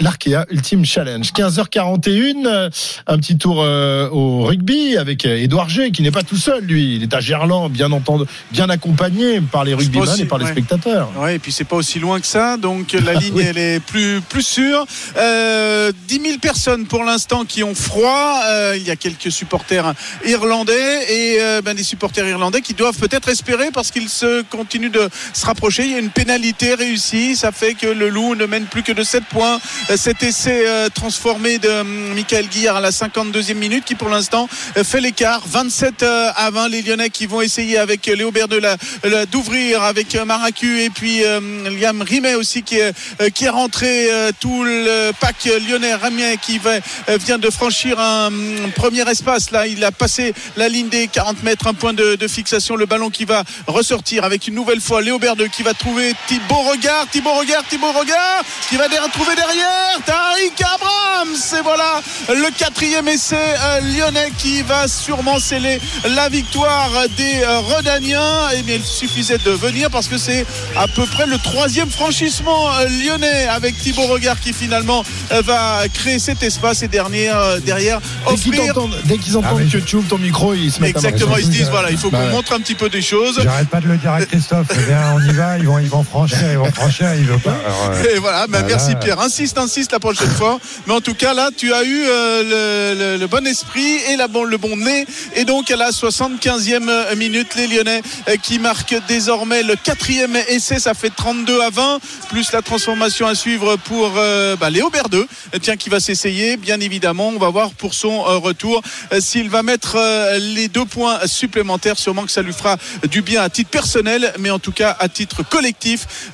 [0.01, 1.27] l'Arkea Ultime Challenge.
[1.33, 2.70] 15h41, euh,
[3.07, 6.65] un petit tour euh, au rugby avec euh, Édouard G, qui n'est pas tout seul,
[6.65, 6.97] lui.
[6.97, 10.47] Il est à Gerland, bien entendu, bien accompagné par les rugbyman aussi, et par les
[10.47, 11.11] spectateurs.
[11.19, 14.20] Ouais, et puis c'est pas aussi loin que ça, donc la ligne elle est plus
[14.20, 14.87] plus sûre.
[15.16, 18.41] Euh, 10 000 personnes pour l'instant qui ont froid.
[18.47, 19.93] Euh, il y a quelques supporters
[20.24, 25.09] irlandais et ben, des supporters irlandais qui doivent peut-être espérer parce qu'ils se continuent de
[25.33, 25.85] se rapprocher.
[25.85, 28.93] Il y a une pénalité réussie, ça fait que le Loup ne mène plus que
[28.93, 29.59] de 7 points.
[29.91, 34.09] Euh, Cet essai euh, transformé de hum, Michael Guillard à la 52e minute qui pour
[34.09, 35.43] l'instant euh, fait l'écart.
[35.47, 39.83] 27 euh, à 20 les Lyonnais qui vont essayer avec Léo de la, la- d'ouvrir
[39.83, 44.11] avec euh, Maracu et puis euh, Liam Rimet aussi qui est, euh, qui est rentré
[44.11, 46.81] euh, tout le pack lyonnais Rimet qui euh,
[47.24, 48.31] vient de franchir un,
[48.74, 52.77] premier espace là il a passé la ligne des 40 mètres un point de, fixation
[52.77, 56.62] le ballon qui va ressortir avec une nouvelle fois Léo Berdeux qui va trouver Thibaut
[56.68, 62.50] Regard Thibaut Regard Thibaut Regard qui va der- trouver derrière Tariq Abrams et voilà le
[62.58, 65.80] quatrième essai euh, lyonnais qui va sûrement sceller
[66.16, 70.44] la victoire des euh, Redaniens et bien il suffisait de venir parce que c'est
[70.76, 75.04] à peu près le troisième franchissement euh, lyonnais avec Thibaut Regard qui finalement
[75.44, 79.72] va créer cet espace et derrière, derrière Dès qu'ils offrir t'entendent, dès qu'ils entendent Ah,
[79.72, 82.10] que tu ouvres ton micro, ils se mettent exactement ils se disent voilà il faut
[82.10, 82.30] Bah qu'on ouais.
[82.32, 84.66] montre un petit peu des choses J'arrête pas de le dire à Christophe.
[84.72, 87.53] Eh on y va, ils vont, ils vont franchir, ils vont franchir, il veut pas.
[87.65, 89.20] Alors, euh, Et voilà, bah, bah merci Pierre.
[89.20, 90.59] Insiste, insiste la prochaine fois.
[90.86, 94.16] Mais en tout cas, là, tu as eu euh, le, le- le bon esprit et
[94.16, 95.07] la bon, le bon nez.
[95.35, 100.78] Et donc, à la 75e minute, les Lyonnais euh, qui marquent désormais le quatrième essai.
[100.78, 101.98] Ça fait 32 à 20,
[102.28, 106.57] plus la transformation à suivre pour euh, bah, Léo Berdeux, euh, tiens, qui va s'essayer.
[106.57, 108.82] Bien évidemment, on va voir pour son euh, retour
[109.12, 111.98] euh, s'il va mettre euh, les deux points supplémentaires.
[111.98, 112.77] Sûrement que ça lui fera
[113.11, 115.65] du bien à titre personnel, mais en tout cas à titre collectif.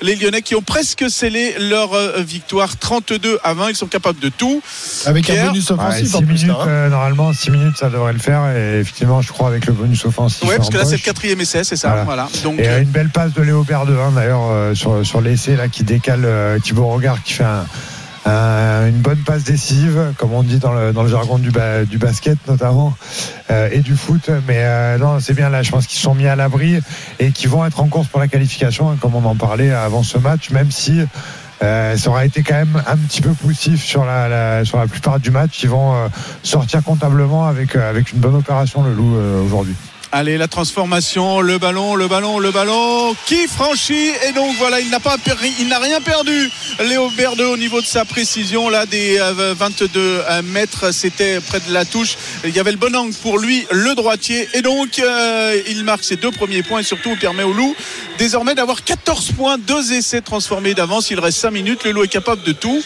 [0.01, 3.71] Les Lyonnais qui ont presque scellé leur euh, victoire 32 à 20.
[3.71, 4.63] Ils sont capables de tout.
[5.07, 6.27] Avec un bonus offensif en plus.
[6.43, 6.69] minutes, là, hein.
[6.69, 8.55] euh, normalement, 6 minutes, ça devrait le faire.
[8.57, 10.43] Et effectivement, je crois avec le bonus offensif.
[10.49, 11.89] Ouais, parce que là c'est le quatrième essai, c'est ça.
[11.89, 12.05] Voilà.
[12.05, 12.29] Voilà.
[12.45, 15.57] Donc Et euh, une belle passe de Léo Berdeux, hein, d'ailleurs, euh, sur, sur l'essai
[15.57, 17.67] là, qui décale euh, Thibaut Regard, qui fait un-
[18.25, 21.85] un- une bonne passe décisive, comme on dit dans le, dans le jargon du, ba-
[21.85, 22.95] du basket notamment,
[23.51, 24.31] euh, et du foot.
[24.47, 26.79] Mais euh, non, c'est bien là, je pense qu'ils sont mis à l'abri
[27.19, 30.03] et qu'ils vont être en course pour la qualification, hein, comme on en parlait avant
[30.03, 31.01] ce match, même si.
[31.63, 34.87] euh, ça aura été quand même un petit peu poussif sur la, la- sur la
[34.89, 35.63] plupart du match.
[35.63, 36.09] Ils vont euh,
[36.43, 39.77] sortir comptablement avec, euh, avec une bonne opération, le loup, euh, aujourd'hui.
[40.15, 44.91] Allez, la transformation, le ballon, le ballon, le ballon qui franchit et donc voilà, il
[44.91, 45.17] n'a pas
[45.59, 46.51] il n'a rien perdu.
[46.81, 51.61] Léo Berdeux au niveau de sa précision là des euh, 22 euh, mètres, c'était près
[51.61, 52.19] de la touche.
[52.45, 56.05] Il y avait le bon angle pour lui, le droitier et donc euh, il marque
[56.05, 57.75] ses deux premiers points et surtout permet au Loup
[58.19, 61.11] désormais d'avoir 14 points, deux essais transformés d'avance.
[61.11, 62.83] Il reste 5 minutes, le Loup est capable de tout.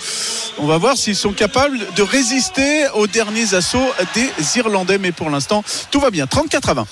[0.58, 5.28] On va voir s'ils sont capables de résister aux derniers assauts des Irlandais mais pour
[5.28, 6.28] l'instant, tout va bien.
[6.28, 6.86] 34 à 20.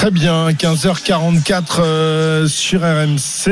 [0.00, 3.50] Très bien, 15h44 euh, sur RMC.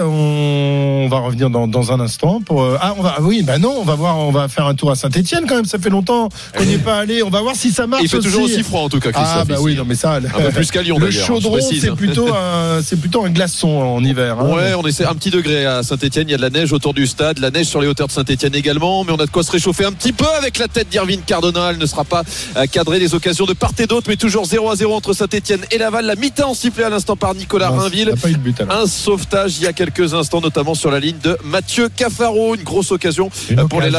[0.00, 2.62] On va revenir dans, dans un instant pour.
[2.62, 3.16] euh, ah, on va.
[3.18, 4.18] ah Oui, bah non, on va voir.
[4.18, 5.66] On va faire un tour à Saint-Etienne quand même.
[5.66, 7.22] Ça fait longtemps qu'on n'y est pas allé.
[7.22, 8.02] On va voir si ça marche.
[8.02, 9.40] Il fait toujours aussi froid en tout cas, Christophe.
[9.42, 10.12] Ah bah oui, non mais ça.
[10.14, 14.02] Un peu plus qu'à Lyon Le chaudron, c'est plutôt un, c'est plutôt un glaçon en
[14.02, 14.38] hiver.
[14.40, 14.54] hein.
[14.54, 16.28] Ouais, on essaie un petit degré à Saint-Etienne.
[16.28, 18.06] Il y a de la neige autour du stade, de la neige sur les hauteurs
[18.06, 19.04] de Saint-Etienne également.
[19.04, 21.68] Mais on a de quoi se réchauffer un petit peu avec la tête d'Irvine Cardona.
[21.72, 22.22] Elle ne sera pas
[22.56, 25.60] euh, cadrée des occasions de part et d'autre, mais toujours 0 à 0 entre Saint-Etienne
[25.70, 26.04] et Laval.
[26.06, 28.12] La mi-temps sifflée à l'instant par Nicolas Non, Rainville.
[28.20, 28.82] pas eu de but, alors.
[28.82, 32.54] Un sauvetage il y a quelques instants, notamment sur la ligne de Mathieu Cafaro.
[32.54, 33.94] Une grosse occasion Une pour les une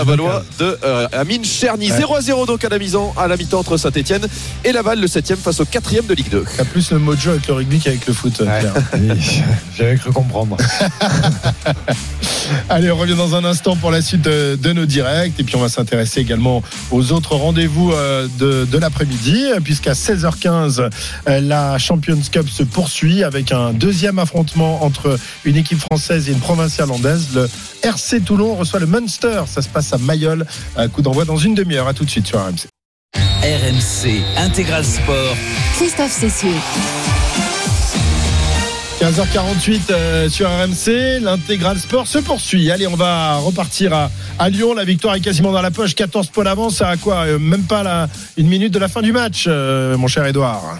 [0.60, 1.92] de euh, Amine Cherny.
[1.92, 1.98] Ouais.
[1.98, 4.26] 0 à 0 donc à la mi-temps à la mi-temps entre Saint-Etienne
[4.64, 6.44] et Laval, le 7 face au 4 de Ligue 2.
[6.58, 8.40] T'as plus le mojo avec le rugby qu'avec le foot.
[8.42, 9.00] Ouais,
[9.78, 10.58] J'avais cru comprendre.
[12.70, 15.34] Allez, on revient dans un instant pour la suite de, de nos directs.
[15.40, 16.62] Et puis, on va s'intéresser également
[16.92, 20.90] aux autres rendez-vous euh, de, de l'après-midi, puisqu'à 16h15,
[21.28, 21.40] euh,
[21.72, 26.40] la Champions Cup se poursuit avec un deuxième affrontement entre une équipe française et une
[26.40, 27.30] provinciale landaise.
[27.36, 27.50] Le
[27.84, 29.44] RC Toulon reçoit le Munster.
[29.48, 30.46] Ça se passe à Mayol.
[30.78, 31.88] Un coup d'envoi dans une demi-heure.
[31.88, 32.68] À tout de suite sur RMC.
[33.16, 35.36] RMC Intégral Sport.
[35.78, 36.50] Christophe Cessieux.
[39.02, 42.72] 15h48 euh, sur RMC, l'intégral sport se poursuit.
[42.72, 44.10] Allez, on va repartir à,
[44.40, 44.74] à Lyon.
[44.74, 46.82] La victoire est quasiment dans la poche, 14 points d'avance.
[46.82, 50.08] À quoi Euh, Même pas la, une minute de la fin du match, euh, mon
[50.08, 50.80] cher Edouard.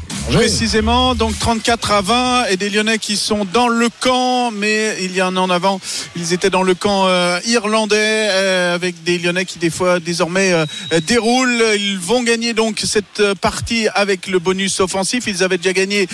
[0.31, 1.15] précisément.
[1.15, 5.19] Donc 34 à 20 et des Lyonnais qui sont dans le camp, mais il y
[5.21, 5.79] a en avant.
[6.15, 7.97] Ils étaient dans le camp euh, irlandais
[8.31, 10.65] euh, avec des Lyonnais qui des fois désormais euh,
[11.05, 11.63] déroulent.
[11.77, 15.25] Ils vont gagner donc cette partie avec le bonus offensif.
[15.27, 16.07] Ils avaient déjà gagné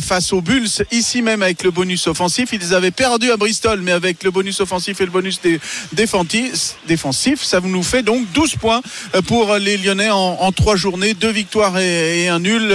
[0.00, 2.50] face aux Bulls ici même avec le bonus offensif.
[2.52, 5.60] Ils avaient perdu à Bristol, mais avec le bonus offensif et le bonus dé-
[5.92, 8.80] défensif, ça nous fait donc 12 points
[9.26, 12.72] pour les Lyonnais en, en trois journées, deux victoires et un nul.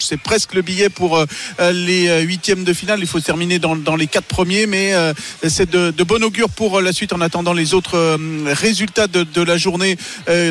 [0.00, 1.26] C'est presque le billet pour euh,
[1.72, 3.00] les euh, huitièmes de finale.
[3.00, 5.12] Il faut terminer dans, dans les quatre premiers, mais euh,
[5.48, 8.18] c'est de, de bon augure pour la suite en attendant les autres
[8.52, 9.96] résultats de, de la journée,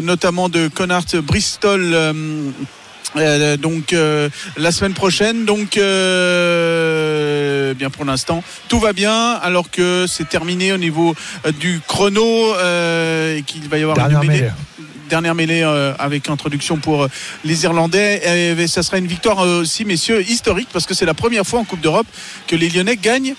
[0.03, 1.95] notamment de Connacht Bristol.
[3.15, 9.72] euh, donc euh, la semaine prochaine donc euh, bien pour l'instant tout va bien alors
[9.72, 11.15] que c'est terminé au niveau
[11.60, 14.52] du chrono et qu'il va y avoir Dernière une.
[15.07, 17.07] Dernière mêlée euh, avec introduction pour euh,
[17.43, 18.55] les Irlandais.
[18.57, 21.59] Et, ça sera une victoire euh, aussi, messieurs, historique, parce que c'est la première fois
[21.59, 22.07] en Coupe d'Europe
[22.47, 23.35] que les Lyonnais gagnent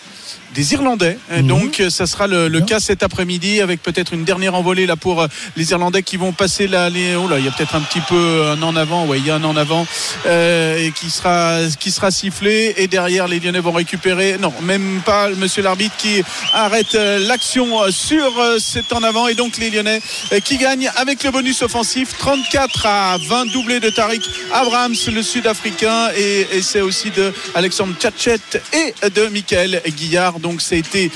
[0.54, 1.18] des Irlandais.
[1.34, 4.86] Et Donc euh, ça sera le, le cas cet après-midi avec peut-être une dernière envolée
[4.86, 5.26] là pour euh,
[5.56, 6.88] les Irlandais qui vont passer là.
[6.90, 7.14] Les...
[7.16, 9.06] Oh là, il y a peut-être un petit peu un en avant.
[9.06, 9.86] Ouais, il y a un en avant
[10.26, 12.74] euh, et qui sera qui sera sifflé.
[12.76, 14.36] Et derrière, les Lyonnais vont récupérer.
[14.38, 16.22] Non, même pas Monsieur l'arbitre qui
[16.52, 19.28] arrête euh, l'action euh, sur euh, cet en avant.
[19.28, 20.00] Et donc les Lyonnais
[20.32, 24.22] euh, qui gagnent avec le bonus offensif 34 à 20 doublé de Tariq
[24.52, 28.38] Abrahams, le Sud-Africain, et, et c'est aussi de Alexandre Tchatchet
[28.72, 30.37] et de Michael Guillard.
[30.38, 31.10] Donc ça a été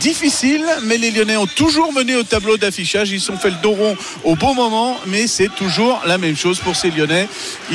[0.00, 3.10] difficile, mais les Lyonnais ont toujours mené au tableau d'affichage.
[3.10, 6.58] Ils sont fait le dos rond au bon moment, mais c'est toujours la même chose
[6.58, 7.28] pour ces Lyonnais.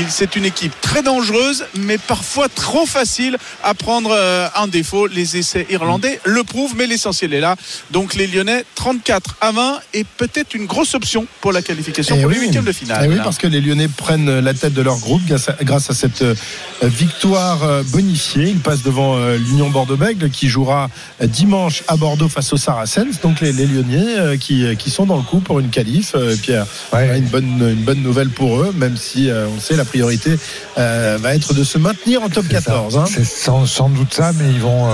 [0.09, 5.07] C'est une équipe très dangereuse, mais parfois trop facile à prendre euh, un défaut.
[5.07, 7.55] Les essais irlandais le prouvent, mais l'essentiel est là.
[7.91, 12.21] Donc les Lyonnais 34 à 20 et peut-être une grosse option pour la qualification Eh
[12.21, 12.35] pour oui.
[12.37, 13.05] les huitièmes de finale.
[13.05, 15.89] Eh oui, parce que les Lyonnais prennent la tête de leur groupe grâce à, grâce
[15.89, 16.35] à cette euh,
[16.83, 18.49] victoire euh, bonifiée.
[18.49, 20.88] Ils passent devant l'Union Bordeaux-Bègles qui jouera
[21.21, 23.19] dimanche à Bordeaux face aux Saracens.
[23.21, 26.13] Donc les, les Lyonnais euh, qui, euh, qui sont dans le coup pour une qualif.
[26.15, 30.37] Euh, Pierre, une, bonne, une bonne nouvelle pour eux, même si on sait la priorité
[30.75, 32.97] va être de se maintenir en top 14.
[32.97, 33.05] hein.
[33.07, 34.89] C'est sans, sans doute ça, mais ils vont.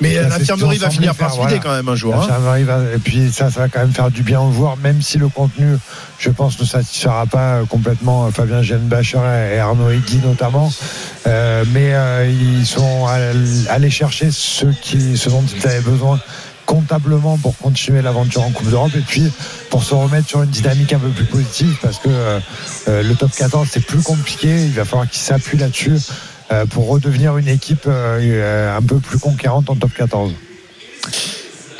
[0.00, 2.14] Mais euh, l'infirmerie va finir par se vider quand même un jour.
[2.14, 2.18] hein.
[2.28, 5.02] L'infirmerie va- et puis ça, ça va quand même faire du bien aux joueurs, même
[5.02, 5.76] si le contenu,
[6.18, 9.18] je pense, ne satisfera pas euh, complètement euh, Fabien Genbacher
[9.54, 10.72] et Arnaud Egui notamment.
[11.26, 13.36] Euh, mais euh, ils sont all-
[13.68, 16.18] allés chercher ce, qui, ce dont ils avaient besoin
[16.66, 19.24] comptablement pour continuer l'aventure en Coupe d'Europe et puis
[19.70, 22.38] pour se remettre sur une dynamique un peu plus positive parce que euh,
[23.02, 25.96] le top 14 c'est plus compliqué, il va falloir qu'ils s'appuient là-dessus
[26.70, 30.34] pour redevenir une équipe euh, euh, un peu plus conquérante en top 14.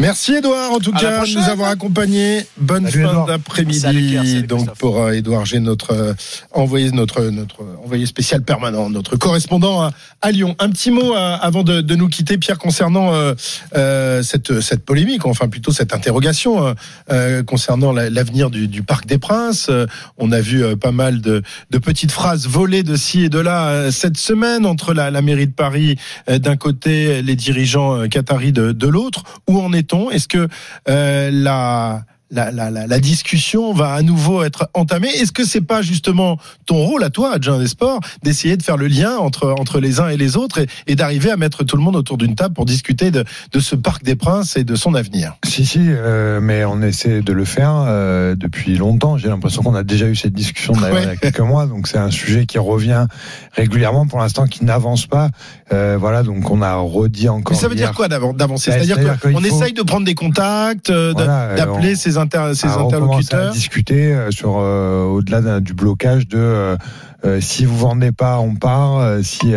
[0.00, 2.46] Merci Edouard en tout À cas de nous avoir accompagnés.
[2.56, 6.14] Bonne Salut, fin d'après-midi donc pour euh, Edouard G notre euh,
[6.52, 9.90] envoyé notre notre envoyé spécial permanent notre correspondant à,
[10.22, 10.56] à Lyon.
[10.58, 13.34] Un petit mot euh, avant de, de nous quitter Pierre concernant euh,
[13.76, 16.72] euh, cette cette polémique enfin plutôt cette interrogation euh,
[17.12, 19.66] euh, concernant la- l'avenir du, du Parc des Princes.
[19.68, 19.86] Euh,
[20.16, 23.38] on a vu euh, pas mal de, de petites phrases volées de ci et de
[23.38, 25.96] là euh, cette semaine entre la, la mairie de Paris
[26.30, 29.24] euh, d'un côté les dirigeants euh, qataris de, de l'autre.
[29.46, 29.72] Où en
[30.10, 30.48] Est-ce que
[30.88, 35.08] euh, la la, la, la, la discussion va à nouveau être entamée.
[35.08, 38.76] Est-ce que c'est pas justement ton rôle à toi, adjoint des sports, d'essayer de faire
[38.76, 41.76] le lien entre, entre les uns et les autres et, et d'arriver à mettre tout
[41.76, 44.74] le monde autour d'une table pour discuter de, de ce Parc des Princes et de
[44.76, 45.34] son avenir?
[45.44, 49.16] Si, si, euh, mais on essaie de le faire euh, depuis longtemps.
[49.18, 51.02] J'ai l'impression qu'on a déjà eu cette discussion Ouais.
[51.02, 53.06] il y a quelques mois, donc c'est un sujet qui revient
[53.52, 55.30] régulièrement pour l'instant, qui n'avance pas.
[55.72, 57.54] Euh, voilà, donc on a redit encore.
[57.56, 58.70] Mais ça veut dire quoi d'avan- d'avancer?
[58.70, 62.68] Bah, C'est-à-dire qu'on faut- essaye de prendre des contacts, Voilà, d'appeler on- ses, inter- ses
[62.86, 68.38] interlocuteurs à discuter euh, sur euh, au-delà du blocage de euh, si vous vendez pas,
[68.38, 69.18] on part.
[69.22, 69.52] si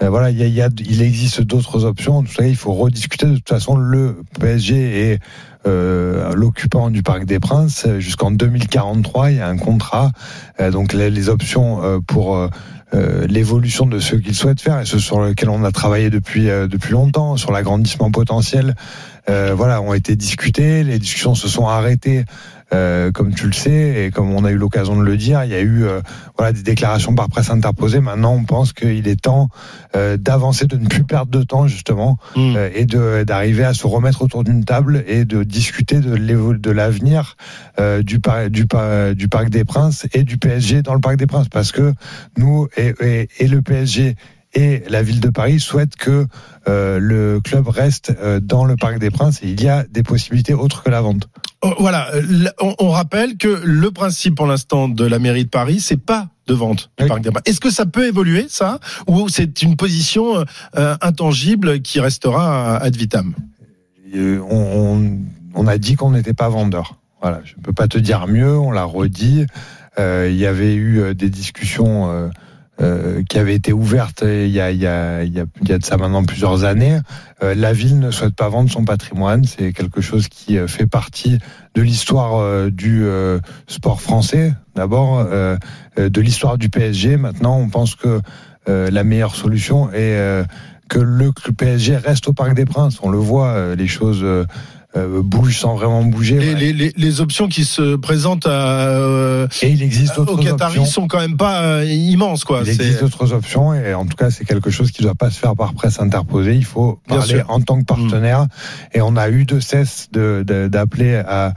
[0.00, 2.18] voilà, il y a, il y a- il existe d'autres options.
[2.18, 3.26] En tout cas, il faut rediscuter.
[3.26, 5.18] De toute façon, le PSG est
[5.66, 9.30] euh, l'occupant du Parc des Princes jusqu'en 2043.
[9.32, 10.12] Il y a un contrat.
[10.72, 12.48] Donc les, les options pour
[12.94, 16.48] euh, l'évolution de ce qu'ils souhaitent faire et ce sur lequel on a travaillé depuis
[16.48, 18.76] euh, depuis longtemps sur l'agrandissement potentiel
[19.28, 22.24] euh, voilà ont été discutées les discussions se sont arrêtées
[22.74, 25.50] euh, comme tu le sais et comme on a eu l'occasion de le dire il
[25.50, 26.00] y a eu euh,
[26.36, 28.00] voilà des déclarations par presse interposées.
[28.00, 29.48] Maintenant on pense qu'il est temps
[29.94, 32.18] euh, d'avancer de ne plus perdre de temps justement
[32.56, 36.70] euh, et de d'arriver à se remettre autour d'une table et de discuter de de
[36.70, 37.36] l'avenir
[37.78, 41.16] euh, du, par- du, par- du Parc des Princes et du PSG dans le Parc
[41.16, 41.48] des Princes.
[41.48, 41.92] Parce que
[42.36, 44.16] nous et, et, et le PSG
[44.54, 46.26] et la ville de Paris souhaitent que
[46.68, 49.40] euh, le club reste euh, dans le Parc des Princes.
[49.42, 51.28] Et il y a des possibilités autres que la vente.
[51.62, 52.22] Oh, Voilà, euh,
[52.78, 56.54] on, rappelle que le principe pour l'instant de la mairie de Paris, c'est pas de
[56.54, 57.30] vente du Parc des.
[57.46, 58.78] Est-ce que ça peut évoluer, ça?
[59.06, 60.44] Ou c'est une position
[60.76, 63.34] euh, intangible qui restera ad vitam?
[64.14, 65.18] Euh, on, on-
[65.58, 66.96] on a dit qu'on n'était pas vendeur.
[67.22, 69.46] Voilà, je ne peux pas te dire mieux, on l'a redit.
[69.98, 72.30] Euh, il y avait eu euh, des discussions
[72.80, 75.40] euh, qui avaient été ouvertes euh, il y, a, il, y a, il, y
[75.72, 76.98] a, de ça maintenant plusieurs années.
[77.42, 79.44] Euh, la ville ne souhaite pas vendre son patrimoine.
[79.44, 81.38] C'est quelque chose qui euh, fait partie
[81.74, 83.06] de l'histoire euh, du
[83.66, 87.16] sport français, d'abord, de l'histoire du PSG.
[87.16, 88.20] Maintenant, on pense que
[88.66, 90.44] la meilleure solution est
[90.88, 92.98] que le PSG reste au Parc des Princes.
[93.02, 94.24] On le voit, les choses
[94.96, 96.38] euh, bougent sans vraiment bouger.
[96.38, 100.78] les, les, les, les options qui se présentent à, euh, Et il existe aux Qataris
[100.78, 100.84] options.
[100.86, 102.60] sont quand même pas euh, immenses, quoi.
[102.64, 105.30] Il existe d'autres options et en tout cas c'est quelque chose qui ne doit pas
[105.30, 106.54] se faire par presse interposée.
[106.54, 107.44] Il faut Bien parler sûr.
[107.48, 108.46] en tant que partenaire
[108.94, 111.52] et on a eu de cesse de- de- d'appeler à,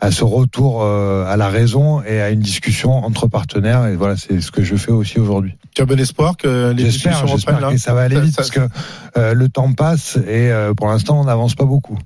[0.00, 4.16] à ce retour euh, à la raison et à une discussion entre partenaires et voilà
[4.16, 5.54] c'est ce que je fais aussi aujourd'hui.
[5.74, 8.36] Tu as bon espoir que les discussions reprennent là que ça va aller vite Ça-
[8.38, 8.60] parce que
[9.16, 11.96] euh, le temps passe et euh, pour l'instant on n'avance pas beaucoup.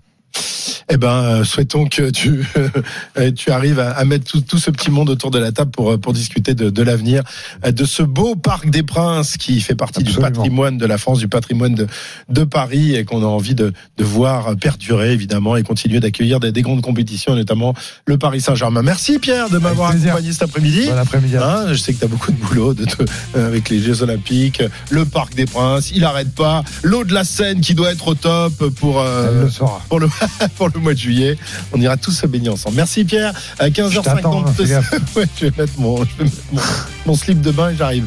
[0.88, 2.46] Eh ben, euh, souhaitons que tu
[3.18, 5.72] euh, tu arrives à, à mettre tout, tout ce petit monde autour de la table
[5.72, 7.22] pour euh, pour discuter de, de l'avenir
[7.68, 10.28] de ce beau parc des Princes qui fait partie Absolument.
[10.28, 11.86] du patrimoine de la France, du patrimoine de
[12.28, 16.52] de Paris et qu'on a envie de de voir perdurer évidemment et continuer d'accueillir des,
[16.52, 17.74] des grandes compétitions, notamment
[18.06, 18.82] le Paris Saint-Germain.
[18.82, 20.86] Merci Pierre de m'avoir accompagné cet après-midi.
[20.86, 21.36] Bon après-midi.
[21.36, 23.02] Hein, je sais que tu as beaucoup de boulot de te-
[23.36, 27.60] avec les Jeux Olympiques, le Parc des Princes, il arrête pas, l'eau de la Seine
[27.60, 29.50] qui doit être au top pour euh, le
[29.88, 30.06] pour le
[30.56, 31.36] pour le mois de juillet.
[31.72, 32.76] On ira tous se baigner ensemble.
[32.76, 33.32] Merci Pierre.
[33.58, 34.54] À Je t'attends, 15h50.
[34.54, 34.94] fais gaffe.
[35.16, 36.60] ouais, je vais mettre mon je vais mettre mon,
[37.06, 38.06] mon slip de bain et j'arrive.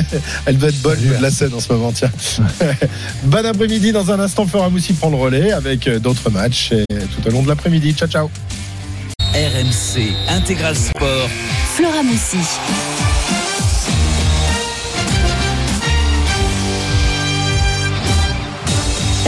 [0.46, 1.92] Elle va être bonne de la Seine en ce moment.
[1.92, 2.10] Tiens.
[3.24, 3.92] bon après-midi.
[3.92, 7.30] Dans un instant, Flora Moussi prend le relais avec euh, d'autres matchs et tout au
[7.30, 7.94] long de l'après-midi.
[7.94, 8.30] Ciao ciao.
[9.34, 11.28] RMC Intégral Sport.
[11.76, 12.38] Flora Moussi.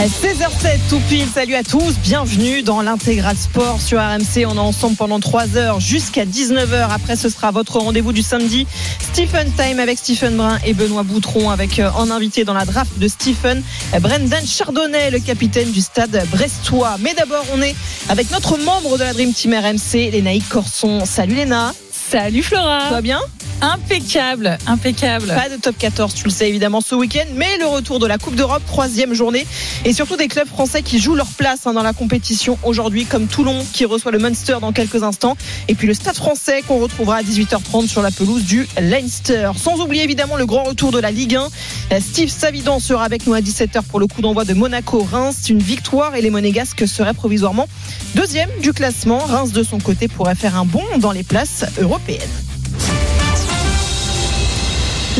[0.07, 4.47] 16h07 tout pile, salut à tous, bienvenue dans l'intégral sport sur RMC.
[4.47, 6.89] On est ensemble pendant 3 heures jusqu'à 19h.
[6.89, 8.65] Après, ce sera votre rendez-vous du samedi.
[8.99, 12.97] Stephen Time avec Stephen Brun et Benoît Boutron avec euh, en invité dans la draft
[12.97, 13.61] de Stephen
[13.99, 16.97] Brendan Chardonnay, le capitaine du stade brestois.
[16.99, 17.75] Mais d'abord, on est
[18.09, 21.05] avec notre membre de la Dream Team RMC, Lénaïque Corson.
[21.05, 21.73] Salut Léna.
[22.11, 22.89] Salut Flora.
[22.89, 23.21] Ça va bien
[23.61, 25.27] Impeccable, impeccable.
[25.27, 28.17] Pas de top 14, tu le sais évidemment ce week-end, mais le retour de la
[28.17, 29.45] Coupe d'Europe, troisième journée,
[29.85, 33.27] et surtout des clubs français qui jouent leur place hein, dans la compétition aujourd'hui, comme
[33.27, 37.17] Toulon qui reçoit le Munster dans quelques instants, et puis le Stade français qu'on retrouvera
[37.17, 39.51] à 18h30 sur la pelouse du Leinster.
[39.55, 41.43] Sans oublier évidemment le grand retour de la Ligue 1.
[41.91, 45.49] Euh, Steve Savidan sera avec nous à 17h pour le coup d'envoi de Monaco-Reims.
[45.49, 47.67] Une victoire et les Monégasques seraient provisoirement
[48.15, 49.19] deuxième du classement.
[49.19, 52.00] Reims de son côté pourrait faire un bond dans les places européennes.
[52.07, 52.50] drop.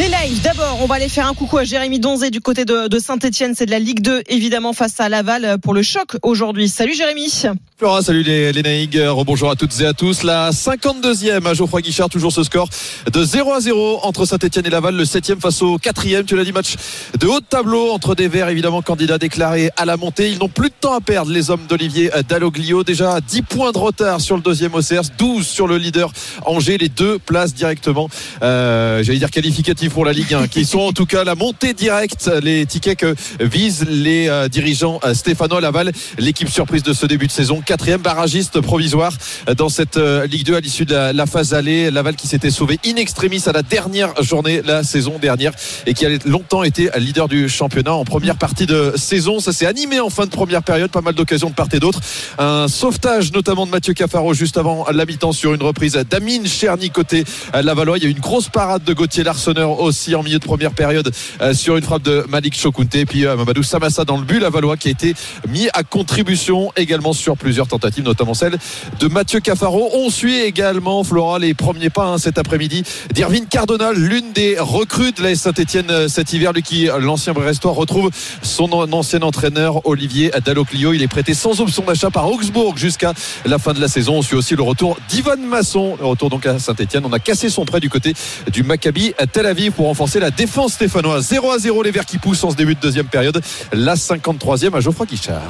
[0.01, 2.97] Les lives, d'abord, on va aller faire un coucou à Jérémy Donzé du côté de,
[2.97, 3.53] Saint-Etienne.
[3.55, 6.69] C'est de la Ligue 2, évidemment, face à Laval euh, pour le choc aujourd'hui.
[6.69, 7.31] Salut Jérémy.
[7.77, 10.23] Flora, salut les, les Naïgs, rebonjour à toutes et à tous.
[10.23, 12.67] La 52e à Geoffroy Guichard, toujours ce score
[13.13, 16.45] de 0 à 0 entre Saint-Etienne et Laval, le 7e face au 4e, tu l'as
[16.45, 16.73] dit, match
[17.19, 20.31] de haut de tableau entre des Verts, évidemment, candidats déclarés à la montée.
[20.31, 22.83] Ils n'ont plus de temps à perdre, les hommes d'Olivier Dalloglio.
[22.83, 26.11] Déjà 10 points de retard sur le deuxième OCR, 12 sur le leader
[26.47, 28.09] Angers, les deux places directement,
[28.41, 31.73] euh, j'allais dire qualificatives pour la Ligue 1, qui sont en tout cas la montée
[31.73, 37.05] directe, les tickets que visent les euh, dirigeants euh, stéphanois Laval, l'équipe surprise de ce
[37.05, 39.13] début de saison, quatrième barragiste provisoire
[39.57, 41.91] dans cette euh, Ligue 2 à l'issue de la, phase allée.
[41.91, 45.51] Laval qui s'était sauvé in extremis à la dernière journée la saison dernière
[45.85, 49.39] et qui a longtemps été leader du championnat en première partie de saison.
[49.39, 51.99] Ça s'est animé en fin de première période, pas mal d'occasions de part et d'autre.
[52.37, 56.89] Un sauvetage notamment de Mathieu Cafaro juste avant la mi-temps sur une reprise d'Amine Cherny
[56.89, 57.23] côté
[57.53, 57.97] Lavallois.
[57.97, 61.11] Il y a une grosse parade de Gauthier Larsonneur aussi en milieu de première période
[61.41, 62.93] euh, sur une frappe de Malik Chokunte.
[62.95, 65.13] Et puis euh, Mamadou Samassa dans le but Lavallois qui a été
[65.49, 68.57] mis à contribution également sur plusieurs tentatives, notamment celle
[68.99, 69.89] de Mathieu Cafaro.
[69.93, 72.83] On suit également, Flora, les premiers pas hein, cet après-midi
[73.13, 78.09] d'Irvine Cardonal, l'une des recrues de la Saint-Etienne cet hiver, lui qui, l'ancien Brestois, retrouve
[78.41, 80.93] son an- ancien entraîneur Olivier Dalloclio.
[80.93, 83.13] Il est prêté sans option d'achat par Augsbourg jusqu'à
[83.45, 84.15] la fin de la saison.
[84.17, 87.03] On suit aussi le retour d'Ivan Masson, le retour donc à Saint-Etienne.
[87.05, 88.13] On a cassé son prêt du côté
[88.51, 91.27] du Maccabi à Tel Aviv pour renforcer la défense stéphanoise.
[91.27, 93.41] 0 à 0 les Verts qui poussent en ce début de deuxième période.
[93.71, 95.41] La 53e à Geoffroy Guichard.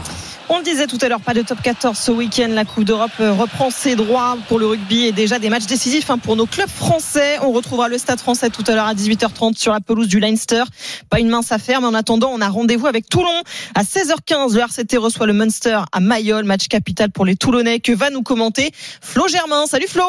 [0.53, 2.49] On le disait tout à l'heure, pas de top 14 ce week-end.
[2.49, 6.09] La Coupe d'Europe euh, reprend ses droits pour le rugby et déjà des matchs décisifs
[6.09, 7.38] hein, pour nos clubs français.
[7.41, 10.63] On retrouvera le Stade français tout à l'heure à 18h30 sur la pelouse du Leinster.
[11.09, 13.29] Pas une mince affaire, mais en attendant, on a rendez-vous avec Toulon
[13.75, 14.53] à 16h15.
[14.53, 18.21] Le RCT reçoit le Munster à Mayol, match capital pour les Toulonnais que va nous
[18.21, 19.67] commenter Flo Germain?
[19.67, 20.03] Salut Flo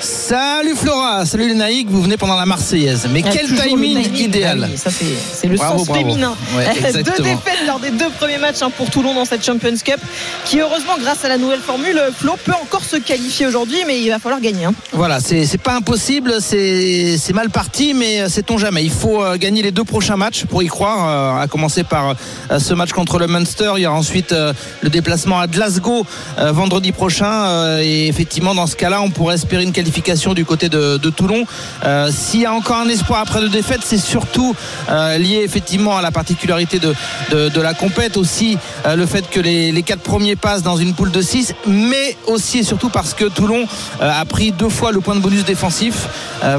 [0.00, 3.06] Salut Flora, salut les naïcs, vous venez pendant la Marseillaise.
[3.12, 4.68] Mais Ah, quel timing, idéal.
[4.76, 6.00] ça c'est le Bravo, sens bravo.
[6.00, 6.34] féminin.
[6.56, 9.98] Ouais, deux défaites lors des deux premiers matchs hein, pour Toulon dans cette Champions Cup,
[10.46, 14.08] qui heureusement grâce à la nouvelle formule, Flo peut encore se qualifier aujourd'hui, mais il
[14.08, 14.64] va falloir gagner.
[14.66, 14.74] hein.
[14.92, 18.84] Voilà, c'est pas impossible, c'est mal parti, mais euh, sait-on jamais.
[18.84, 22.14] Il faut euh, gagner les deux prochains matchs pour y croire, euh, à commencer par
[22.58, 23.72] ce match contre le Munster.
[23.76, 26.06] Il y aura ensuite le déplacement à Glasgow
[26.38, 27.78] vendredi prochain.
[27.80, 31.44] et effectivement, dans ce cas-là, on pourrait espérer une qualification du côté de, Toulon.
[31.84, 34.54] Euh, S'il y a encore un espoir après deux défaites, c'est surtout
[34.90, 36.94] euh, lié effectivement à la particularité de,
[37.30, 40.92] de, la compète, aussi euh, le fait que les, les quatre premiers passent dans une
[40.94, 43.64] poule de 6, mais aussi et surtout parce que Toulon
[44.00, 46.08] a pris deux fois le point de bonus défensif,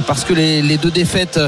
[0.07, 1.39] parce que les, les deux défaites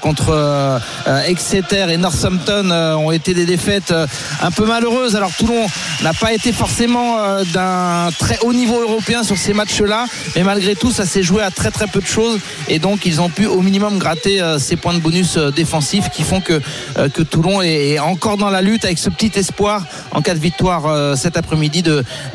[0.00, 0.80] contre
[1.26, 3.94] Exeter et Northampton ont été des défaites
[4.42, 5.16] un peu malheureuses.
[5.16, 5.66] Alors Toulon
[6.02, 7.16] n'a pas été forcément
[7.54, 11.50] d'un très haut niveau européen sur ces matchs-là, mais malgré tout, ça s'est joué à
[11.50, 14.76] très très peu de choses, et donc ils ont pu au minimum gratter euh, ces
[14.76, 16.60] points de bonus euh, défensifs qui font que,
[16.98, 21.16] euh, Toulon est, encore dans la lutte avec ce petit espoir en cas de victoire
[21.16, 21.82] cet après-midi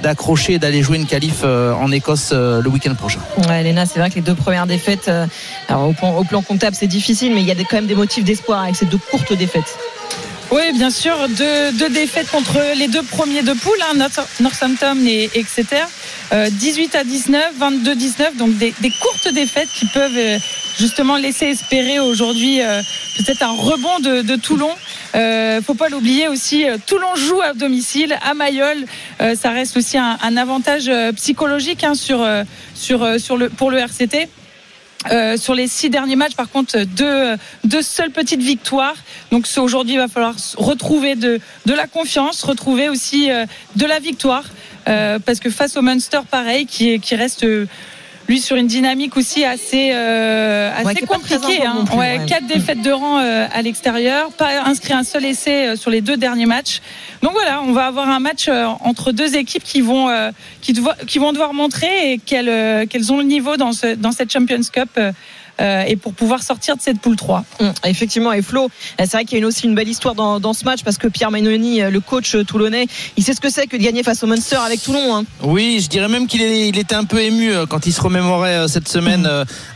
[0.01, 3.19] d'accrocher et d'aller jouer une qualif en Écosse le week-end prochain.
[3.47, 5.09] Ouais, Léna, c'est vrai que les deux premières défaites,
[5.69, 8.75] au, plan, comptable, c'est difficile, mais il y a quand même des motifs d'espoir avec
[8.75, 9.77] ces deux courtes défaites.
[10.53, 14.95] Oui, bien sûr, deux, deux défaites contre les deux premiers de poule, hein, North- Northampton
[15.03, 15.83] et Exeter.
[16.31, 20.37] Euh, 18 à 19, 22 19, donc des, des courtes défaites qui peuvent euh,
[20.77, 22.81] justement laisser espérer aujourd'hui euh,
[23.17, 24.69] peut-être un rebond de, de Toulon.
[25.15, 28.85] Euh, faut pas l'oublier aussi, euh, Toulon joue à domicile, à Mayol.
[29.21, 32.43] Euh, ça reste aussi un, un avantage euh, psychologique hein, sur, euh,
[32.75, 34.29] sur, sur le, pour le RCT.
[35.11, 38.95] Euh, sur les six derniers matchs, par contre, deux, deux seules petites victoires.
[39.31, 43.99] Donc aujourd'hui, il va falloir retrouver de, de la confiance, retrouver aussi euh, de la
[43.99, 44.45] victoire.
[44.87, 47.45] Euh, parce que face au Munster, pareil, qui, qui reste
[48.27, 51.65] lui sur une dynamique aussi assez, euh, assez Ouais, compliquée.
[51.65, 51.73] hein.
[51.79, 52.25] non plus, Ouais, ouais.
[52.25, 56.01] Quatre défaites de rang euh, à l'extérieur, pas inscrit un seul essai euh, sur les
[56.01, 56.79] deux derniers matchs.
[57.21, 60.31] Donc voilà, on va avoir un match euh, entre deux équipes qui vont, euh,
[60.61, 64.11] qui, devo- qui vont devoir montrer qu'elles euh, qu'elles ont le niveau dans, ce, dans
[64.11, 64.99] cette Champions Cup.
[65.61, 67.43] Euh, et pour pouvoir sortir de cette poule 3.
[67.59, 68.67] Hum, Effectivement, et Flo, euh,
[68.99, 70.97] c'est vrai qu'il y a une- aussi une belle histoire dans, dans ce match parce
[70.97, 74.03] que Pierre Magnoni, euh, le coach toulonnais, il sait ce que c'est que de gagner
[74.03, 75.15] face au Munster avec Toulon.
[75.15, 75.23] hein.
[75.41, 78.67] Oui, je dirais même qu'il est- il était un peu ému quand il se remémorait
[78.67, 79.29] cette semaine,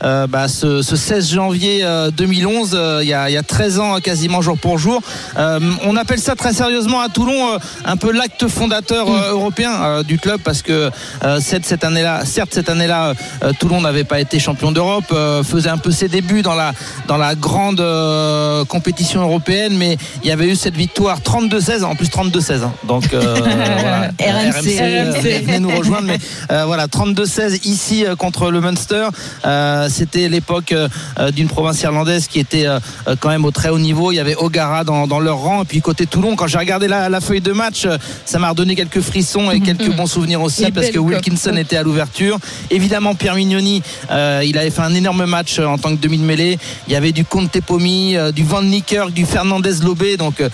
[0.03, 3.43] euh, bah, ce, ce 16 janvier euh, 2011, euh, il y, a, il y a
[3.43, 5.01] 13 ans quasiment jour pour jour.
[5.37, 9.71] Euh, on appelle ça très sérieusement à Toulon euh, un peu l'acte fondateur euh, européen
[9.83, 10.89] euh, du club parce que
[11.23, 13.13] euh, cette, cette année-là, certes cette année-là,
[13.43, 16.71] euh, Toulon n'avait pas été champion d'Europe, euh, faisait un peu ses débuts dans la,
[17.07, 21.95] dans la grande euh, compétition européenne, mais il y avait eu cette victoire 32-16, en
[21.95, 22.63] plus 32-16.
[22.63, 22.71] hein.
[22.87, 24.11] donc euh, voilà.
[24.19, 24.77] RMC.
[24.79, 25.11] euh,
[25.45, 26.07] venez nous rejoindre.
[26.07, 26.17] Mais
[26.51, 29.07] euh, voilà, 32-16 ici contre le Munster.
[29.89, 30.73] C'était l'époque
[31.33, 32.65] d'une province irlandaise qui était
[33.19, 34.11] quand même au très haut niveau.
[34.11, 35.63] Il y avait O'Gara dans, dans leur rang.
[35.63, 37.87] Et puis côté Toulon, quand j'ai regardé la, la feuille de match,
[38.25, 41.77] ça m'a redonné quelques frissons et quelques bons souvenirs aussi Les parce que Wilkinson était
[41.77, 42.37] à l'ouverture.
[42.69, 43.81] Évidemment, Pierre Mignoni,
[44.11, 46.57] il avait fait un énorme match en tant que demi de mêlée.
[46.87, 50.17] Il y avait du Conte Pomi, euh, du Van Niekerk, du Fernandez Lobé.
[50.17, 50.49] Donc euh,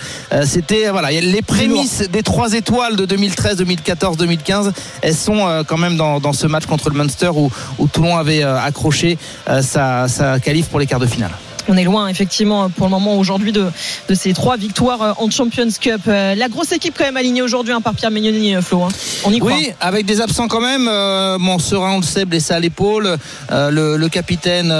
[0.46, 4.72] c'était voilà, les prémices des trois étoiles de 2013, 2014, 2015.
[5.02, 8.16] Elles sont euh, quand même dans, dans ce match contre le Munster où, où Toulon
[8.16, 9.18] avait accroché
[9.62, 11.32] sa, sa qualif pour les quarts de finale.
[11.66, 13.66] On est loin, effectivement, pour le moment aujourd'hui de,
[14.08, 16.02] de ces trois victoires euh, en Champions Cup.
[16.08, 18.82] Euh, La grosse équipe quand même alignée aujourd'hui hein, par Pierre Magnoni, euh, Flo.
[18.82, 18.88] hein.
[19.24, 19.52] On y croit.
[19.54, 20.86] Oui, avec des absents quand même.
[20.90, 23.16] Euh, bon, Serein, on le sait, blessé à l'épaule.
[23.50, 24.72] Le, capitaine,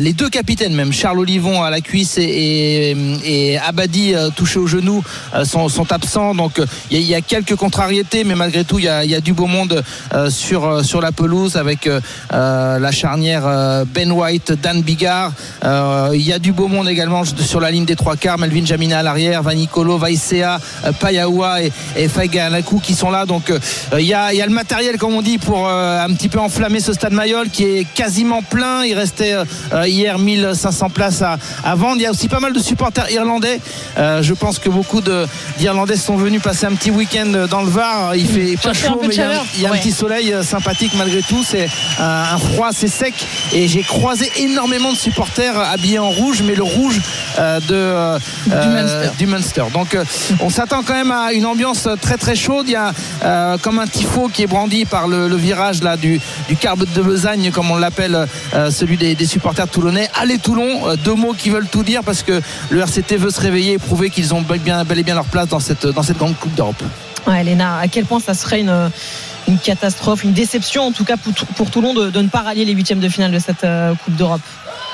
[0.00, 5.02] les deux capitaines même, Charles Olivon à la cuisse et, Abadi touché au genou,
[5.44, 6.34] sont, absents.
[6.34, 6.60] Donc
[6.90, 9.84] il y, a- quelques contrariétés, mais malgré tout, il y a, du beau monde
[10.30, 11.88] sur, sur la pelouse avec
[12.30, 15.32] la charnière Ben White, Dan Bigard.
[15.68, 18.38] Euh, il y a du beau monde également sur la ligne des trois quarts.
[18.38, 23.26] Melvin Jamina à l'arrière, Vanicolo, Vaisea, euh, Payaoua et, et Faiga Anakou qui sont là.
[23.26, 23.58] Donc euh,
[23.98, 26.38] il y, a, il y a le matériel, comme on dit, pour un petit peu
[26.38, 28.84] enflammer ce stade Mayol qui est quasiment plein.
[28.84, 29.34] Il restait
[29.86, 31.96] hier 1500 places à, à vendre.
[31.96, 33.60] Il y a aussi pas mal de supporters irlandais.
[33.96, 35.00] Je pense que beaucoup
[35.58, 38.16] d'Irlandais sont venus passer un petit week-end dans le Var.
[38.16, 40.92] Il fait pas chaud, mais il y a, il y a un petit soleil sympathique
[40.96, 41.42] malgré tout.
[41.44, 41.68] C'est
[41.98, 43.14] un, un froid, c'est sec.
[43.52, 47.00] Et j'ai croisé énormément de supporters habillés en rouge, mais le rouge
[47.38, 48.18] euh, de, euh,
[48.52, 49.64] euh, du Munster.
[49.72, 50.04] Donc euh,
[50.40, 52.66] on s'attend quand même à une ambiance très très chaude.
[52.68, 52.92] Il y a
[53.24, 56.84] euh, comme un tifo qui est brandi par le, le virage là du, du carbe
[56.94, 60.08] de besagne, comme on l'appelle, euh, celui des, des supporters toulonnais.
[60.20, 62.40] Allez Toulon, euh, deux mots qui veulent tout dire parce que
[62.70, 65.24] le RCT veut se réveiller et prouver qu'ils ont bel, bien, bel et bien leur
[65.24, 66.82] place dans cette, dans cette grande Coupe d'Europe.
[67.26, 68.90] Ouais, Léna, à quel point ça serait une,
[69.48, 72.64] une catastrophe, une déception en tout cas pour, pour Toulon de, de ne pas rallier
[72.64, 74.40] les huitièmes de finale de cette euh, Coupe d'Europe?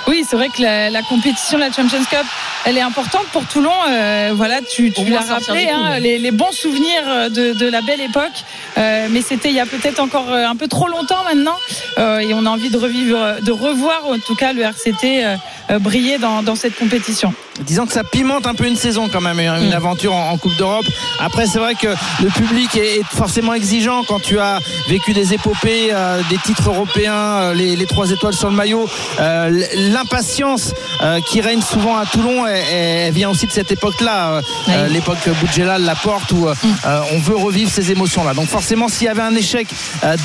[0.07, 2.27] Oui, c'est vrai que la, la, compétition, la Champions Cup,
[2.67, 3.71] elle est importante pour Toulon.
[3.89, 8.01] Euh, voilà, tu, tu l'as rappelé, hein, les, les, bons souvenirs de, de, la belle
[8.01, 8.45] époque.
[8.77, 11.57] Euh, mais c'était il y a peut-être encore euh, un peu trop longtemps maintenant.
[11.99, 15.25] Euh, et on a envie de revivre, de revoir en tout cas le RCT
[15.71, 17.33] euh, briller dans, dans, cette compétition.
[17.61, 19.73] Disons que ça pimente un peu une saison quand même, une mmh.
[19.73, 20.85] aventure en, en Coupe d'Europe.
[21.21, 21.89] Après, c'est vrai que
[22.23, 24.59] le public est, est, forcément exigeant quand tu as
[24.89, 25.93] vécu des épopées,
[26.31, 28.89] des titres européens, les, les, trois étoiles sur le maillot
[29.95, 32.45] l'impatience euh, qui règne souvent à Toulon
[33.11, 36.55] vient aussi de cette époque-là, euh, l'époque Boudjelal, la porte où euh,
[37.13, 38.35] on veut revivre ces émotions-là.
[38.35, 39.69] Donc forcément, s'il y avait un échec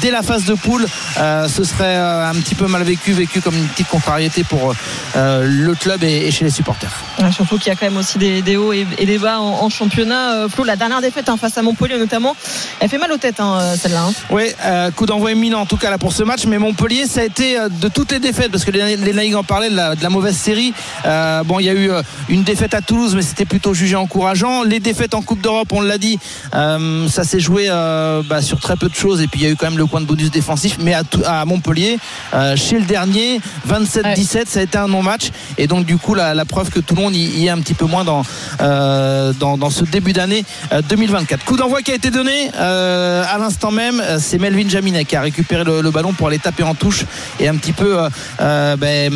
[0.01, 0.85] dès la phase de poule,
[1.17, 4.73] ce serait un petit peu mal vécu, vécu comme une petite contrariété pour
[5.15, 6.91] le club et, et, chez les supporters.
[7.19, 9.39] Ouais, surtout qu'il y a quand même aussi des, des hauts et, et, des bas
[9.39, 10.47] en, en championnat.
[10.49, 12.35] Flo, la dernière défaite hein, face à Montpellier notamment,
[12.79, 14.05] elle fait mal aux têtes hein, celle-là.
[14.07, 14.13] Hein.
[14.31, 14.51] Oui,
[14.95, 17.57] coup d'envoi éminent en tout cas là pour ce match, mais Montpellier, ça a été
[17.69, 20.38] de toutes les défaites parce que les, les en parlait de la, de la mauvaise
[20.38, 20.73] série.
[21.06, 21.91] Euh, bon, il y a eu
[22.30, 24.64] une défaite à Toulouse, mais c'était plutôt jugé encourageant.
[24.64, 26.18] Les défaites en Coupe d'Europe, on l'a dit,
[26.56, 29.22] euh, ça s'est joué euh, bah, sur très peu de choses.
[29.22, 30.77] Et puis il y a eu quand même le point de bonus défensif.
[30.80, 31.99] Mais à, à Montpellier,
[32.34, 34.44] euh, chez le dernier, 27-17, ouais.
[34.45, 35.31] ça a été un non-match.
[35.57, 37.60] Et donc du coup, la, la preuve que tout le monde y, y, est un
[37.60, 38.22] petit peu moins dans,
[38.61, 40.45] euh, dans, dans, ce début d'année
[40.88, 41.44] 2024.
[41.44, 45.65] Coup d'envoi qui a été donné à l'instant même, c'est Melvin Jaminet qui a récupéré
[45.65, 47.03] le, le, ballon pour aller taper en touche
[47.40, 47.98] et un petit peu
[48.40, 49.10] ben,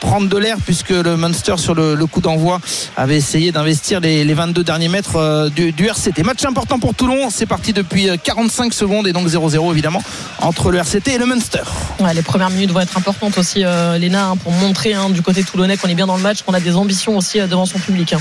[0.00, 2.60] prendre de l'air puisque le Munster sur le, le coup d'envoi
[2.96, 6.22] avait essayé d'investir les, les, 22 derniers mètres euh, du, du, RCT.
[6.24, 10.02] Match important pour Toulon, c'est parti depuis 45 secondes et donc 0-0 évidemment
[10.40, 11.62] entre le RCT et le Munster.
[12.00, 15.22] Ouais, les premières minutes vont être importantes aussi, euh, Léna, hein, pour montrer hein, du
[15.22, 17.66] côté toulonnais qu'on est bien dans le match, qu'on a des ambitions aussi euh, devant
[17.66, 18.12] son public.
[18.12, 18.20] Hein.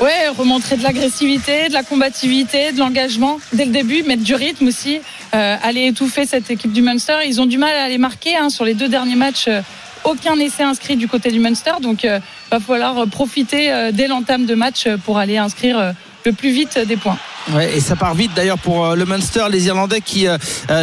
[0.00, 4.68] Ouais, remontrer de l'agressivité, de la combativité, de l'engagement dès le début, mettre du rythme
[4.68, 5.00] aussi,
[5.34, 7.18] euh, aller étouffer cette équipe du Munster.
[7.26, 9.48] Ils ont du mal à les marquer hein, sur les deux derniers matchs.
[10.04, 11.72] Euh, aucun essai inscrit du côté du Munster.
[11.80, 12.20] Donc, il euh,
[12.50, 15.92] va falloir profiter euh, dès l'entame de match pour aller inscrire euh,
[16.24, 17.18] le plus vite des points.
[17.48, 20.36] Ouais, et ça part vite d'ailleurs pour euh, le Munster, les Irlandais qui, euh,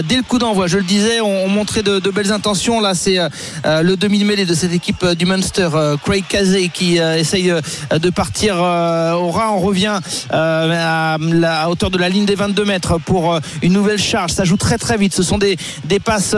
[0.04, 2.82] dès le coup d'envoi, je le disais, ont, ont montré de, belles intentions.
[2.82, 3.30] Là, c'est euh,
[3.84, 5.70] le demi-mêlée de cette équipe du Munster,
[6.04, 7.54] Craig Casey, qui essaye
[7.92, 9.52] de partir au ras.
[9.52, 10.00] On revient
[10.32, 14.32] à, la, hauteur de la ligne des 22 mètres pour une nouvelle charge.
[14.32, 15.14] Ça joue très très vite.
[15.14, 16.36] Ce sont des, des passes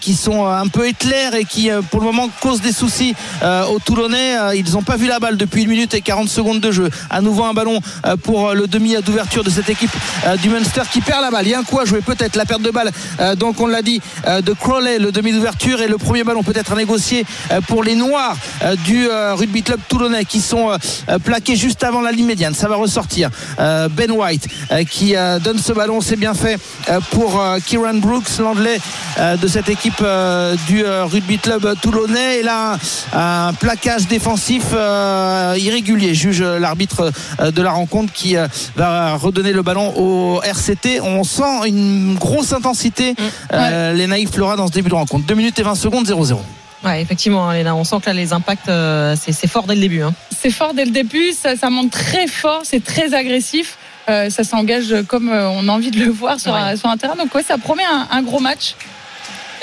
[0.00, 4.56] qui sont un peu éclairs et qui, pour le moment, causent des soucis aux Toulonnais.
[4.56, 6.88] Ils n'ont pas vu la balle depuis une minute et 40 secondes de jeu.
[7.10, 7.80] À nouveau un ballon
[8.22, 9.90] pour le demi d'ouverture de cette équipe
[10.26, 11.46] euh, du Munster qui perd la balle.
[11.46, 12.90] Il y a un coup à jouer peut-être la perte de balle.
[13.20, 16.42] Euh, donc on l'a dit euh, de Crowley, le demi d'ouverture et le premier ballon
[16.42, 17.24] peut-être à négocier
[17.68, 18.36] pour les Noirs
[18.84, 20.76] du rugby club toulonnais qui sont
[21.24, 22.54] plaqués juste avant la ligne médiane.
[22.54, 23.30] Ça va ressortir.
[23.58, 24.46] ben White
[24.90, 26.58] qui donne ce ballon, c'est bien fait
[27.10, 28.80] pour Kieran Brooks, l'anglais
[29.18, 30.02] de cette équipe
[30.66, 32.40] du rugby club toulonnais.
[32.40, 32.78] Et là
[33.12, 38.36] un, plaquage défensif irrégulier, juge l'arbitre de la rencontre qui
[38.76, 38.83] va
[39.16, 41.00] redonner le ballon au RCT.
[41.02, 43.16] On sent une grosse intensité, mmh.
[43.52, 45.26] euh, les naïfs Flora dans ce début de rencontre.
[45.26, 46.36] 2 minutes et 20 secondes, 0-0.
[46.84, 50.02] Ouais, effectivement, Léna, on sent que là, les impacts, euh, c'est fort dès le début.
[50.02, 50.12] Hein.
[50.38, 53.78] C'est fort dès le début, ça, ça monte très fort, c'est très agressif.
[54.10, 56.58] Euh, ça s'engage comme on a envie de le voir sur, ouais.
[56.58, 57.16] un, sur un terrain.
[57.16, 58.76] Donc, ouais, ça promet un, un gros match.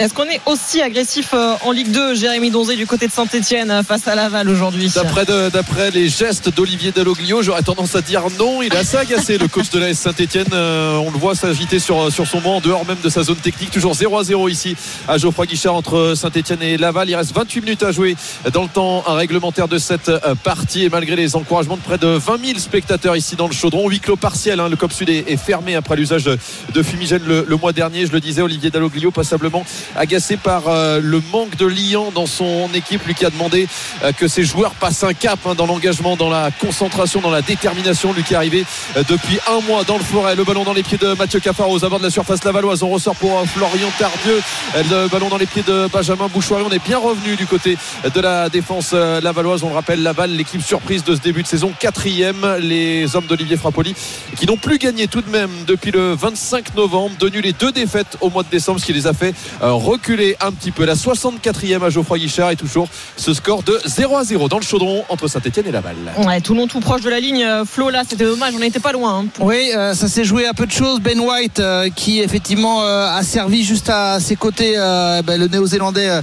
[0.02, 4.07] Est-ce qu'on est aussi agressif en Ligue 2, Jérémy Donzé, du côté de Saint-Etienne face
[4.07, 4.91] à Laval aujourd'hui?
[4.95, 8.64] D'après les gestes d'Olivier Dalloglio, j'aurais tendance à dire non.
[8.64, 10.48] Il est assez agacé, le coach de la Saint-Etienne.
[10.53, 13.36] Euh, on le voit s'agiter sur, sur son banc, en dehors même de sa zone
[13.36, 13.69] technique.
[13.69, 14.76] Toujours 0 à 0 ici
[15.07, 17.07] à Geoffroy Guichard entre Saint-Etienne et Laval.
[17.07, 18.15] Il reste 28 minutes à jouer
[18.52, 20.86] dans le temps réglementaire de cette euh, partie.
[20.86, 23.99] Et malgré les encouragements de près de 20 000 spectateurs ici dans le chaudron, huis
[23.99, 26.40] clos partiel, hein, le COP Sud est, est, fermé après l'usage de,
[26.73, 28.07] de, fumigène le, le, mois dernier.
[28.07, 29.64] Je le disais, Olivier Dalloglio, passablement
[29.96, 33.68] agacé par euh, le manque de liant dans son équipe, lui qui a demandé
[34.04, 37.42] euh, que ses joueurs passent un cap hein, dans l'engagement, dans la concentration, dans la
[37.42, 38.66] détermination, lui qui est arrivé
[38.98, 40.36] euh, depuis un mois dans le forêt.
[40.36, 42.84] Le ballon dans les pieds de Mathieu Cafard aux abords de la surface lavalloise.
[42.84, 44.42] On ressort pour Florian Tardieu.
[44.76, 46.64] Le ballon dans les pieds de Benjamin Bouchoirie.
[46.68, 47.78] On est bien revenu du côté
[48.14, 49.64] de la défense lavalloise.
[49.64, 52.58] On le rappelle, Laval, l'équipe surprise de ce début de saison, quatrième.
[52.60, 53.96] Les hommes d'Olivier Frappoli
[54.38, 57.72] qui n'ont plus gagné tout de même depuis le 25 novembre, de nul les deux
[57.72, 59.34] défaites au mois de décembre, ce qui les a fait
[59.82, 60.86] reculer un petit peu.
[60.86, 62.88] La 64e à Geoffroy Guichard et toujours
[63.18, 65.95] ce score de 0 à 0 dans le chaudron entre Saint-Etienne et Laval.
[66.26, 67.44] Ouais, Toulon tout proche de la ligne.
[67.44, 69.20] euh, Flo, là, c'était dommage, on n'était pas loin.
[69.20, 69.26] hein.
[69.40, 70.99] Oui, euh, ça s'est joué à peu de choses.
[70.99, 75.48] Ben White, euh, qui effectivement euh, a servi juste à ses côtés euh, ben, le
[75.48, 76.22] néo-zélandais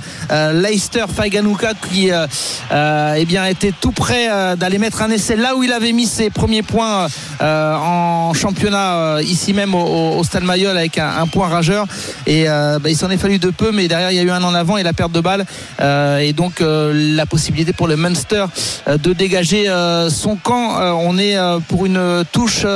[0.55, 2.27] Leicester Faiganuka, qui euh,
[2.73, 5.93] euh, eh bien, était tout prêt euh, d'aller mettre un essai là où il avait
[5.93, 7.07] mis ses premiers points
[7.41, 11.87] euh, en championnat, euh, ici même au, au Stade Mayol, avec un, un point rageur.
[12.27, 14.31] Et euh, ben, il s'en est fallu de peu, mais derrière, il y a eu
[14.31, 15.45] un en avant et la perte de balle.
[15.81, 18.45] Euh, et donc, euh, la possibilité pour le Munster
[18.87, 19.67] euh, de dégager
[20.11, 20.79] son camp.
[21.01, 21.37] On est
[21.69, 22.67] pour une touche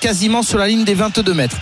[0.00, 1.56] quasiment sur la ligne des 22 mètres,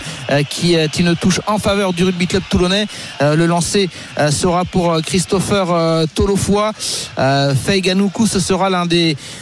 [0.49, 2.87] qui est une touche en faveur du rugby club toulonnais.
[3.21, 3.89] Le lancer
[4.29, 6.71] sera pour Christopher euh, Tolofoa.
[7.19, 8.69] Euh, Faye Ganoukou, ce sera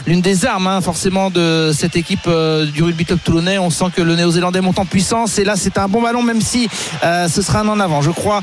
[0.08, 2.30] l'une des armes hein, forcément de cette équipe
[2.74, 3.58] du rugby club toulonnais.
[3.58, 6.42] On sent que le néo-zélandais monte en puissance et là c'est un bon ballon même
[6.42, 6.68] si
[7.02, 8.02] ce sera un en avant.
[8.02, 8.42] Je crois.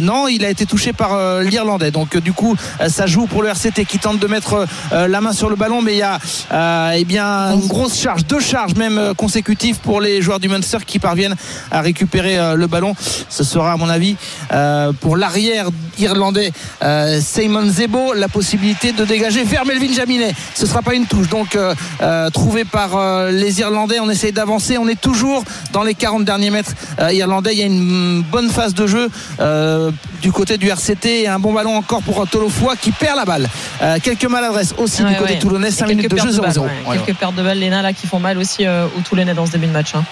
[0.00, 1.90] Non, il a été touché par euh, l'Irlandais.
[1.90, 5.08] Donc euh, du coup, euh, ça joue pour le RCT qui tente de mettre euh,
[5.08, 6.18] la main sur le ballon, mais il y a
[6.52, 10.48] euh, eh bien une grosse charge, deux charges même euh, consécutives pour les joueurs du
[10.48, 11.36] Munster qui parviennent
[11.70, 12.94] à récupérer euh, le ballon.
[13.28, 14.16] Ce sera à mon avis
[14.52, 15.68] euh, pour l'arrière
[15.98, 16.52] irlandais
[16.82, 20.32] euh, Simon Zebo la possibilité de dégager vers Melvin Jaminet.
[20.54, 21.28] Ce sera pas une touche.
[21.28, 24.78] Donc euh, euh, trouvé par euh, les Irlandais, on essaye d'avancer.
[24.78, 27.52] On est toujours dans les 40 derniers mètres euh, irlandais.
[27.52, 29.10] Il y a une bonne phase de jeu
[29.52, 29.90] euh,
[30.22, 33.48] du côté du RCT un bon ballon encore pour Tolofoa qui perd la balle.
[33.82, 35.38] Euh, quelques maladresses aussi Ouais, du côté ouais.
[35.38, 35.68] toulonnais.
[35.68, 36.42] Et 5 quelques minutes de pertes jeu 0-0.
[36.42, 36.70] balles, ouais.
[36.90, 39.46] Ouais, Quelques pertes de balles, Léna, là, qui font mal aussi euh, aux Toulonnais dans
[39.46, 39.94] ce début de match.
[39.94, 40.04] hein.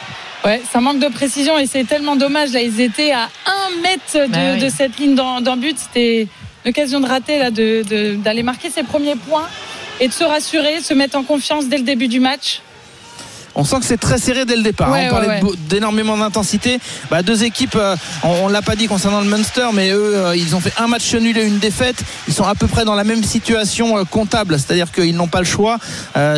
[0.44, 2.52] Ouais, ça manque de précision et c'est tellement dommage.
[2.52, 4.60] Là, ils étaient à un mètre de, Bah oui.
[4.60, 5.76] de cette ligne d'un but.
[5.78, 6.28] C'était
[6.64, 9.46] l'occasion de rater là, de- de- d'aller marquer ses premiers points
[10.00, 12.62] et de se rassurer, se mettre en confiance dès le début du match.
[13.54, 14.90] On sent que c'est très serré dès le départ.
[14.90, 16.78] Ouais, on parlait ouais, d'énormément d'intensité.
[17.10, 20.36] Bah, deux équipes, euh, on, on l'a pas dit concernant le Munster, mais eux, euh,
[20.36, 21.96] ils ont fait un match nul et une défaite.
[22.28, 25.40] Ils sont à peu près dans la même situation euh, comptable, c'est-à-dire qu'ils n'ont pas
[25.40, 25.78] le choix.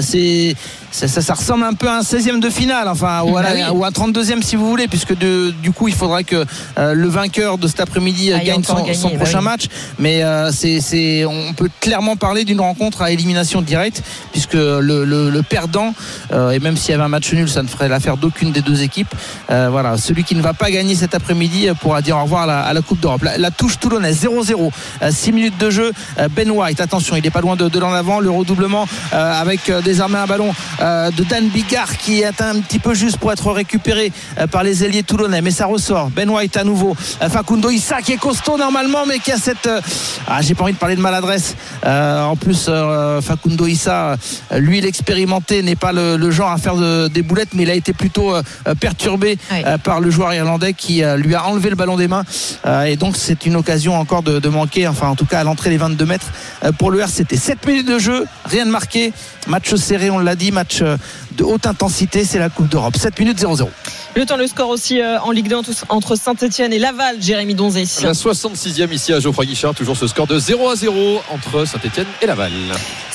[0.00, 0.54] C'est
[0.90, 3.48] ça, ça- ça ressemble un peu à un 16e de finale, enfin, ou, à la-
[3.54, 3.78] Bah oui.
[3.78, 6.44] ou à un 32e si vous voulez, puisque de- du coup, il faudra que
[6.78, 8.82] euh, le vainqueur de cet après-midi Aille gagne son, bah
[9.16, 9.44] prochain oui.
[9.44, 9.62] match.
[9.98, 14.02] Mais euh, c'est- on peut clairement parler d'une rencontre à élimination directe,
[14.32, 15.94] puisque le, le- le perdant,
[16.32, 18.62] euh, et même s'il y avait un match nul, ça ne ferait l'affaire d'aucune des
[18.62, 19.14] deux équipes.
[19.50, 22.48] Euh, voilà, celui qui ne va pas gagner cet après-midi euh, pourra dire au revoir
[22.48, 23.22] à la, Coupe d'Europe.
[23.38, 24.70] La, touche toulonnaise 0-0,
[25.10, 25.92] 6 minutes de jeu.
[26.18, 28.20] Euh, Ben White, attention, il n'est pas loin de, l'en avant.
[28.20, 32.60] Le redoublement euh, avec euh, désormais un ballon euh, de Dan Bigard qui est un
[32.60, 35.42] petit peu juste pour être récupéré euh, par les ailiers toulonnais.
[35.42, 36.10] Mais ça ressort.
[36.10, 36.96] Ben White à nouveau.
[37.22, 39.66] Euh, Facundo Issa qui est costaud normalement, mais qui a cette.
[39.66, 39.80] euh,
[40.28, 41.56] ah, j'ai pas envie de parler de maladresse.
[41.84, 44.16] Euh, en plus, euh, Facundo Issa,
[44.52, 47.70] euh, lui, l'expérimenté, n'est pas le, le genre à faire de- des boulettes, mais il
[47.70, 51.46] a été plutôt euh, euh, perturbé euh, par le joueur irlandais qui euh, lui a
[51.46, 52.24] enlevé le ballon des mains.
[52.66, 55.44] Euh, et donc, c'est une occasion encore de, de manquer, enfin, en tout cas, à
[55.44, 56.30] l'entrée des 22 mètres
[56.64, 57.36] euh, pour le RCT.
[57.36, 59.12] 7 minutes de jeu, rien de marqué.
[59.48, 60.96] Match serré, on l'a dit, match euh,
[61.36, 62.96] de haute intensité, c'est la Coupe d'Europe.
[62.96, 63.68] 7 minutes 0-0.
[64.14, 65.56] Le temps, le score aussi euh, en Ligue 2
[65.88, 67.84] entre- Saint-Etienne et Laval, Jérémy Donzé.
[68.02, 72.06] La 66e ici à Geoffroy Guichard, toujours ce score de 0 à 0 entre Saint-Etienne
[72.20, 72.52] et Laval.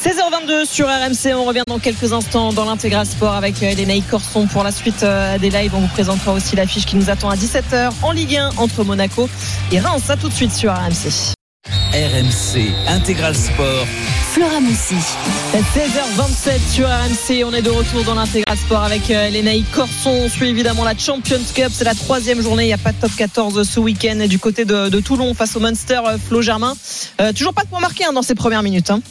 [0.04, 1.34] 16h22 sur RMC.
[1.36, 5.04] On revient dans quelques instants dans l'intégral sport avec euh, Lénaï Corson pour la suite
[5.04, 5.74] euh, des lives.
[5.76, 9.30] On vous présentera aussi l'affiche qui nous attend à 17h en Ligue 1 entre Monaco
[9.72, 10.10] et Reims.
[10.10, 11.34] À tout de suite sur RMC.
[11.94, 13.86] RMC Intégral Sport.
[14.38, 14.94] Flora Moussi.
[15.74, 17.44] 16h27 sur RMC.
[17.44, 20.12] On est de retour dans l'intégral sport avec euh, Lénaï Corson.
[20.12, 21.70] On suit évidemment la Champions Cup.
[21.72, 22.66] C'est la troisième journée.
[22.66, 24.28] Il n'y a pas de top 14 ce week-end.
[24.30, 26.76] Du côté de, de Toulon face au Munster, euh, Flo Germain.
[27.20, 28.92] Euh, toujours pas de point marqué hein, dans ces premières minutes.
[28.92, 29.02] hein.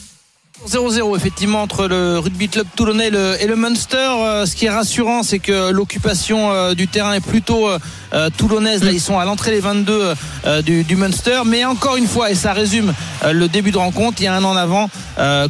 [0.64, 3.96] 0-0 effectivement entre le rugby club toulonnais et le, et le Munster.
[3.98, 7.78] Euh, ce qui est rassurant, c'est que l'occupation euh, du terrain est plutôt euh,
[8.14, 8.82] euh, toulonnaise.
[8.82, 10.14] Là, ils sont à l'entrée les 22
[10.46, 11.42] euh, du, du Munster.
[11.44, 14.34] Mais encore une fois, et ça résume euh, le début de rencontre, il y a
[14.34, 14.88] un en avant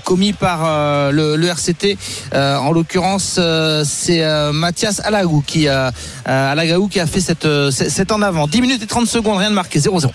[0.05, 1.99] commis par le, le RCT.
[2.33, 3.41] En l'occurrence,
[3.85, 5.67] c'est Mathias Alagou qui,
[6.25, 8.47] Alagaou qui a fait cette cette en avant.
[8.47, 10.11] 10 minutes et 30 secondes, rien de marqué, 0-0.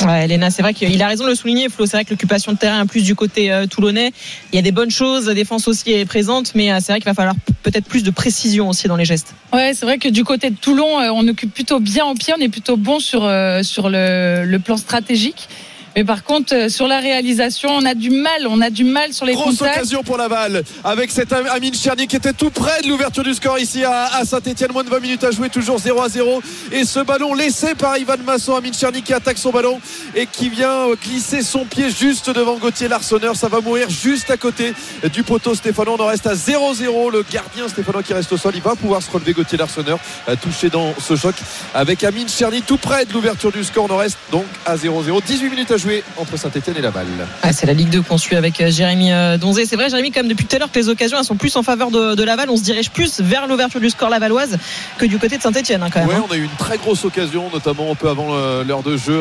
[0.00, 1.86] Ouais, Elena, c'est vrai qu'il a raison de le souligner, Flo.
[1.86, 4.12] C'est vrai que l'occupation de terrain plus du côté euh, toulonnais.
[4.52, 6.98] Il y a des bonnes choses, la défense aussi est présente, mais euh, c'est vrai
[6.98, 9.34] qu'il va falloir peut-être plus de précision aussi dans les gestes.
[9.52, 12.34] Ouais, c'est vrai que du côté de Toulon, euh, on occupe plutôt bien au pied,
[12.36, 13.30] on est plutôt bon sur,
[13.62, 15.48] sur le, le plan stratégique.
[15.94, 18.46] Mais par contre, euh, sur la réalisation, on a du mal.
[18.48, 19.76] On a du mal sur les Grosse contacts.
[19.76, 23.34] occasion pour Laval avec cet Am- Amine Cherny qui était tout près de l'ouverture du
[23.34, 24.72] score ici à, à Saint-Etienne.
[24.72, 26.42] Moins de 20 minutes à jouer, toujours 0 à 0.
[26.72, 29.80] Et ce ballon laissé par Ivan Masson, Amine Cherny qui attaque son ballon
[30.14, 33.36] et qui vient euh, glisser son pied juste devant Gauthier Larsonneur.
[33.36, 34.72] Ça va mourir juste à côté
[35.12, 35.96] du poteau Stéphano.
[35.98, 37.10] On en reste à 0-0.
[37.12, 39.98] Le gardien Stéphano qui reste au sol, il va pouvoir se relever Gauthier Larsonneur,
[40.28, 41.34] euh, touché dans ce choc
[41.74, 43.86] avec Amine Cherny tout près de l'ouverture du score.
[43.90, 45.20] On en reste donc à 0-0.
[45.26, 45.81] 18 minutes à jouer
[46.16, 47.06] entre Saint-Etienne et Laval.
[47.42, 49.66] Ah, c'est la Ligue 2 qu'on suit avec euh, Jérémy euh, Donzé.
[49.66, 51.62] C'est vrai, Jérémy, comme depuis tout à l'heure que les occasions elles sont plus en
[51.62, 52.50] faveur de, de Laval.
[52.50, 54.58] On se dirige plus vers l'ouverture du score lavalloise
[54.98, 56.08] que du côté de Saint-Etienne, quand même.
[56.08, 56.24] Ouais, hein.
[56.28, 59.20] on a eu une très grosse occasion, notamment un peu avant euh, l'heure de jeu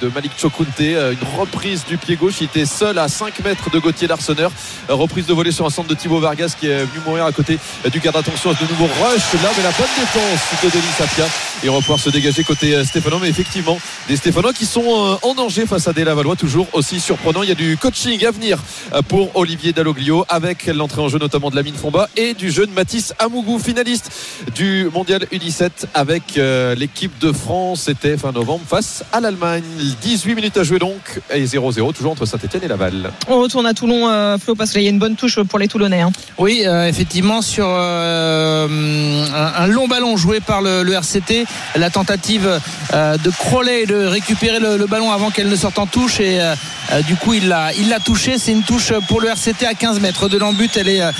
[0.00, 0.66] de Malik Chokunte.
[0.78, 2.34] Une reprise du pied gauche.
[2.40, 4.50] Il était seul à 5 mètres de Gauthier Larsonneur.
[4.90, 7.32] Euh, Reprise de volée sur un centre de Thibaut Vargas qui est venu mourir à
[7.32, 7.58] côté
[7.90, 8.50] du garde d'attention.
[8.50, 11.26] De nouveau rush là, mais la bonne défense de Denis Sapia.
[11.64, 13.18] Et on va pouvoir se dégager côté Stéphano.
[13.20, 13.78] Mais effectivement,
[14.08, 17.42] des Stéphanois qui sont en danger face à des Lavallois, toujours aussi surprenant.
[17.42, 18.58] Il y a du coaching à venir
[18.92, 22.70] euh, pour Olivier Dalloglio avec l'entrée en jeu notamment de Lamine Fomba et du jeune
[22.70, 24.10] Mathis Amougou, finaliste
[24.54, 27.82] du mondial U17 avec euh, l'équipe de France.
[27.86, 29.62] C'était fin novembre face à l'Allemagne.
[30.02, 31.00] 18 minutes à jouer donc
[31.34, 33.10] et 0-0 toujours entre Saint-Etienne et Laval.
[33.28, 35.66] On retourne à Toulon, euh, Flo, parce qu'il y a une bonne touche pour les
[35.66, 36.02] Toulonnais.
[36.02, 36.12] hein.
[36.38, 41.46] Oui, euh, effectivement, sur euh, un, un long ballon joué par le, le RCT,
[41.76, 42.60] la tentative
[42.92, 46.40] euh, de Crowley de récupérer le, le ballon avant qu'elle ne sorte en touche et
[46.40, 46.54] euh,
[46.92, 48.38] euh, du coup il l'a il l'a touché.
[48.38, 50.70] C'est une touche pour le RCT à 15 mètres de l'embut.
[50.76, 51.12] Elle est euh,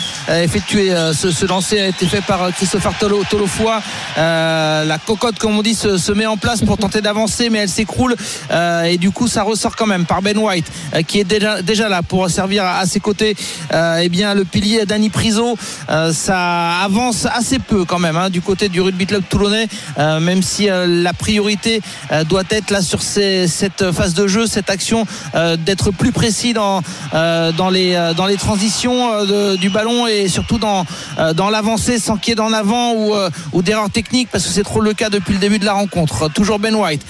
[0.43, 0.93] effectuée.
[0.93, 3.81] euh, ce, ce lancer a été fait par euh, Christopher Tolo, Tolofoy.
[4.19, 7.69] Euh, la cocotte, comme on dit, se, met en place pour tenter d'avancer, mais elle
[7.69, 8.17] s'écroule
[8.51, 11.63] Euh, et du coup ça ressort quand même par Ben White euh, qui est déjà
[11.63, 13.37] déjà là pour servir à, ses côtés.
[13.73, 15.57] Euh, eh bien le pilier Danny Priso,
[15.91, 19.69] euh, ça avance assez peu quand même hein, du côté du rugby club toulonnais,
[19.99, 21.81] euh, même si euh, la priorité
[22.13, 26.55] euh, doit être là sur cette phase de jeu, cette action euh, d'être plus précis
[26.55, 26.81] dans
[27.12, 29.24] euh, dans les euh, dans les transitions
[29.57, 30.87] du ballon et surtout dans
[31.35, 33.15] dans l'avancée sans qu'il y ait d'en avant ou
[33.53, 36.31] ou d'erreur technique parce que c'est trop le cas depuis le début de la rencontre.
[36.33, 37.03] Toujours Ben White.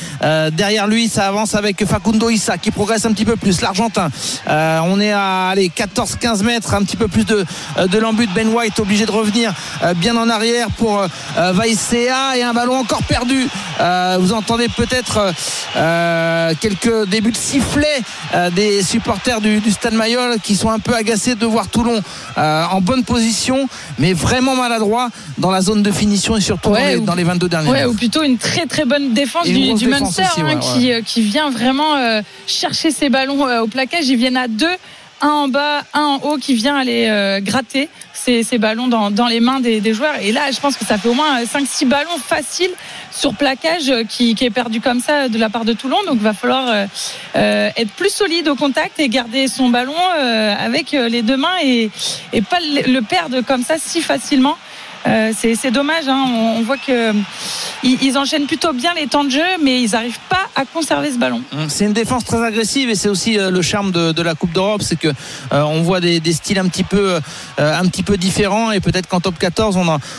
[0.53, 3.61] Derrière lui, ça avance avec Facundo Issa qui progresse un petit peu plus.
[3.61, 4.09] L'Argentin.
[4.49, 7.45] On est à allez, 14-15 mètres, un petit peu plus de,
[7.87, 8.29] de l'embut.
[8.35, 9.53] Ben White obligé de revenir
[9.97, 11.07] bien en arrière pour
[11.37, 13.49] Vaicea et un ballon encore perdu.
[14.19, 15.33] Vous entendez peut-être
[16.61, 18.01] quelques débuts sifflet
[18.35, 22.01] euh, des supporters du, du Stade Mayol qui sont un peu agacés de voir Toulon
[22.39, 23.69] euh, en bonne position,
[23.99, 27.25] mais vraiment maladroit dans la zone de finition et surtout dans, les, ou- dans les
[27.25, 30.23] 22 derniers Ouais, ou plutôt une très très bonne défense du, grosse du défense Munster
[30.23, 34.07] aussi, hein, qui, euh, qui vient vraiment euh, chercher ses ballons euh, au plaquage.
[34.09, 34.67] Ils viennent à deux,
[35.21, 39.11] un en bas, un en haut, qui vient aller euh, gratter ces, ces ballons dans,
[39.11, 40.15] dans les mains des, des joueurs.
[40.21, 42.71] Et là, je pense que ça fait au moins 5-6 ballons faciles
[43.17, 45.97] sur plaquage qui, est perdu comme ça de la part de Toulon.
[46.07, 46.87] Donc, va falloir euh,
[47.37, 51.57] euh, être plus solide au contact et garder son ballon euh, avec les deux mains
[51.63, 51.91] et,
[52.51, 54.57] pas le perdre comme ça si facilement.
[55.07, 56.25] Euh, c'est dommage, hein.
[56.57, 57.13] on, voit que
[57.83, 61.11] ils, ils enchaînent plutôt bien les temps de jeu, mais ils n'arrivent pas à conserver
[61.11, 61.43] ce ballon.
[61.69, 64.83] C'est une défense très agressive et c'est aussi euh, le charme de, la Coupe d'Europe,
[64.83, 67.21] c'est que euh, on voit des, styles un petit peu
[67.61, 67.83] euh,
[68.19, 69.79] différents et peut-être qu'en top 14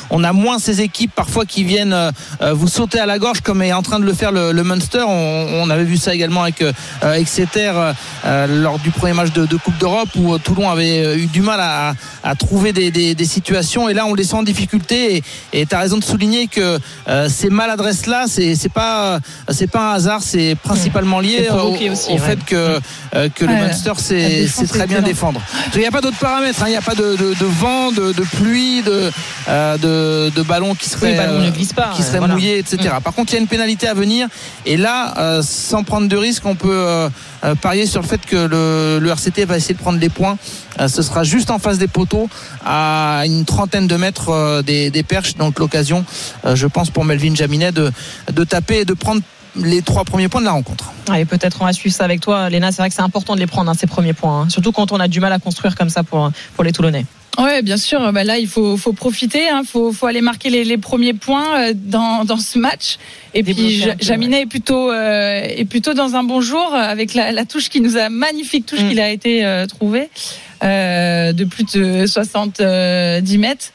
[0.10, 2.12] on a moins ces équipes parfois qui viennent euh,
[2.42, 5.04] euh, vous sauter à la gorge comme est en train de le faire le, Munster.
[5.08, 6.72] On, avait vu ça également avec euh,
[7.14, 7.94] Exeter euh,
[8.26, 11.42] euh, lors du premier match de, Coupe d'Europe où euh, Toulon avait euh, eu du
[11.42, 15.24] mal à, trouver des, des situations et là on les sent en difficulté et
[15.66, 19.94] tu as raison de souligner que euh, ces maladresses là c'est pas c'est pas un
[19.96, 22.20] hasard, c'est principalement lié au, provoqué aussi, au ouais.
[22.20, 22.80] fait que
[23.16, 25.42] euh, que le Munster c'est très bien défendre.
[25.74, 26.68] Il n'y a pas d'autres paramètres, hein.
[26.68, 29.12] il n'y a pas de, de, de vent, de, de pluie, de,
[29.48, 32.34] euh, de, de ballon qui serait, Oui, le ballon pas, qui serait voilà.
[32.34, 32.78] mouillé, etc.
[32.98, 33.02] Mm.
[33.02, 34.28] Par contre, il y a une pénalité à venir
[34.66, 37.10] et là, euh, sans prendre de risque, on peut
[37.62, 40.38] parier sur le fait que le, le RCT va essayer de prendre des points.
[40.80, 42.30] Euh, ce sera juste en face des poteaux,
[42.66, 45.36] à une trentaine de mètres euh, des, perches.
[45.36, 46.06] Donc l'occasion,
[46.46, 47.92] euh, je pense, pour Melvin Jaminet de,
[48.32, 49.22] de taper et de prendre
[49.64, 50.92] les trois premiers points de la rencontre.
[51.10, 52.72] Allez, peut-être on va suivre ça avec toi, Léna.
[52.72, 54.42] C'est vrai que c'est important de les prendre, hein, ces premiers points.
[54.42, 54.50] hein.
[54.50, 57.06] Surtout quand on a du mal à construire comme ça pour, pour les Toulonnais.
[57.40, 58.12] Ouais, bien sûr.
[58.14, 59.44] Bah là, il faut, faut profiter.
[59.44, 62.98] Il faut, faut aller marquer les, les premiers points euh, dans, dans ce match.
[63.36, 67.32] Et puis, Jaminet est plutôt, euh, est plutôt dans un bon jour euh, avec la,
[67.32, 70.10] la touche qui nous a magnifique touche qu'il a été euh, trouvée
[70.64, 73.68] euh, de plus de 70 mètres.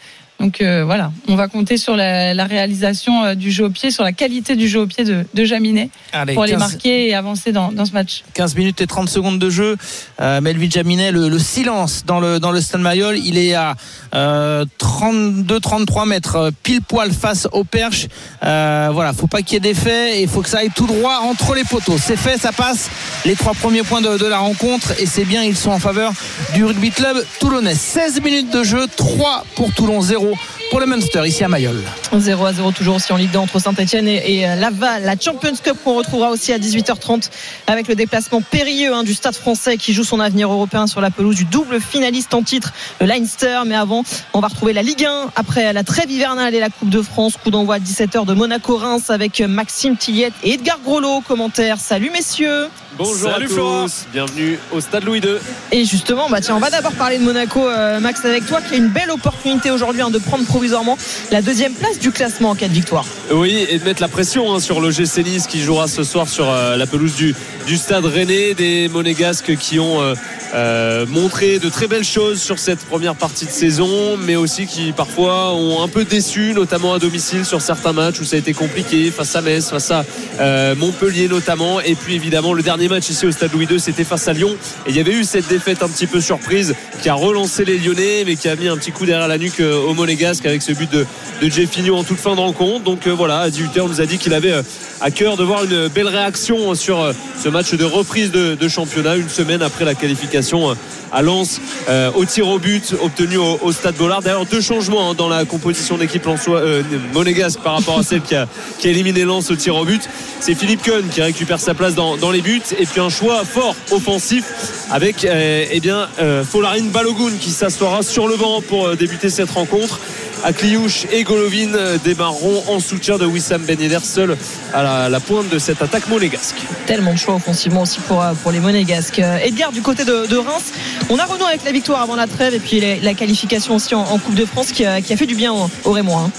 [0.43, 3.93] Donc euh, voilà, on va compter sur la, la réalisation euh, du jeu au pied,
[3.93, 7.09] sur la qualité du jeu au pied de, de Jaminet Allez, pour aller 15 marquer
[7.09, 8.24] et avancer dans, dans ce match.
[8.35, 9.77] 15 minutes et 30 secondes de jeu.
[10.20, 13.19] Euh, Melvin Jaminet, le, le silence dans le, dans le Stade Mayol.
[13.19, 13.77] Il est à
[14.16, 18.09] euh, 32-33 mètres, euh, pile poil face au perche.
[18.43, 20.89] Euh, voilà, faut pas qu'il y ait d'effet et il faut que ça aille tout
[20.89, 21.98] droit entre les poteaux.
[22.05, 22.90] C'est fait, ça passe.
[23.24, 26.12] Les trois premiers points de, de la rencontre et c'est bien, ils sont en faveur
[26.52, 27.77] du rugby club toulonnais.
[27.77, 30.32] 16 minutes de jeu, 3 pour Toulon, 0
[30.71, 31.83] pour le Munster ici à Mayol.
[32.17, 35.05] 0 à 0 toujours aussi en Ligue 2 entre Saint-Etienne et, euh, Laval.
[35.05, 37.31] La Champions Cup qu'on retrouvera aussi à 18h30
[37.67, 41.11] avec le déplacement périlleux hein, du Stade français qui joue son avenir européen sur la
[41.11, 43.61] pelouse du double finaliste en titre, le Leinster.
[43.67, 46.91] Mais avant, on va retrouver la Ligue 1 après la trêve hivernale et la Coupe
[46.91, 47.35] de France.
[47.43, 51.23] Coup d'envoi à 17h de Monaco-Reims avec Maxime Tillette et Edgar Grolot.
[51.27, 51.79] Commentaire.
[51.79, 52.69] Salut messieurs.
[52.98, 53.86] Bonjour Salut à tous, Flora.
[54.12, 55.36] bienvenue au Stade Louis II.
[55.73, 58.74] Et justement, bah tiens, on va d'abord parler de Monaco, euh, Max, avec toi, qui
[58.74, 60.98] a une belle opportunité aujourd'hui hein, de prendre provisoirement
[61.31, 63.06] la deuxième place du classement en cas de victoire.
[63.31, 66.51] Oui, et de mettre la pression hein, sur l'OGC Nice qui jouera ce soir sur
[66.51, 67.35] euh, la pelouse du,
[67.66, 70.14] du Stade Rennais, des Monégasques qui ont euh,
[70.55, 74.93] euh, montré de très belles choses sur cette première partie de saison, mais aussi qui
[74.93, 78.52] parfois ont un peu déçu, notamment à domicile sur certains matchs où ça a été
[78.52, 80.05] compliqué, face à Metz, face à
[80.40, 84.05] euh, Montpellier notamment, et puis évidemment le dernier match ici au Stade Louis II, c'était
[84.05, 84.57] face à Lyon,
[84.87, 87.79] et il y avait eu cette défaite un petit peu surprise qui a relancé les
[87.79, 90.63] Lyonnais, mais qui a mis un petit coup derrière la nuque euh, aux Monégasques avec
[90.63, 91.07] ce but de,
[91.41, 92.85] de en toute fin de rencontre.
[92.85, 94.63] Donc euh, voilà, à 18h, on nous a dit qu'il avait euh,
[95.01, 99.29] à cœur de voir une belle réaction sur ce match de reprise de, championnat, une
[99.29, 100.77] semaine après la qualification
[101.13, 104.23] à Lens euh, au tir au but obtenu au, Stade Bollard.
[104.23, 106.83] D'ailleurs, deux changements hein, dans la composition d'équipe euh,
[107.13, 108.47] monégasque par rapport à celle qui a,
[108.79, 110.03] qui éliminé Lens au tir au but.
[110.41, 113.77] C'est Philippe Cohn qui récupère sa place dans, les buts et puis un choix fort
[113.93, 114.45] offensif
[114.91, 119.31] avec euh, eh bien euh, Folarine Balogun qui s'assoira sur le banc pour euh, débuter
[119.31, 120.01] cette rencontre.
[120.44, 121.73] Akliouche et Golovin
[122.05, 124.36] démarreront en soutien de Wissam Ben Yedder seul
[124.74, 126.56] à la, la pointe de cette attaque monégasque.
[126.86, 129.19] Tellement de choix offensivement aussi pour, euh, pour les Monégasques.
[129.19, 130.73] Euh, Edgar, du côté de, de Reims,
[131.10, 133.94] on a renoué avec la victoire avant la trêve et puis les- la qualification aussi
[133.94, 136.23] en, en Coupe de France qui a, qui a fait du bien au, au Rémois.
[136.27, 136.31] hein.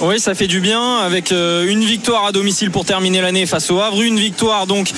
[0.00, 3.70] Oui, ça fait du bien avec euh, une victoire à domicile pour terminer l'année face
[3.70, 4.90] au Havre, une victoire donc,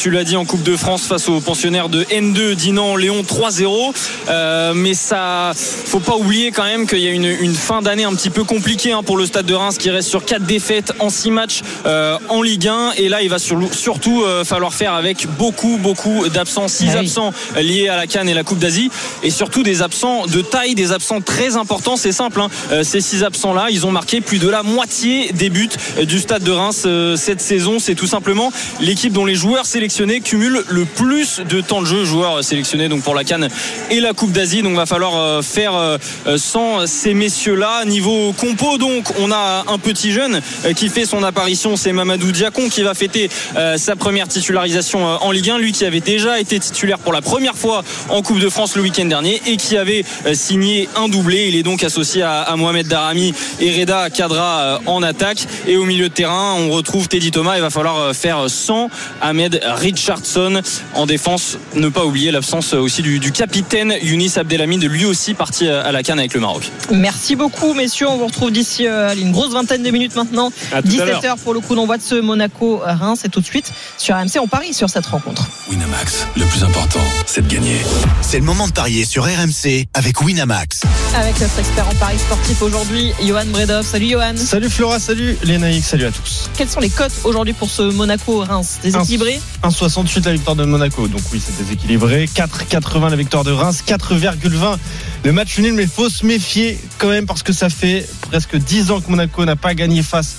[0.00, 3.92] tu l'as dit en Coupe de France face aux pensionnaires de N2 Dinan Léon 3-0.
[4.28, 8.05] Euh, mais ça, faut pas oublier quand même qu'il y a une, une fin d'année
[8.06, 10.92] un petit peu compliquée hein, pour le Stade de Reims qui reste sur quatre défaites
[10.98, 14.72] en six matchs euh, en Ligue 1 et là il va sur- surtout euh, falloir
[14.72, 17.06] faire avec beaucoup beaucoup d'absents, six Ah oui.
[17.06, 18.90] absents liés à la Cannes et la Coupe d'Asie
[19.22, 21.96] et surtout des absents de taille, des absents très importants.
[21.96, 22.48] C'est simple, hein.
[22.72, 25.68] Euh, ces six absents-là, ils ont marqué plus de la moitié des buts
[26.04, 27.78] du Stade de Reims cette saison.
[27.78, 32.04] C'est tout simplement l'équipe dont les joueurs sélectionnés cumulent le plus de temps de jeu.
[32.04, 33.48] Joueurs sélectionnés donc pour la Cannes
[33.90, 34.62] et la Coupe d'Asie.
[34.62, 35.98] Donc va falloir faire
[36.36, 37.84] sans ces messieurs-là.
[37.96, 41.76] Niveau compo, donc on a un petit jeune euh, qui fait son apparition.
[41.76, 45.56] C'est Mamadou Diacon qui va fêter euh, sa première titularisation euh, en Ligue 1.
[45.56, 48.82] Lui qui avait déjà été titulaire pour la première fois en Coupe de France le
[48.82, 50.04] week-end dernier et qui avait
[50.34, 51.46] signé un doublé.
[51.48, 55.46] Il est donc associé à, Mohamed Darami et Reda Kadra en attaque.
[55.66, 57.56] Et au milieu de terrain, on retrouve Teddy Thomas.
[57.56, 58.90] Il va falloir faire sans
[59.22, 60.60] Ahmed Richardson
[60.92, 61.56] en défense.
[61.74, 66.18] Ne pas oublier l'absence aussi du, capitaine Younis Abdelhamid, lui aussi parti à la canne
[66.18, 66.70] avec le Maroc.
[66.90, 68.08] Merci beaucoup, messieurs.
[68.08, 70.50] On vous retrouve d'ici euh, une grosse vingtaine de minutes maintenant.
[70.72, 73.20] À tout à 17h pour le coup d'envoi de ce Monaco-Reims.
[73.24, 75.46] Et tout de suite sur RMC, on parie sur cette rencontre.
[75.70, 77.76] Winamax, le plus important, c'est de gagner.
[78.22, 80.82] C'est le moment de parier sur RMC avec Winamax.
[81.14, 83.86] Avec notre expert en paris sportif aujourd'hui, Johan Bredov.
[83.86, 84.36] Salut Johan.
[84.36, 86.50] Salut Flora, salut Lénaïque, salut à tous.
[86.58, 88.80] Quelles sont les cotes aujourd'hui pour ce Monaco-Reims?
[88.82, 89.40] Déséquilibré?
[89.62, 92.24] 1,68 la victoire de Monaco, donc oui c'est déséquilibré.
[92.34, 94.76] 4,80 la victoire de Reims, 4,20
[95.24, 98.90] le match nul, mais faut se méfier quand même parce que ça fait presque 10
[98.90, 100.36] ans que Monaco n'a pas gagné face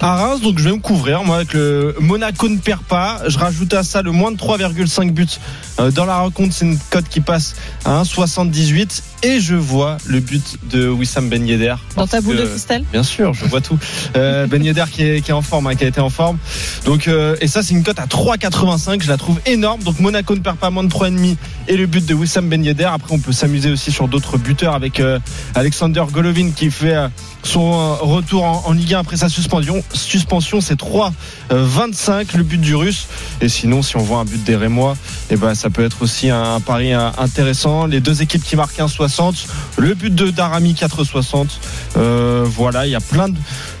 [0.00, 3.20] à Reims, donc je vais me couvrir moi avec le Monaco ne perd pas.
[3.26, 5.26] Je rajoute à ça le moins de 3,5 buts
[5.94, 10.58] dans la rencontre, c'est une cote qui passe à 1,78 et je vois le but
[10.70, 11.74] de Wissam Ben Yedder.
[11.96, 13.78] Dans ta boule de cristal Bien sûr, je vois tout.
[14.16, 16.38] Euh, ben Yedder qui est, qui est en forme, hein, qui a été en forme.
[16.84, 19.02] Donc euh, et ça c'est une cote à 3,85.
[19.02, 19.82] Je la trouve énorme.
[19.82, 21.36] Donc Monaco ne perd pas moins de 3,5
[21.66, 22.84] et le but de Wissam Ben Yedder.
[22.84, 25.18] Après on peut s'amuser aussi sur d'autres buteurs avec euh,
[25.54, 27.08] Alexander Golovin qui fait euh,
[27.42, 29.82] son euh, retour en, en Ligue 1 après sa suspension.
[29.92, 33.08] Suspension c'est 3,25 le but du Russe.
[33.40, 34.96] Et sinon si on voit un but des Rémois,
[35.30, 37.86] et ben ça peut être aussi un, pari intéressant.
[37.86, 39.46] Les deux équipes qui marquent 1,60.
[39.76, 41.46] Le but de Darami 4,60.
[41.96, 43.36] Euh, voilà, il y a plein de,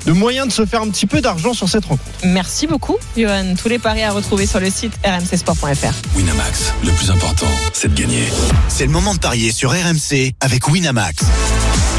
[0.06, 2.10] de moyens de se faire un petit peu d'argent sur cette rencontre.
[2.24, 3.54] Merci beaucoup, Johan.
[3.60, 6.16] Tous les paris à retrouver sur le site rmcsport.fr.
[6.16, 8.24] Winamax, le plus important, c'est de gagner.
[8.68, 11.24] C'est le moment de parier sur RMC avec Winamax.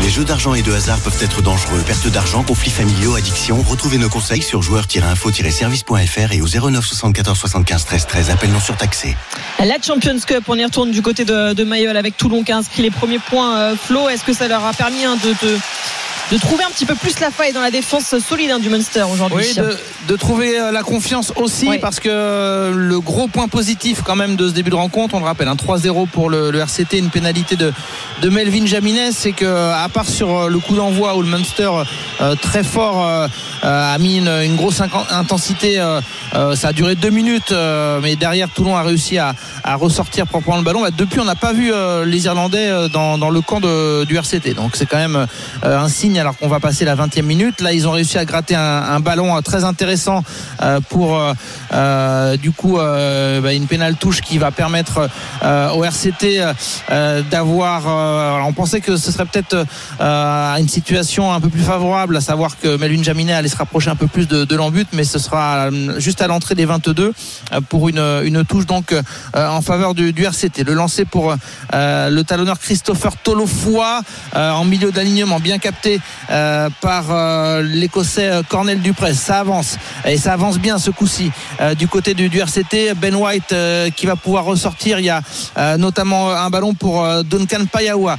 [0.01, 1.81] Les jeux d'argent et de hasard peuvent être dangereux.
[1.85, 3.61] Perte d'argent, conflits familiaux, addiction.
[3.61, 8.29] Retrouvez nos conseils sur joueurs-info-service.fr et au 09 74 75 13 13.
[8.29, 9.17] Appel non surtaxé.
[9.59, 12.81] La Champions Cup, on y retourne du côté de, Mayol avec Toulon qui a inscrit
[12.81, 13.57] les premiers points.
[13.57, 15.57] Euh, Flo, est-ce que ça leur a permis hein, de,
[16.31, 19.03] de trouver un petit peu plus la faille dans la défense solide hein, du Munster
[19.11, 19.75] aujourd'hui Oui, de,
[20.07, 21.79] de trouver euh, la confiance aussi, Oui.
[21.79, 25.19] parce que euh, le gros point positif quand même de ce début de rencontre, on
[25.19, 27.73] le rappelle, un 3-0 pour le, le RCT, une pénalité de,
[28.21, 31.69] de Melvin Jaminet, c'est que à part sur euh, le coup d'envoi où le Munster
[32.21, 33.27] euh, très fort euh,
[33.63, 35.99] euh, a mis une, une grosse intensité, euh,
[36.35, 39.33] euh, ça a duré deux minutes, euh, mais derrière Toulon a réussi à,
[39.63, 40.81] à ressortir proprement le ballon.
[40.81, 44.03] Bah, depuis, on n'a pas vu euh, les Irlandais euh, dans, dans le camp de-
[44.05, 45.25] du RCT, donc c'est quand même
[45.63, 47.61] euh, un signe alors qu'on va passer la 20e minute.
[47.61, 50.23] Là, ils ont réussi à gratter un, ballon euh, très intéressant
[50.61, 51.19] euh, pour
[51.73, 55.09] euh, du coup bah, une pénale touche qui va permettre
[55.43, 56.41] au RCT
[57.29, 58.45] d'avoir.
[58.45, 59.65] on pensait que ce serait peut-être
[59.99, 63.95] une situation un peu plus favorable, à savoir que Melvin Jaminet allait se rapprocher un
[63.95, 67.13] peu plus de, de l'embut, mais ce sera juste à l'entrée des 22
[67.53, 68.93] euh, pour une, touche donc
[69.35, 70.63] en faveur du, RCT.
[70.63, 71.35] Le lancer pour
[71.73, 74.01] le talonneur Christopher Tolofoa
[74.33, 75.99] en milieu d'alignement, bien capté
[76.31, 79.15] euh, par euh, l'écossais euh, Cornel Dupré.
[79.15, 81.31] Ça avance et ça avance bien ce coup-ci
[81.77, 82.93] du côté du, RCT.
[82.95, 83.53] Ben White
[83.95, 84.99] qui va pouvoir ressortir.
[84.99, 85.21] Il y a
[85.77, 88.17] notamment un ballon pour Duncan Payawa.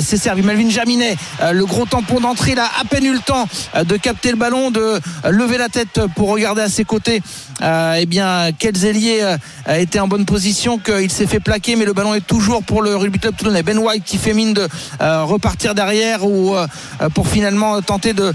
[0.00, 0.42] C'est servi.
[0.42, 1.16] Melvin Jaminet,
[1.52, 3.48] le gros tampon d'entrée, il a à peine eu le temps
[3.82, 7.22] de capter le ballon, de lever la tête pour regarder à ses côtés.
[7.62, 9.36] Eh bien, quels ailiers
[9.68, 12.94] étaient en bonne position qu'il s'est fait plaquer, mais le ballon est toujours pour le
[12.96, 13.62] rugby club toulonnais.
[13.62, 14.68] Ben White qui fait mine de
[15.00, 16.56] repartir derrière ou
[17.02, 18.32] euh, finalement tenter de,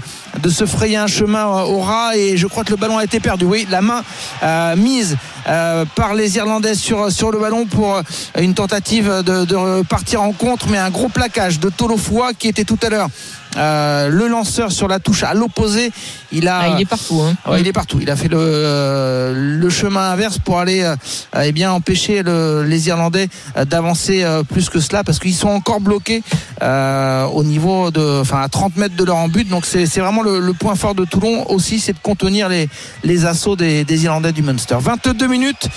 [0.48, 3.20] se frayer un chemin euh, au ras et je crois que le ballon a été
[3.20, 3.44] perdu.
[3.44, 4.02] Oui, la main
[4.42, 5.16] euh, mise
[5.48, 8.00] euh, par les Irlandais sur, le ballon pour
[8.38, 12.64] une tentative de, de partir en contre, mais un gros plaquage de Tolofoa qui était
[12.64, 13.08] tout à l'heure.
[13.56, 15.90] Euh, le lanceur sur la touche à l'opposé,
[16.32, 17.20] il a, Ah, il est partout.
[17.20, 17.34] Hein.
[17.50, 17.98] Ouais, il est partout.
[18.00, 20.96] Il a fait le, euh, le chemin inverse pour aller euh,
[21.42, 23.28] eh bien empêcher le- les Irlandais
[23.68, 26.22] d'avancer euh, plus que cela parce qu'ils sont encore bloqués
[26.62, 29.48] euh, au niveau de, enfin à 30 mètres de leur en but.
[29.48, 32.68] Donc c'est c'est vraiment le, le point fort de Toulon aussi, c'est de contenir les,
[33.04, 34.76] les assauts des, des Irlandais du Munster.
[34.80, 35.68] 22 minutes,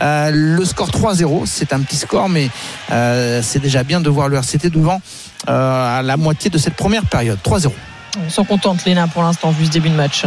[0.00, 1.42] euh, le score 3-0.
[1.46, 2.48] C'est un petit score, mais
[2.92, 5.00] euh, c'est déjà bien de voir le RCT devant
[5.46, 7.38] à la moitié de cette première période.
[7.44, 7.70] 3-0.
[8.26, 10.24] On s'en contente, Léna, pour l'instant, vu ce début de match.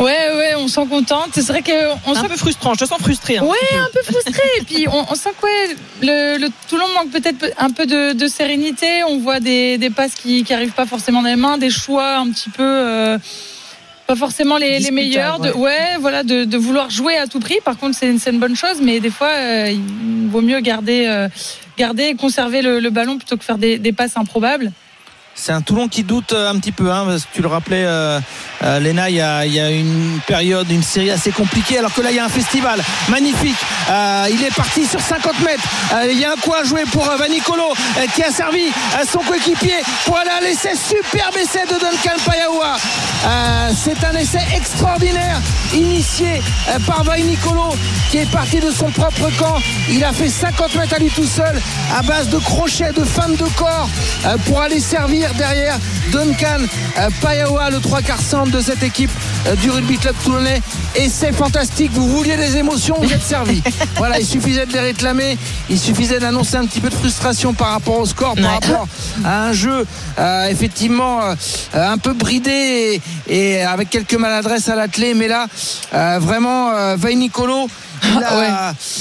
[0.00, 0.06] Ouais,
[0.36, 1.28] ouais, on s'en contente.
[1.34, 1.72] C'est vrai que
[2.06, 3.38] on Un peu frustrant, je te sens frustré.
[3.38, 3.44] hein.
[3.44, 4.42] Ouais, un peu frustré.
[4.58, 8.12] Et puis on, on sent que ouais, le, le Toulon manque peut-être un peu de,
[8.12, 9.04] de sérénité.
[9.04, 12.16] On voit des, des passes qui qui arrivent pas forcément dans les mains, des choix
[12.16, 13.18] un petit peu euh,
[14.06, 15.38] pas forcément les, les meilleurs.
[15.38, 15.56] De, ouais.
[15.56, 17.58] ouais, voilà, de, de vouloir jouer à tout prix.
[17.64, 20.60] Par contre, c'est une, c'est une bonne chose, mais des fois, euh, il vaut mieux
[20.60, 21.28] garder euh,
[21.78, 24.72] garder et conserver le, le ballon plutôt que faire des, des passes improbables.
[25.34, 27.84] C'est un Toulon qui doute euh, un petit peu, hein, parce que tu le rappelais,
[27.84, 28.20] euh,
[28.62, 32.16] euh, Léna, il y a, une période, une série assez compliquée, alors que là, il
[32.16, 33.56] y a un festival magnifique.
[33.90, 35.62] Euh, il est parti sur 50 mètres.
[35.94, 37.74] Euh, il y a un coup à jouer pour Vanicolo,
[38.14, 38.64] qui a servi
[38.94, 42.76] à son coéquipier pour aller à l'essai, superbe essai de Duncan Payawa.
[43.74, 45.40] C'est un essai extraordinaire,
[45.72, 46.42] initié
[46.86, 47.74] par Vanicolo,
[48.10, 49.56] qui est parti de son propre camp.
[49.88, 51.60] Il a fait 50 mètres à lui tout seul,
[51.96, 53.88] à base de crochets, de feintes de corps,
[54.46, 55.78] pour aller servir derrière
[56.10, 56.66] Duncan
[56.98, 59.10] euh, Payawa, le trois quarts centre de cette équipe
[59.46, 60.60] euh, du rugby club toulonnais.
[60.96, 61.90] Et c'est fantastique.
[61.92, 63.62] Vous vouliez des émotions, vous êtes servis.
[63.96, 65.38] voilà, il suffisait de les réclamer.
[65.70, 68.88] Il suffisait d'annoncer un petit peu de frustration par rapport au score, par rapport
[69.24, 69.86] à un jeu
[70.18, 71.34] euh, effectivement euh,
[71.74, 75.14] un peu bridé et, et avec quelques maladresses à l'attelé.
[75.14, 75.46] Mais là,
[75.94, 77.68] euh, vraiment, Vainicolo.
[78.04, 78.48] Il a Ouais.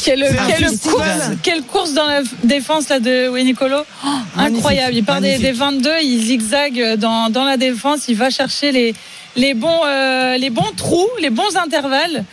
[0.03, 1.05] Quelle, course,
[1.43, 4.07] quelle course dans la défense là, de Wenicolo Oh,
[4.37, 4.95] Incroyable.
[4.95, 5.45] Il part des, magnifique.
[5.47, 8.93] des 22, il zigzague dans, dans la défense, il va chercher les,
[9.35, 12.25] les, bons, euh, les bons trous, les bons intervalles.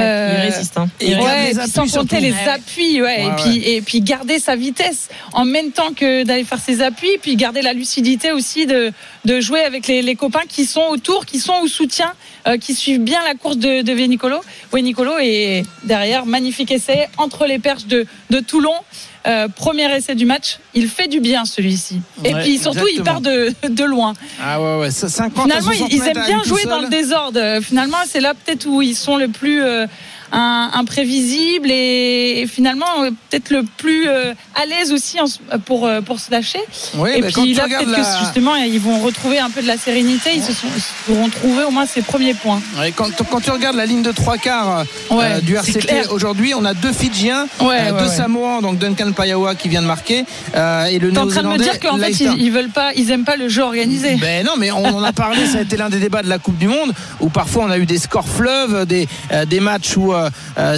[0.00, 0.88] Il résiste, hein.
[1.00, 4.00] Et Il ouais, les et sans compter les appuis, ouais, Ouais, et, puis, et puis
[4.00, 8.32] garder sa vitesse en même temps que d'aller faire ses appuis, puis garder la lucidité
[8.32, 8.92] aussi de,
[9.24, 12.12] de jouer avec les, les copains qui sont autour, qui sont au soutien,
[12.46, 14.40] euh, qui suivent bien la course de, de Venicolo.
[14.72, 18.74] Venicolo et derrière, magnifique essai entre les perches de, de Toulon.
[19.26, 22.00] Euh, premier essai du match, il fait du bien celui-ci.
[22.24, 24.12] Et puis surtout, il part de, de loin.
[24.42, 26.88] Ah ouais, ouais, ça, 50 à Finalement, 60 ils aiment à bien jouer dans le
[26.88, 27.40] désordre.
[27.40, 29.86] Euh, Finalement, c'est là peut-être où ils sont le plus euh,
[30.32, 32.86] imprévisible et, finalement
[33.30, 35.18] peut-être le plus à l'aise aussi
[35.64, 36.58] pour pour se lâcher.
[36.96, 39.66] Oui, et mais puis là peut-être la- que justement ils vont retrouver un peu de
[39.66, 40.30] la sérénité.
[40.34, 40.66] Ils se sont
[41.08, 42.60] ils auront trouvé au moins ces premiers points.
[42.78, 46.64] Ouais, quand, quand tu regardes la ligne de trois quarts euh, du RCT aujourd'hui, on
[46.64, 48.08] a deux Fidjiens, Ouais, euh, deux.
[48.08, 50.24] Samoans, donc Duncan Payawa qui vient de marquer,
[50.54, 52.92] euh, et le T'es en train de me dire qu'en fait ils, ils veulent pas,
[52.94, 54.16] ils aiment pas le jeu organisé.
[54.16, 56.38] Ben non, mais on en a parlé, ça a été l'un des débats de la
[56.38, 59.96] Coupe du Monde, où parfois on a eu des scores fleuves, des, euh, des matchs
[59.96, 60.13] où euh, euh,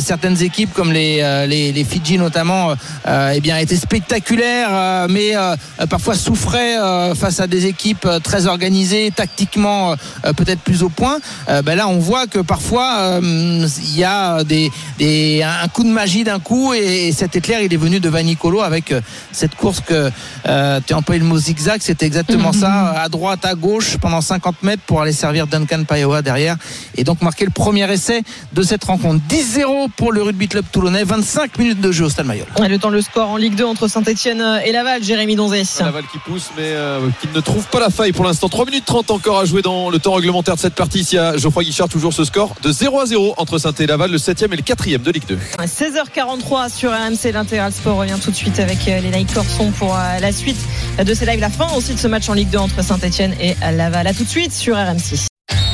[0.00, 2.72] certaines équipes, comme les, euh, les, les Fidji notamment,
[3.06, 7.66] euh, eh bien, étaient spectaculaires, euh, mais euh, euh, parfois souffraient euh, face à des
[7.66, 11.18] équipes euh, très organisées, tactiquement euh, peut-être plus au point.
[11.48, 15.84] Euh, ben là, on voit que parfois euh, il y a des, des, un coup
[15.84, 19.00] de magie d'un coup, et, et cet éclair, il est venu de Vanicolo avec euh,
[19.32, 20.10] cette course que
[20.48, 24.20] euh, tu as employé le mot zigzag, c'était exactement ça, à droite, à gauche, pendant
[24.20, 26.56] 50 mètres pour aller servir Duncan Payowa derrière,
[26.96, 28.22] et donc marquer le premier essai
[28.52, 29.20] de cette rencontre.
[29.28, 32.46] 10-0 pour le rugby club toulonnais, 25 minutes de jeu au Stade Mayol.
[32.68, 35.62] Le temps, le score en Ligue 2 entre Saint-Etienne et Laval, Jérémy Donzé.
[35.80, 38.48] Laval qui pousse, mais euh, qui ne trouve pas la faille pour l'instant.
[38.48, 41.00] 3 minutes 30 encore à jouer dans le temps réglementaire de cette partie.
[41.00, 44.10] Ici à Geoffroy Guichard, toujours ce score de 0 à 0 entre saint et Laval,
[44.10, 45.38] le 7e et le 4e de Ligue 2.
[45.60, 49.94] 16h43 sur RMC, l'intégral sport revient tout de suite avec euh, les Nike Corson pour
[49.94, 50.58] euh, la suite
[51.04, 53.56] de ces lives, la fin aussi de ce match en Ligue 2 entre Saint-Etienne et
[53.72, 54.06] Laval.
[54.06, 55.26] À tout de suite sur RMC.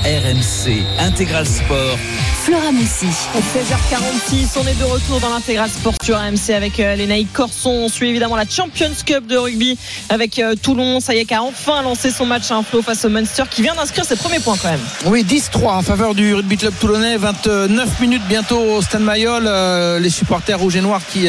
[0.04, 1.98] RMC Intégral Sport.
[2.44, 3.06] Flora Moussi.
[3.06, 7.70] 16h46, on est de retour dans l'intégral sport sur RMC avec euh, les Nike Corson.
[7.70, 9.78] On suit évidemment la Champions Cup de rugby
[10.08, 10.98] avec euh, Toulon.
[10.98, 13.44] Ça y est, qui a enfin lancé son match à un flot face au Munster
[13.48, 14.80] qui vient d'inscrire ses premiers points quand même.
[15.06, 17.16] Oui, 10-3 en faveur du rugby club toulonnais.
[17.16, 19.44] 29 minutes bientôt au Stade Mayol.
[19.46, 21.28] Euh, les supporters rouges et noirs qui,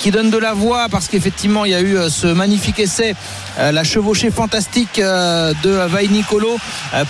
[0.00, 3.14] qui donnent de la voix parce qu'effectivement, il y a eu ce magnifique essai,
[3.58, 6.56] la chevauchée fantastique de Vai Nicolo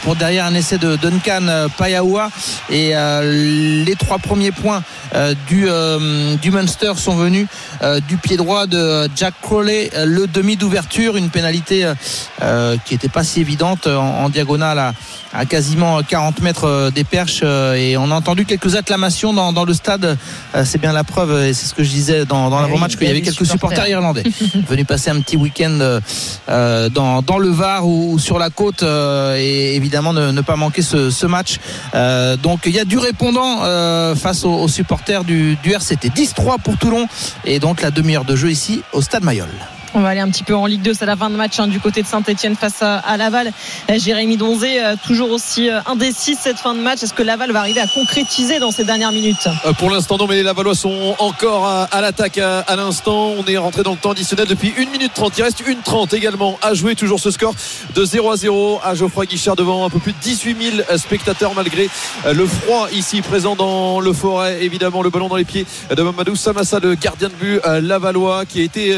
[0.02, 2.30] pour derrière un essai de Duncan Payaoua.
[2.70, 4.82] Et euh, les trois premiers points
[5.14, 7.46] euh, du, euh, du Munster sont venus
[7.82, 11.94] euh, du pied droit de Jack Crowley, euh, le demi d'ouverture, une pénalité euh,
[12.42, 14.92] euh, qui n'était pas si évidente en, en diagonale à,
[15.32, 19.52] à quasiment 40 mètres euh, des perches euh, et on a entendu quelques acclamations dans,
[19.52, 20.16] dans le stade.
[20.54, 22.98] Euh, c'est bien la preuve et c'est ce que je disais dans, dans l'avant-match oui,
[22.98, 24.22] qu'il y a avait quelques supporters irlandais
[24.68, 26.00] venus passer un petit week-end euh,
[26.48, 30.40] euh, dans, dans le Var ou, ou sur la côte euh, et évidemment ne, ne
[30.40, 31.58] pas manquer ce, ce match.
[31.94, 36.60] Euh, donc il y a du répondant euh, face aux, supporters du, du RCT 10-3
[36.62, 37.06] pour Toulon.
[37.44, 39.48] Et donc la demi-heure de jeu ici au Stade Mayol
[39.96, 41.68] On va aller un petit peu en Ligue 2, c'est la fin de match hein,
[41.68, 43.52] du côté de Saint-Etienne face à, Laval.
[43.88, 47.04] Euh, Jérémy Donzé, euh, toujours aussi euh, indécis cette fin de match.
[47.04, 49.46] Est-ce que Laval va arriver à concrétiser dans ces dernières minutes?
[49.78, 53.34] Pour l'instant, non, mais les Lavallois sont encore à, l'attaque à, l'instant.
[53.38, 55.38] On est rentré dans le temps additionnel depuis 1 minute 30.
[55.38, 56.96] Il reste 1 30 également à jouer.
[56.96, 57.54] Toujours ce score
[57.94, 60.56] de 0 à 0 à Geoffroy Guichard devant un peu plus de 18
[60.88, 61.88] 000 spectateurs malgré
[62.32, 64.64] le froid ici présent dans le forêt.
[64.64, 68.60] Évidemment, le ballon dans les pieds de Mamadou Samassa, le gardien de but Lavallois qui
[68.60, 68.88] a été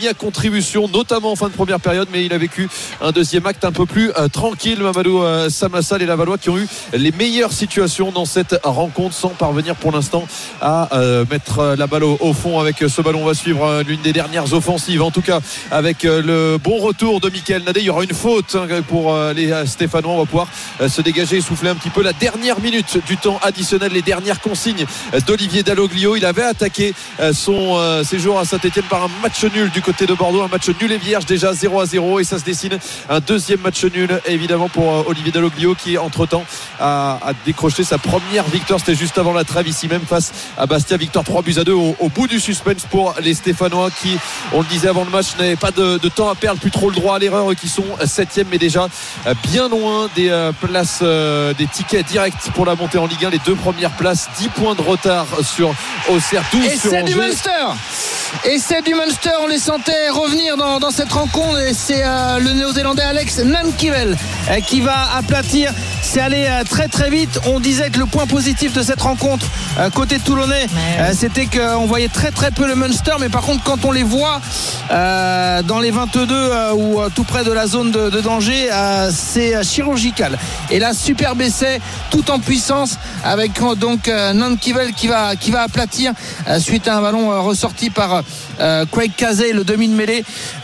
[0.00, 0.14] mis à
[0.92, 2.68] notamment en fin de première période, mais il a vécu
[3.00, 4.80] un deuxième acte un peu plus euh, tranquille.
[4.80, 9.30] Mamadou euh, Samassa, les Lavallois qui ont eu les meilleures situations dans cette rencontre sans
[9.30, 10.26] parvenir pour l'instant
[10.60, 13.22] à euh, mettre la balle au, fond avec ce ballon.
[13.22, 15.40] On va suivre l'une des dernières offensives, en tout cas
[15.70, 17.80] avec le bon retour de Michael Nadé.
[17.80, 20.12] Il y aura une faute hein, pour les Stéphanois.
[20.12, 20.48] On va pouvoir
[20.86, 24.40] se dégager et souffler un petit peu la dernière minute du temps additionnel, les dernières
[24.40, 24.86] consignes
[25.26, 26.16] d'Olivier Dalloglio.
[26.16, 26.94] Il avait attaqué
[27.32, 30.92] son séjour à Saint-Etienne par un match nul du côté de Bordeaux, un match nul
[30.92, 32.78] et vierge déjà 0 à 0 et ça se dessine
[33.08, 36.44] un deuxième match nul évidemment pour euh, Olivier Dalloglio qui entre temps
[36.78, 38.78] a, a décroché sa première victoire.
[38.78, 40.96] C'était juste avant la trêve ici même face à Bastia.
[40.96, 44.18] Victoire 3 buts à 2 au, au bout du suspense pour les Stéphanois qui,
[44.52, 46.90] on le disait avant le match, n'avaient pas de, de temps à perdre, plus trop
[46.90, 48.88] le droit à l'erreur, qui sont 7 mais déjà
[49.26, 53.30] euh, bien loin des euh, places, des tickets directs pour la montée en Ligue 1.
[53.30, 55.74] Les deux premières places, 10 points de retard sur
[56.10, 57.14] Auxerre, 12 Et sur c'est du.
[57.14, 57.50] Munster
[58.44, 62.38] Et c'est du Munster, on les sentait revenir dans, dans cette rencontre et c'est euh,
[62.38, 64.16] le néo-zélandais Alex Nankivel
[64.50, 65.72] euh, qui va aplatir.
[66.02, 67.40] C'est allé euh, très très vite.
[67.46, 69.46] On disait que le point positif de cette rencontre
[69.94, 70.66] côté toulonnais,
[71.12, 74.40] c'était qu'on voyait très très peu le Munster, mais par contre quand on les voit
[74.90, 78.70] dans les 22 euh, ou tout près de la zone de, de danger,
[79.12, 80.36] c'est chirurgical.
[80.70, 81.80] Et là, superbe essai,
[82.10, 86.12] tout en puissance, avec donc Nankivel qui va, qui va aplatir
[86.58, 88.22] suite à un ballon ressorti par
[88.90, 89.94] Craig Casey, le demi de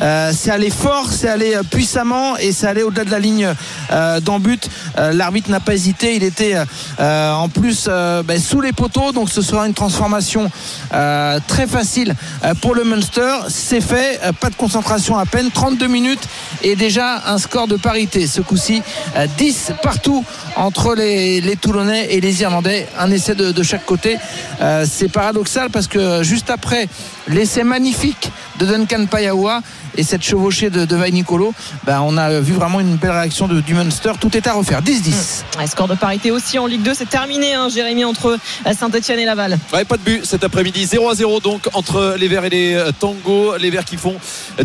[0.00, 3.48] Euh, c'est allé fort, c'est allé euh, puissamment et c'est allé au-delà de la ligne
[3.90, 4.68] euh, d'en but.
[4.98, 6.16] Euh, L'arbitre n'a pas hésité.
[6.16, 6.56] Il était
[6.98, 10.50] en plus ben, sous les poteaux, donc ce sera une transformation
[10.90, 12.14] très facile
[12.60, 13.36] pour le Munster.
[13.48, 16.26] C'est fait, pas de concentration à peine, 32 minutes
[16.62, 18.26] et déjà un score de parité.
[18.26, 18.82] Ce coup-ci,
[19.16, 20.24] euh, 10 partout
[20.56, 22.88] entre les, Toulonnais et les Irlandais.
[22.98, 24.18] Un essai de, chaque côté.
[24.84, 26.88] C'est paradoxal parce que juste après
[27.28, 29.60] l'essai magnifique de Duncan Payaoua
[29.96, 33.46] et cette chevauchée de, de Vai Nicolo, ben, on a vu vraiment une belle réaction
[33.46, 34.12] de, du Munster.
[34.20, 34.82] Tout est à refaire.
[34.82, 35.58] 10-10.
[35.58, 38.38] Ouais, score de parité aussi en Ligue 2, c'est terminé, hein, Jérémy, entre
[38.76, 39.58] Saint-Etienne et Laval.
[39.72, 40.84] Ouais, pas de but cet après-midi.
[40.84, 43.56] 0 à 0 donc entre les Verts et les euh, Tango.
[43.56, 44.16] Les Verts qui font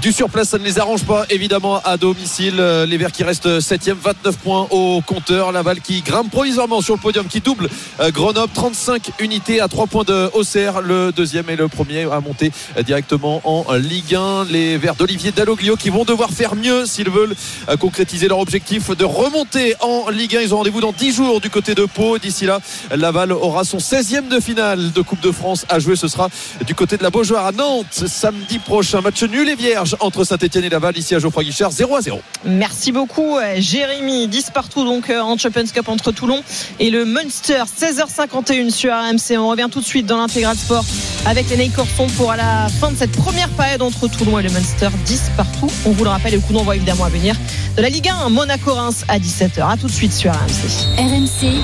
[0.01, 2.55] du surplace, ça ne les arrange pas évidemment à domicile.
[2.59, 5.51] Euh, Les Verts qui restent 7 29 points au compteur.
[5.51, 7.69] Laval qui grimpe provisoirement sur le podium, qui double
[7.99, 8.51] euh, Grenoble.
[8.53, 10.81] 35 unités à 3 points de Auxerre.
[10.81, 12.48] Le deuxième et le premier à monter
[12.85, 14.45] directement en Ligue 1.
[14.45, 17.35] Les Verts d'Olivier Dalloglio qui vont devoir faire mieux s'ils veulent
[17.69, 20.41] euh, concrétiser leur objectif de remonter en Ligue 1.
[20.41, 22.17] Ils ont rendez-vous dans 10 jours du côté de Pau.
[22.17, 22.59] D'ici là,
[22.95, 25.95] Laval aura son 16e de finale de Coupe de France à jouer.
[25.95, 26.29] Ce sera
[26.65, 29.01] du côté de la Beaujoire à Nantes samedi prochain.
[29.01, 32.21] Match nul et vierge entre Saint-Etienne et Laval ici à Geoffroy Guichard 0 à 0.
[32.45, 34.27] Merci beaucoup, euh, Jérémy.
[34.27, 36.43] 10 partout donc euh, en Champions Cup entre Toulon
[36.79, 37.63] et le Munster.
[37.79, 39.37] 16h51 sur RMC.
[39.37, 40.85] On revient tout de suite dans l'intégral sport
[41.25, 44.49] avec les Corson pour à la fin de cette première période entre Toulon et le
[44.49, 44.87] Munster.
[45.05, 45.69] 10 partout.
[45.85, 47.35] On vous le rappelle, le coup d'envoi évidemment à venir
[47.75, 49.69] de la Ligue 1 Monaco-Reims à 17h.
[49.69, 50.87] À tout de suite sur RMC.
[50.97, 51.59] RMC.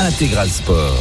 [0.00, 0.96] Intégral Sport.